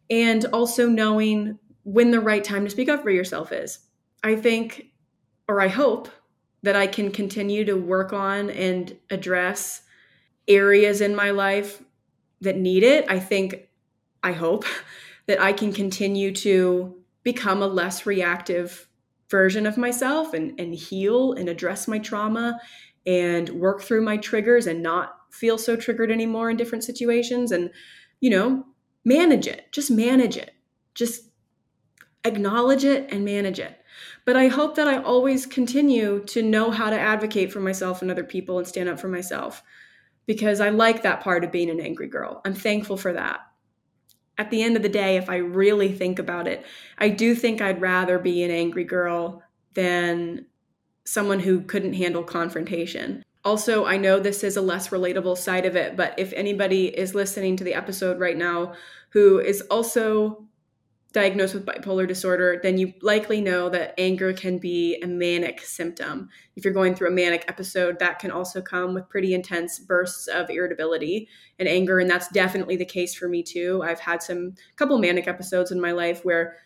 And 0.09 0.43
also 0.45 0.89
knowing 0.89 1.59
when 1.83 2.09
the 2.09 2.19
right 2.19 2.43
time 2.43 2.63
to 2.63 2.69
speak 2.71 2.89
up 2.89 3.03
for 3.03 3.11
yourself 3.11 3.51
is. 3.51 3.79
I 4.23 4.35
think, 4.35 4.87
or 5.47 5.61
I 5.61 5.67
hope, 5.67 6.09
that 6.63 6.75
I 6.75 6.87
can 6.87 7.11
continue 7.11 7.63
to 7.65 7.75
work 7.75 8.13
on 8.13 8.49
and 8.49 8.97
address 9.11 9.83
areas 10.47 10.99
in 10.99 11.15
my 11.15 11.29
life 11.29 11.83
that 12.41 12.57
need 12.57 12.81
it. 12.81 13.05
I 13.07 13.19
think, 13.19 13.67
I 14.23 14.31
hope 14.31 14.65
that 15.27 15.39
I 15.39 15.53
can 15.53 15.71
continue 15.71 16.33
to 16.37 16.95
become 17.21 17.61
a 17.61 17.67
less 17.67 18.07
reactive 18.07 18.86
version 19.29 19.65
of 19.65 19.77
myself 19.77 20.33
and, 20.33 20.59
and 20.59 20.73
heal 20.73 21.33
and 21.33 21.49
address 21.49 21.87
my 21.87 21.99
trauma 21.99 22.59
and 23.05 23.49
work 23.49 23.81
through 23.81 24.01
my 24.01 24.17
triggers 24.17 24.67
and 24.67 24.81
not 24.81 25.15
feel 25.31 25.57
so 25.57 25.75
triggered 25.75 26.11
anymore 26.11 26.49
in 26.49 26.57
different 26.57 26.83
situations 26.83 27.51
and 27.51 27.69
you 28.21 28.29
know 28.29 28.65
manage 29.05 29.47
it 29.47 29.67
just 29.71 29.91
manage 29.91 30.37
it 30.37 30.51
just 30.93 31.23
acknowledge 32.23 32.83
it 32.83 33.11
and 33.11 33.23
manage 33.23 33.59
it. 33.59 33.79
But 34.25 34.35
i 34.35 34.47
hope 34.47 34.75
that 34.75 34.87
i 34.87 35.01
always 35.01 35.45
continue 35.45 36.23
to 36.25 36.41
know 36.41 36.71
how 36.71 36.89
to 36.89 36.99
advocate 36.99 37.51
for 37.51 37.59
myself 37.61 38.01
and 38.01 38.11
other 38.11 38.23
people 38.23 38.57
and 38.57 38.67
stand 38.67 38.89
up 38.89 38.99
for 38.99 39.07
myself 39.07 39.63
because 40.25 40.59
i 40.59 40.69
like 40.69 41.03
that 41.03 41.21
part 41.21 41.43
of 41.43 41.51
being 41.51 41.69
an 41.69 41.79
angry 41.79 42.07
girl. 42.07 42.41
I'm 42.45 42.53
thankful 42.53 42.97
for 42.97 43.13
that 43.13 43.46
at 44.37 44.51
the 44.51 44.61
end 44.61 44.75
of 44.75 44.83
the 44.83 44.89
day, 44.89 45.17
if 45.17 45.29
I 45.29 45.37
really 45.37 45.91
think 45.91 46.19
about 46.19 46.47
it, 46.47 46.65
I 46.97 47.09
do 47.09 47.33
think 47.35 47.61
I'd 47.61 47.81
rather 47.81 48.19
be 48.19 48.43
an 48.43 48.51
angry 48.51 48.83
girl 48.83 49.43
than 49.73 50.45
someone 51.05 51.39
who 51.39 51.61
couldn't 51.61 51.93
handle 51.93 52.23
confrontation. 52.23 53.23
Also, 53.45 53.85
I 53.85 53.97
know 53.97 54.19
this 54.19 54.43
is 54.43 54.57
a 54.57 54.61
less 54.61 54.89
relatable 54.89 55.37
side 55.37 55.65
of 55.65 55.75
it, 55.75 55.95
but 55.95 56.13
if 56.17 56.33
anybody 56.33 56.87
is 56.87 57.15
listening 57.15 57.55
to 57.57 57.63
the 57.63 57.73
episode 57.73 58.19
right 58.19 58.37
now 58.37 58.73
who 59.11 59.39
is 59.39 59.61
also 59.61 60.46
diagnosed 61.13 61.53
with 61.53 61.65
bipolar 61.65 62.07
disorder, 62.07 62.59
then 62.61 62.77
you 62.77 62.93
likely 63.01 63.41
know 63.41 63.69
that 63.69 63.93
anger 63.97 64.33
can 64.33 64.57
be 64.57 64.99
a 65.01 65.07
manic 65.07 65.61
symptom. 65.61 66.29
If 66.55 66.65
you're 66.65 66.73
going 66.73 66.95
through 66.95 67.07
a 67.07 67.11
manic 67.11 67.45
episode, 67.47 67.99
that 67.99 68.19
can 68.19 68.29
also 68.29 68.61
come 68.61 68.93
with 68.93 69.09
pretty 69.09 69.33
intense 69.33 69.79
bursts 69.79 70.27
of 70.27 70.49
irritability 70.49 71.29
and 71.59 71.67
anger. 71.67 71.99
And 71.99 72.09
that's 72.09 72.27
definitely 72.29 72.75
the 72.75 72.85
case 72.85 73.15
for 73.15 73.29
me 73.29 73.41
too. 73.41 73.81
I've 73.83 73.99
had 73.99 74.21
some 74.21 74.55
couple 74.75 74.97
manic 74.97 75.27
episodes 75.27 75.71
in 75.71 75.79
my 75.79 75.91
life 75.91 76.25
where 76.25 76.57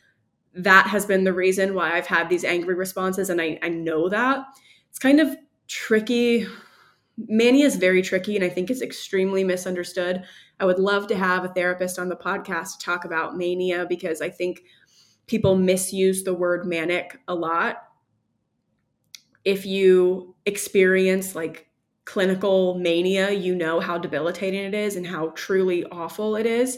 that 0.54 0.88
has 0.88 1.06
been 1.06 1.24
the 1.24 1.34
reason 1.34 1.76
why 1.76 1.96
I've 1.96 2.08
had 2.08 2.28
these 2.28 2.44
angry 2.44 2.76
responses. 2.76 3.30
And 3.30 3.42
I, 3.42 3.60
I 3.62 3.70
know 3.70 4.10
that. 4.10 4.46
It's 4.90 5.00
kind 5.00 5.20
of 5.20 5.36
tricky. 5.68 6.48
Mania 7.18 7.66
is 7.66 7.76
very 7.76 8.02
tricky 8.02 8.36
and 8.36 8.44
I 8.44 8.50
think 8.50 8.70
is 8.70 8.82
extremely 8.82 9.44
misunderstood. 9.44 10.24
I 10.62 10.66
would 10.66 10.80
love 10.80 11.08
to 11.08 11.18
have 11.18 11.44
a 11.44 11.50
therapist 11.50 11.98
on 11.98 12.08
the 12.08 12.16
podcast 12.16 12.78
to 12.78 12.86
talk 12.86 13.04
about 13.04 13.36
mania 13.36 13.88
because 13.90 14.22
I 14.22 14.30
think 14.30 14.62
people 15.26 15.56
misuse 15.56 16.24
the 16.24 16.36
word 16.36 16.68
manic 16.68 17.18
a 17.28 17.34
lot. 17.34 17.88
If 19.44 19.66
you 19.66 20.36
experience 20.46 21.36
like 21.36 21.68
clinical 22.06 22.76
mania, 22.78 23.32
you 23.32 23.56
know 23.56 23.80
how 23.80 23.98
debilitating 23.98 24.64
it 24.64 24.76
is 24.76 24.96
and 24.96 25.08
how 25.08 25.30
truly 25.30 25.84
awful 25.86 26.36
it 26.36 26.46
is. 26.46 26.78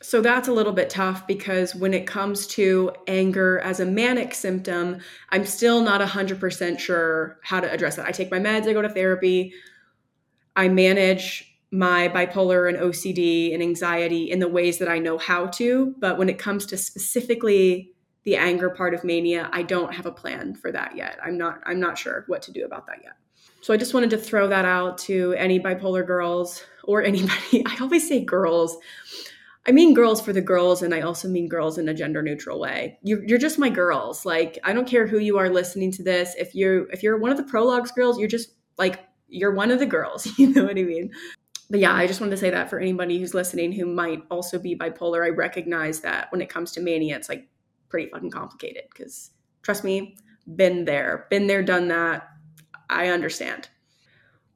So 0.00 0.20
that's 0.20 0.48
a 0.48 0.52
little 0.52 0.72
bit 0.72 0.88
tough 0.88 1.26
because 1.26 1.74
when 1.74 1.92
it 1.92 2.06
comes 2.06 2.46
to 2.48 2.90
anger 3.06 3.58
as 3.60 3.80
a 3.80 3.86
manic 3.86 4.34
symptom, 4.34 4.98
I'm 5.30 5.44
still 5.44 5.82
not 5.82 6.00
100% 6.00 6.78
sure 6.78 7.38
how 7.42 7.60
to 7.60 7.70
address 7.70 7.96
that. 7.96 8.06
I 8.06 8.12
take 8.12 8.30
my 8.30 8.38
meds, 8.38 8.66
I 8.66 8.72
go 8.72 8.82
to 8.82 8.88
therapy, 8.88 9.52
I 10.56 10.68
manage 10.68 11.53
my 11.74 12.08
bipolar 12.08 12.68
and 12.68 12.78
OCD 12.78 13.52
and 13.52 13.60
anxiety 13.60 14.30
in 14.30 14.38
the 14.38 14.46
ways 14.46 14.78
that 14.78 14.88
I 14.88 15.00
know 15.00 15.18
how 15.18 15.46
to. 15.46 15.92
But 15.98 16.18
when 16.18 16.28
it 16.28 16.38
comes 16.38 16.66
to 16.66 16.76
specifically 16.76 17.90
the 18.22 18.36
anger 18.36 18.70
part 18.70 18.94
of 18.94 19.02
mania, 19.02 19.50
I 19.52 19.64
don't 19.64 19.92
have 19.92 20.06
a 20.06 20.12
plan 20.12 20.54
for 20.54 20.70
that 20.70 20.96
yet. 20.96 21.18
I'm 21.20 21.36
not 21.36 21.58
I'm 21.66 21.80
not 21.80 21.98
sure 21.98 22.24
what 22.28 22.42
to 22.42 22.52
do 22.52 22.64
about 22.64 22.86
that 22.86 22.98
yet. 23.02 23.14
So 23.60 23.74
I 23.74 23.76
just 23.76 23.92
wanted 23.92 24.10
to 24.10 24.18
throw 24.18 24.46
that 24.48 24.64
out 24.64 24.98
to 24.98 25.34
any 25.36 25.58
bipolar 25.58 26.06
girls 26.06 26.62
or 26.84 27.02
anybody. 27.12 27.64
I 27.66 27.76
always 27.80 28.06
say 28.08 28.24
girls. 28.24 28.76
I 29.66 29.72
mean 29.72 29.94
girls 29.94 30.20
for 30.20 30.32
the 30.32 30.40
girls, 30.40 30.80
and 30.80 30.94
I 30.94 31.00
also 31.00 31.26
mean 31.26 31.48
girls 31.48 31.76
in 31.76 31.88
a 31.88 31.94
gender 31.94 32.22
neutral 32.22 32.60
way. 32.60 32.98
You're, 33.02 33.24
you're 33.24 33.38
just 33.38 33.58
my 33.58 33.70
girls. 33.70 34.24
Like 34.24 34.60
I 34.62 34.74
don't 34.74 34.86
care 34.86 35.08
who 35.08 35.18
you 35.18 35.38
are 35.38 35.50
listening 35.50 35.90
to 35.92 36.04
this. 36.04 36.36
If 36.38 36.54
you 36.54 36.86
if 36.92 37.02
you're 37.02 37.18
one 37.18 37.32
of 37.32 37.36
the 37.36 37.42
prologues 37.42 37.90
girls, 37.90 38.16
you're 38.16 38.28
just 38.28 38.50
like 38.78 39.00
you're 39.26 39.54
one 39.54 39.72
of 39.72 39.80
the 39.80 39.86
girls. 39.86 40.28
You 40.38 40.54
know 40.54 40.62
what 40.62 40.78
I 40.78 40.82
mean? 40.84 41.10
But 41.70 41.80
yeah, 41.80 41.94
I 41.94 42.06
just 42.06 42.20
wanted 42.20 42.32
to 42.32 42.36
say 42.36 42.50
that 42.50 42.68
for 42.68 42.78
anybody 42.78 43.18
who's 43.18 43.34
listening 43.34 43.72
who 43.72 43.86
might 43.86 44.22
also 44.30 44.58
be 44.58 44.76
bipolar, 44.76 45.24
I 45.24 45.30
recognize 45.30 46.00
that 46.00 46.30
when 46.30 46.40
it 46.40 46.48
comes 46.48 46.72
to 46.72 46.80
mania, 46.80 47.16
it's 47.16 47.28
like 47.28 47.48
pretty 47.88 48.10
fucking 48.10 48.30
complicated 48.30 48.84
because 48.90 49.30
trust 49.62 49.84
me, 49.84 50.16
been 50.56 50.84
there, 50.84 51.26
been 51.30 51.46
there, 51.46 51.62
done 51.62 51.88
that. 51.88 52.28
I 52.90 53.08
understand. 53.08 53.68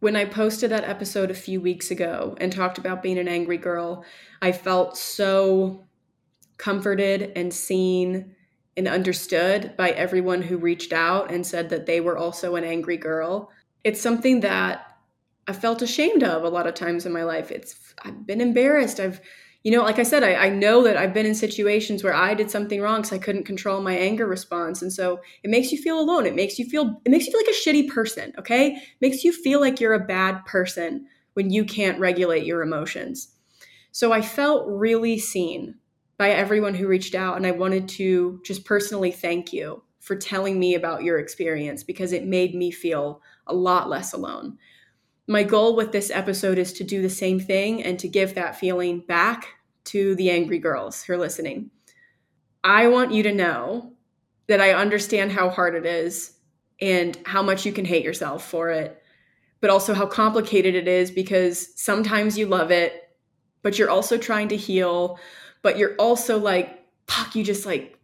When 0.01 0.17
I 0.17 0.27
posted 0.27 0.71
that 0.71 0.85
episode 0.85 1.31
a 1.31 1.35
few 1.35 1.61
weeks 1.61 1.91
ago 1.91 2.37
and 2.41 2.53
talked 2.53 2.79
about 2.79 3.03
being 3.03 3.19
an 3.19 3.27
angry 3.27 3.59
girl, 3.59 4.05
I 4.41 4.53
felt 4.53 4.97
so 4.97 5.89
comforted 6.57 7.33
and 7.35 7.53
seen 7.53 8.35
and 8.77 8.87
understood 8.87 9.77
by 9.77 9.91
everyone 9.91 10.43
who 10.43 10.57
reached 10.57 10.93
out 10.93 11.33
and 11.33 11.45
said 11.45 11.71
that 11.71 11.87
they 11.87 12.01
were 12.01 12.17
also 12.17 12.55
an 12.55 12.65
angry 12.65 12.97
girl. 12.97 13.51
It's 13.83 14.01
something 14.01 14.41
that 14.41 14.88
I 15.49 15.53
felt 15.53 15.83
ashamed 15.83 16.23
of 16.23 16.45
a 16.45 16.49
lot 16.49 16.67
of 16.67 16.75
times 16.75 17.07
in 17.07 17.13
my 17.13 17.25
life. 17.25 17.51
It's 17.51 17.95
I've 18.05 18.27
been 18.27 18.41
embarrassed. 18.41 19.01
I've 19.01 19.21
you 19.65 19.73
know, 19.73 19.83
like 19.83 19.99
I 19.99 20.05
said, 20.05 20.23
I, 20.23 20.35
I 20.35 20.49
know 20.51 20.85
that 20.85 20.97
I've 20.97 21.13
been 21.13 21.27
in 21.27 21.35
situations 21.35 22.05
where 22.05 22.15
I 22.15 22.33
did 22.33 22.51
something 22.51 22.81
wrong 22.81 23.01
because 23.01 23.13
I 23.13 23.19
couldn't 23.19 23.45
control 23.45 23.81
my 23.81 23.95
anger 23.95 24.27
response. 24.27 24.83
And 24.83 24.93
so 24.93 25.21
it 25.43 25.51
makes 25.51 25.73
you 25.73 25.79
feel 25.83 25.99
alone. 25.99 26.27
It 26.27 26.37
makes 26.37 26.61
you 26.61 26.65
feel, 26.65 27.01
it 27.05 27.11
makes 27.11 27.27
you 27.27 27.33
feel 27.33 27.41
like 27.41 27.49
a 27.49 27.59
shitty 27.59 27.93
person. 27.93 28.33
Okay. 28.39 28.77
It 28.77 28.83
makes 29.01 29.25
you 29.25 29.33
feel 29.33 29.61
like 29.61 29.81
you're 29.81 29.95
a 29.95 30.07
bad 30.07 30.45
person 30.47 31.07
when 31.35 31.51
you 31.51 31.65
can't 31.65 31.99
regulate 31.99 32.47
your 32.47 32.63
emotions. 32.63 33.35
So 33.91 34.13
I 34.13 34.23
felt 34.23 34.69
really 34.69 35.19
seen 35.19 35.75
by 36.19 36.31
everyone 36.31 36.75
who 36.75 36.87
reached 36.87 37.17
out. 37.17 37.37
And 37.37 37.47
I 37.47 37.51
wanted 37.51 37.89
to 37.91 38.41
just 38.45 38.65
personally 38.65 39.11
thank 39.11 39.53
you 39.53 39.83
for 39.99 40.15
telling 40.15 40.59
me 40.59 40.77
about 40.77 41.03
your 41.03 41.19
experience 41.19 41.83
because 41.83 42.13
it 42.13 42.25
made 42.25 42.55
me 42.55 42.71
feel 42.71 43.21
a 43.47 43.55
lot 43.55 43.91
less 43.91 44.13
alone. 44.13 44.57
My 45.31 45.43
goal 45.43 45.77
with 45.77 45.93
this 45.93 46.11
episode 46.11 46.57
is 46.57 46.73
to 46.73 46.85
do 46.85 47.03
the 47.03 47.11
same 47.11 47.39
thing 47.39 47.83
and 47.83 47.99
to 47.99 48.09
give 48.09 48.35
that 48.35 48.59
feeling 48.59 49.01
back 49.01 49.49
to 49.85 50.15
the 50.17 50.31
angry 50.31 50.59
girls 50.59 51.03
who 51.03 51.13
are 51.13 51.19
listening. 51.19 51.71
I 52.65 52.89
want 52.89 53.13
you 53.13 53.23
to 53.25 53.35
know 53.35 53.93
that 54.47 54.63
I 54.63 54.73
understand 54.73 55.31
how 55.31 55.51
hard 55.51 55.75
it 55.75 55.85
is 55.85 56.33
and 56.81 57.19
how 57.27 57.43
much 57.43 57.67
you 57.67 57.73
can 57.73 57.85
hate 57.85 58.05
yourself 58.05 58.49
for 58.49 58.71
it, 58.71 59.03
but 59.61 59.69
also 59.69 59.93
how 59.93 60.07
complicated 60.07 60.75
it 60.75 60.89
is 60.89 61.11
because 61.11 61.79
sometimes 61.79 62.39
you 62.39 62.47
love 62.47 62.71
it, 62.71 63.11
but 63.63 63.79
you're 63.79 63.91
also 63.91 64.17
trying 64.17 64.49
to 64.49 64.57
heal, 64.57 65.19
but 65.61 65.77
you're 65.77 65.95
also 65.97 66.39
like, 66.39 66.87
fuck, 67.07 67.37
you 67.37 67.45
just 67.45 67.67
like 67.67 67.98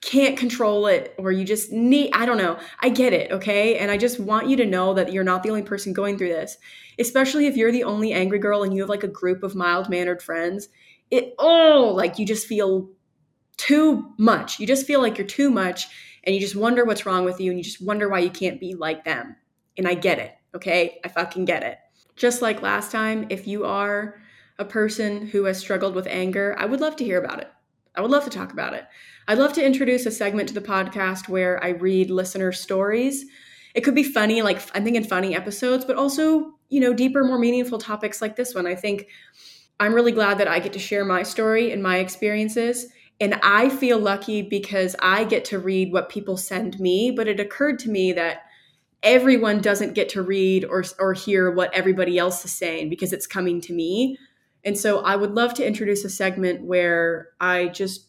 can't 0.00 0.38
control 0.38 0.86
it 0.86 1.14
or 1.18 1.30
you 1.30 1.44
just 1.44 1.72
need 1.72 2.10
I 2.14 2.24
don't 2.24 2.38
know. 2.38 2.58
I 2.80 2.88
get 2.88 3.12
it, 3.12 3.30
okay? 3.32 3.78
And 3.78 3.90
I 3.90 3.98
just 3.98 4.18
want 4.18 4.48
you 4.48 4.56
to 4.56 4.66
know 4.66 4.94
that 4.94 5.12
you're 5.12 5.24
not 5.24 5.42
the 5.42 5.50
only 5.50 5.62
person 5.62 5.92
going 5.92 6.16
through 6.16 6.28
this. 6.28 6.56
Especially 6.98 7.46
if 7.46 7.56
you're 7.56 7.72
the 7.72 7.84
only 7.84 8.12
angry 8.12 8.38
girl 8.38 8.62
and 8.62 8.74
you 8.74 8.82
have 8.82 8.88
like 8.88 9.04
a 9.04 9.08
group 9.08 9.42
of 9.42 9.54
mild-mannered 9.54 10.22
friends 10.22 10.68
it 11.10 11.34
oh 11.38 11.92
like 11.96 12.18
you 12.18 12.26
just 12.26 12.46
feel 12.46 12.88
too 13.56 14.12
much 14.18 14.58
you 14.58 14.66
just 14.66 14.86
feel 14.86 15.00
like 15.00 15.18
you're 15.18 15.26
too 15.26 15.50
much 15.50 15.88
and 16.24 16.34
you 16.34 16.40
just 16.40 16.56
wonder 16.56 16.84
what's 16.84 17.04
wrong 17.04 17.24
with 17.24 17.40
you 17.40 17.50
and 17.50 17.58
you 17.58 17.64
just 17.64 17.82
wonder 17.82 18.08
why 18.08 18.18
you 18.18 18.30
can't 18.30 18.60
be 18.60 18.74
like 18.74 19.04
them 19.04 19.36
and 19.76 19.86
i 19.86 19.94
get 19.94 20.18
it 20.18 20.32
okay 20.54 20.98
i 21.04 21.08
fucking 21.08 21.44
get 21.44 21.62
it 21.62 21.78
just 22.16 22.42
like 22.42 22.62
last 22.62 22.90
time 22.92 23.26
if 23.28 23.46
you 23.46 23.64
are 23.64 24.20
a 24.58 24.64
person 24.64 25.26
who 25.26 25.44
has 25.44 25.58
struggled 25.58 25.94
with 25.94 26.06
anger 26.06 26.54
i 26.58 26.64
would 26.64 26.80
love 26.80 26.96
to 26.96 27.04
hear 27.04 27.18
about 27.18 27.40
it 27.40 27.50
i 27.94 28.00
would 28.00 28.10
love 28.10 28.24
to 28.24 28.30
talk 28.30 28.52
about 28.52 28.74
it 28.74 28.84
i'd 29.28 29.38
love 29.38 29.52
to 29.52 29.64
introduce 29.64 30.06
a 30.06 30.10
segment 30.10 30.48
to 30.48 30.54
the 30.54 30.60
podcast 30.60 31.28
where 31.28 31.62
i 31.62 31.68
read 31.68 32.10
listener 32.10 32.52
stories 32.52 33.24
it 33.74 33.82
could 33.82 33.94
be 33.94 34.02
funny 34.02 34.42
like 34.42 34.60
i'm 34.74 34.84
thinking 34.84 35.04
funny 35.04 35.34
episodes 35.34 35.84
but 35.84 35.96
also 35.96 36.54
you 36.68 36.80
know 36.80 36.92
deeper 36.92 37.24
more 37.24 37.38
meaningful 37.38 37.78
topics 37.78 38.20
like 38.20 38.36
this 38.36 38.54
one 38.54 38.66
i 38.66 38.74
think 38.74 39.06
I'm 39.80 39.94
really 39.94 40.12
glad 40.12 40.36
that 40.38 40.46
I 40.46 40.58
get 40.58 40.74
to 40.74 40.78
share 40.78 41.06
my 41.06 41.22
story 41.22 41.72
and 41.72 41.82
my 41.82 41.96
experiences. 41.96 42.86
And 43.18 43.40
I 43.42 43.70
feel 43.70 43.98
lucky 43.98 44.42
because 44.42 44.94
I 45.00 45.24
get 45.24 45.46
to 45.46 45.58
read 45.58 45.90
what 45.90 46.10
people 46.10 46.36
send 46.36 46.78
me. 46.78 47.10
But 47.10 47.28
it 47.28 47.40
occurred 47.40 47.78
to 47.80 47.90
me 47.90 48.12
that 48.12 48.42
everyone 49.02 49.62
doesn't 49.62 49.94
get 49.94 50.10
to 50.10 50.22
read 50.22 50.66
or, 50.66 50.84
or 50.98 51.14
hear 51.14 51.50
what 51.50 51.72
everybody 51.72 52.18
else 52.18 52.44
is 52.44 52.52
saying 52.52 52.90
because 52.90 53.14
it's 53.14 53.26
coming 53.26 53.62
to 53.62 53.72
me. 53.72 54.18
And 54.64 54.78
so 54.78 55.00
I 55.00 55.16
would 55.16 55.32
love 55.32 55.54
to 55.54 55.66
introduce 55.66 56.04
a 56.04 56.10
segment 56.10 56.62
where 56.62 57.28
I 57.40 57.68
just 57.68 58.06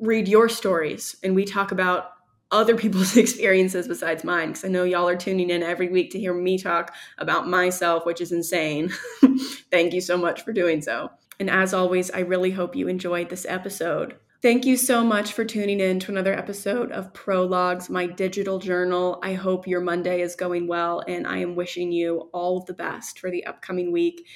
read 0.00 0.28
your 0.28 0.48
stories 0.48 1.16
and 1.22 1.34
we 1.34 1.44
talk 1.44 1.72
about 1.72 2.12
other 2.50 2.76
people's 2.76 3.16
experiences 3.16 3.88
besides 3.88 4.24
mine 4.24 4.48
because 4.48 4.64
I 4.64 4.68
know 4.68 4.84
y'all 4.84 5.08
are 5.08 5.16
tuning 5.16 5.50
in 5.50 5.62
every 5.62 5.88
week 5.88 6.10
to 6.12 6.18
hear 6.18 6.34
me 6.34 6.58
talk 6.58 6.94
about 7.18 7.48
myself, 7.48 8.06
which 8.06 8.20
is 8.20 8.32
insane. 8.32 8.90
Thank 9.70 9.92
you 9.92 10.00
so 10.00 10.16
much 10.16 10.42
for 10.42 10.52
doing 10.52 10.80
so. 10.80 11.10
And 11.40 11.50
as 11.50 11.72
always, 11.72 12.10
I 12.10 12.20
really 12.20 12.50
hope 12.50 12.74
you 12.74 12.88
enjoyed 12.88 13.30
this 13.30 13.46
episode. 13.48 14.16
Thank 14.40 14.64
you 14.64 14.76
so 14.76 15.02
much 15.02 15.32
for 15.32 15.44
tuning 15.44 15.80
in 15.80 15.98
to 16.00 16.12
another 16.12 16.32
episode 16.32 16.92
of 16.92 17.12
Prologues, 17.12 17.90
my 17.90 18.06
digital 18.06 18.60
journal. 18.60 19.18
I 19.20 19.34
hope 19.34 19.66
your 19.66 19.80
Monday 19.80 20.20
is 20.20 20.36
going 20.36 20.68
well, 20.68 21.02
and 21.08 21.26
I 21.26 21.38
am 21.38 21.56
wishing 21.56 21.90
you 21.90 22.30
all 22.32 22.62
the 22.62 22.72
best 22.72 23.18
for 23.18 23.32
the 23.32 23.44
upcoming 23.46 23.90
week. 23.90 24.26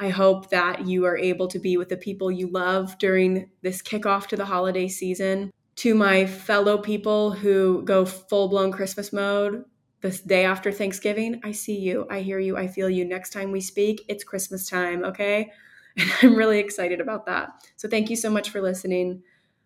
I 0.00 0.08
hope 0.08 0.50
that 0.50 0.86
you 0.86 1.04
are 1.04 1.16
able 1.16 1.46
to 1.48 1.58
be 1.58 1.76
with 1.76 1.90
the 1.90 1.96
people 1.96 2.32
you 2.32 2.48
love 2.48 2.98
during 2.98 3.50
this 3.62 3.82
kickoff 3.82 4.26
to 4.28 4.36
the 4.36 4.46
holiday 4.46 4.88
season 4.88 5.52
to 5.76 5.94
my 5.94 6.26
fellow 6.26 6.78
people 6.78 7.30
who 7.30 7.82
go 7.84 8.04
full 8.04 8.48
blown 8.48 8.72
Christmas 8.72 9.12
mode 9.12 9.64
this 10.00 10.20
day 10.20 10.44
after 10.44 10.72
Thanksgiving, 10.72 11.40
I 11.44 11.52
see 11.52 11.78
you, 11.78 12.06
I 12.10 12.20
hear 12.20 12.38
you, 12.38 12.56
I 12.56 12.66
feel 12.66 12.88
you. 12.88 13.04
Next 13.04 13.30
time 13.30 13.52
we 13.52 13.60
speak, 13.60 14.04
it's 14.08 14.24
Christmas 14.24 14.68
time, 14.68 15.04
okay? 15.04 15.50
And 15.96 16.10
I'm 16.22 16.36
really 16.36 16.60
excited 16.60 17.00
about 17.00 17.26
that. 17.26 17.50
So 17.76 17.88
thank 17.88 18.10
you 18.10 18.16
so 18.16 18.30
much 18.30 18.50
for 18.50 18.60
listening. 18.62 19.22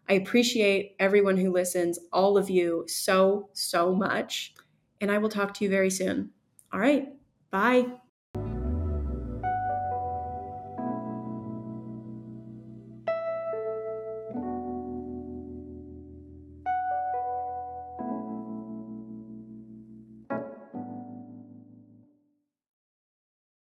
I 0.09 0.15
appreciate 0.15 0.97
everyone 0.99 1.37
who 1.37 1.53
listens, 1.53 1.99
all 2.13 2.39
of 2.39 2.49
you, 2.49 2.85
so, 2.89 3.51
so 3.53 3.95
much. 3.95 4.55
And 5.01 5.11
I 5.11 5.19
will 5.19 5.29
talk 5.29 5.53
to 5.55 5.65
you 5.65 5.71
very 5.71 5.91
soon. 5.91 6.31
All 6.73 6.81
right, 6.81 7.09
bye. 7.51 8.04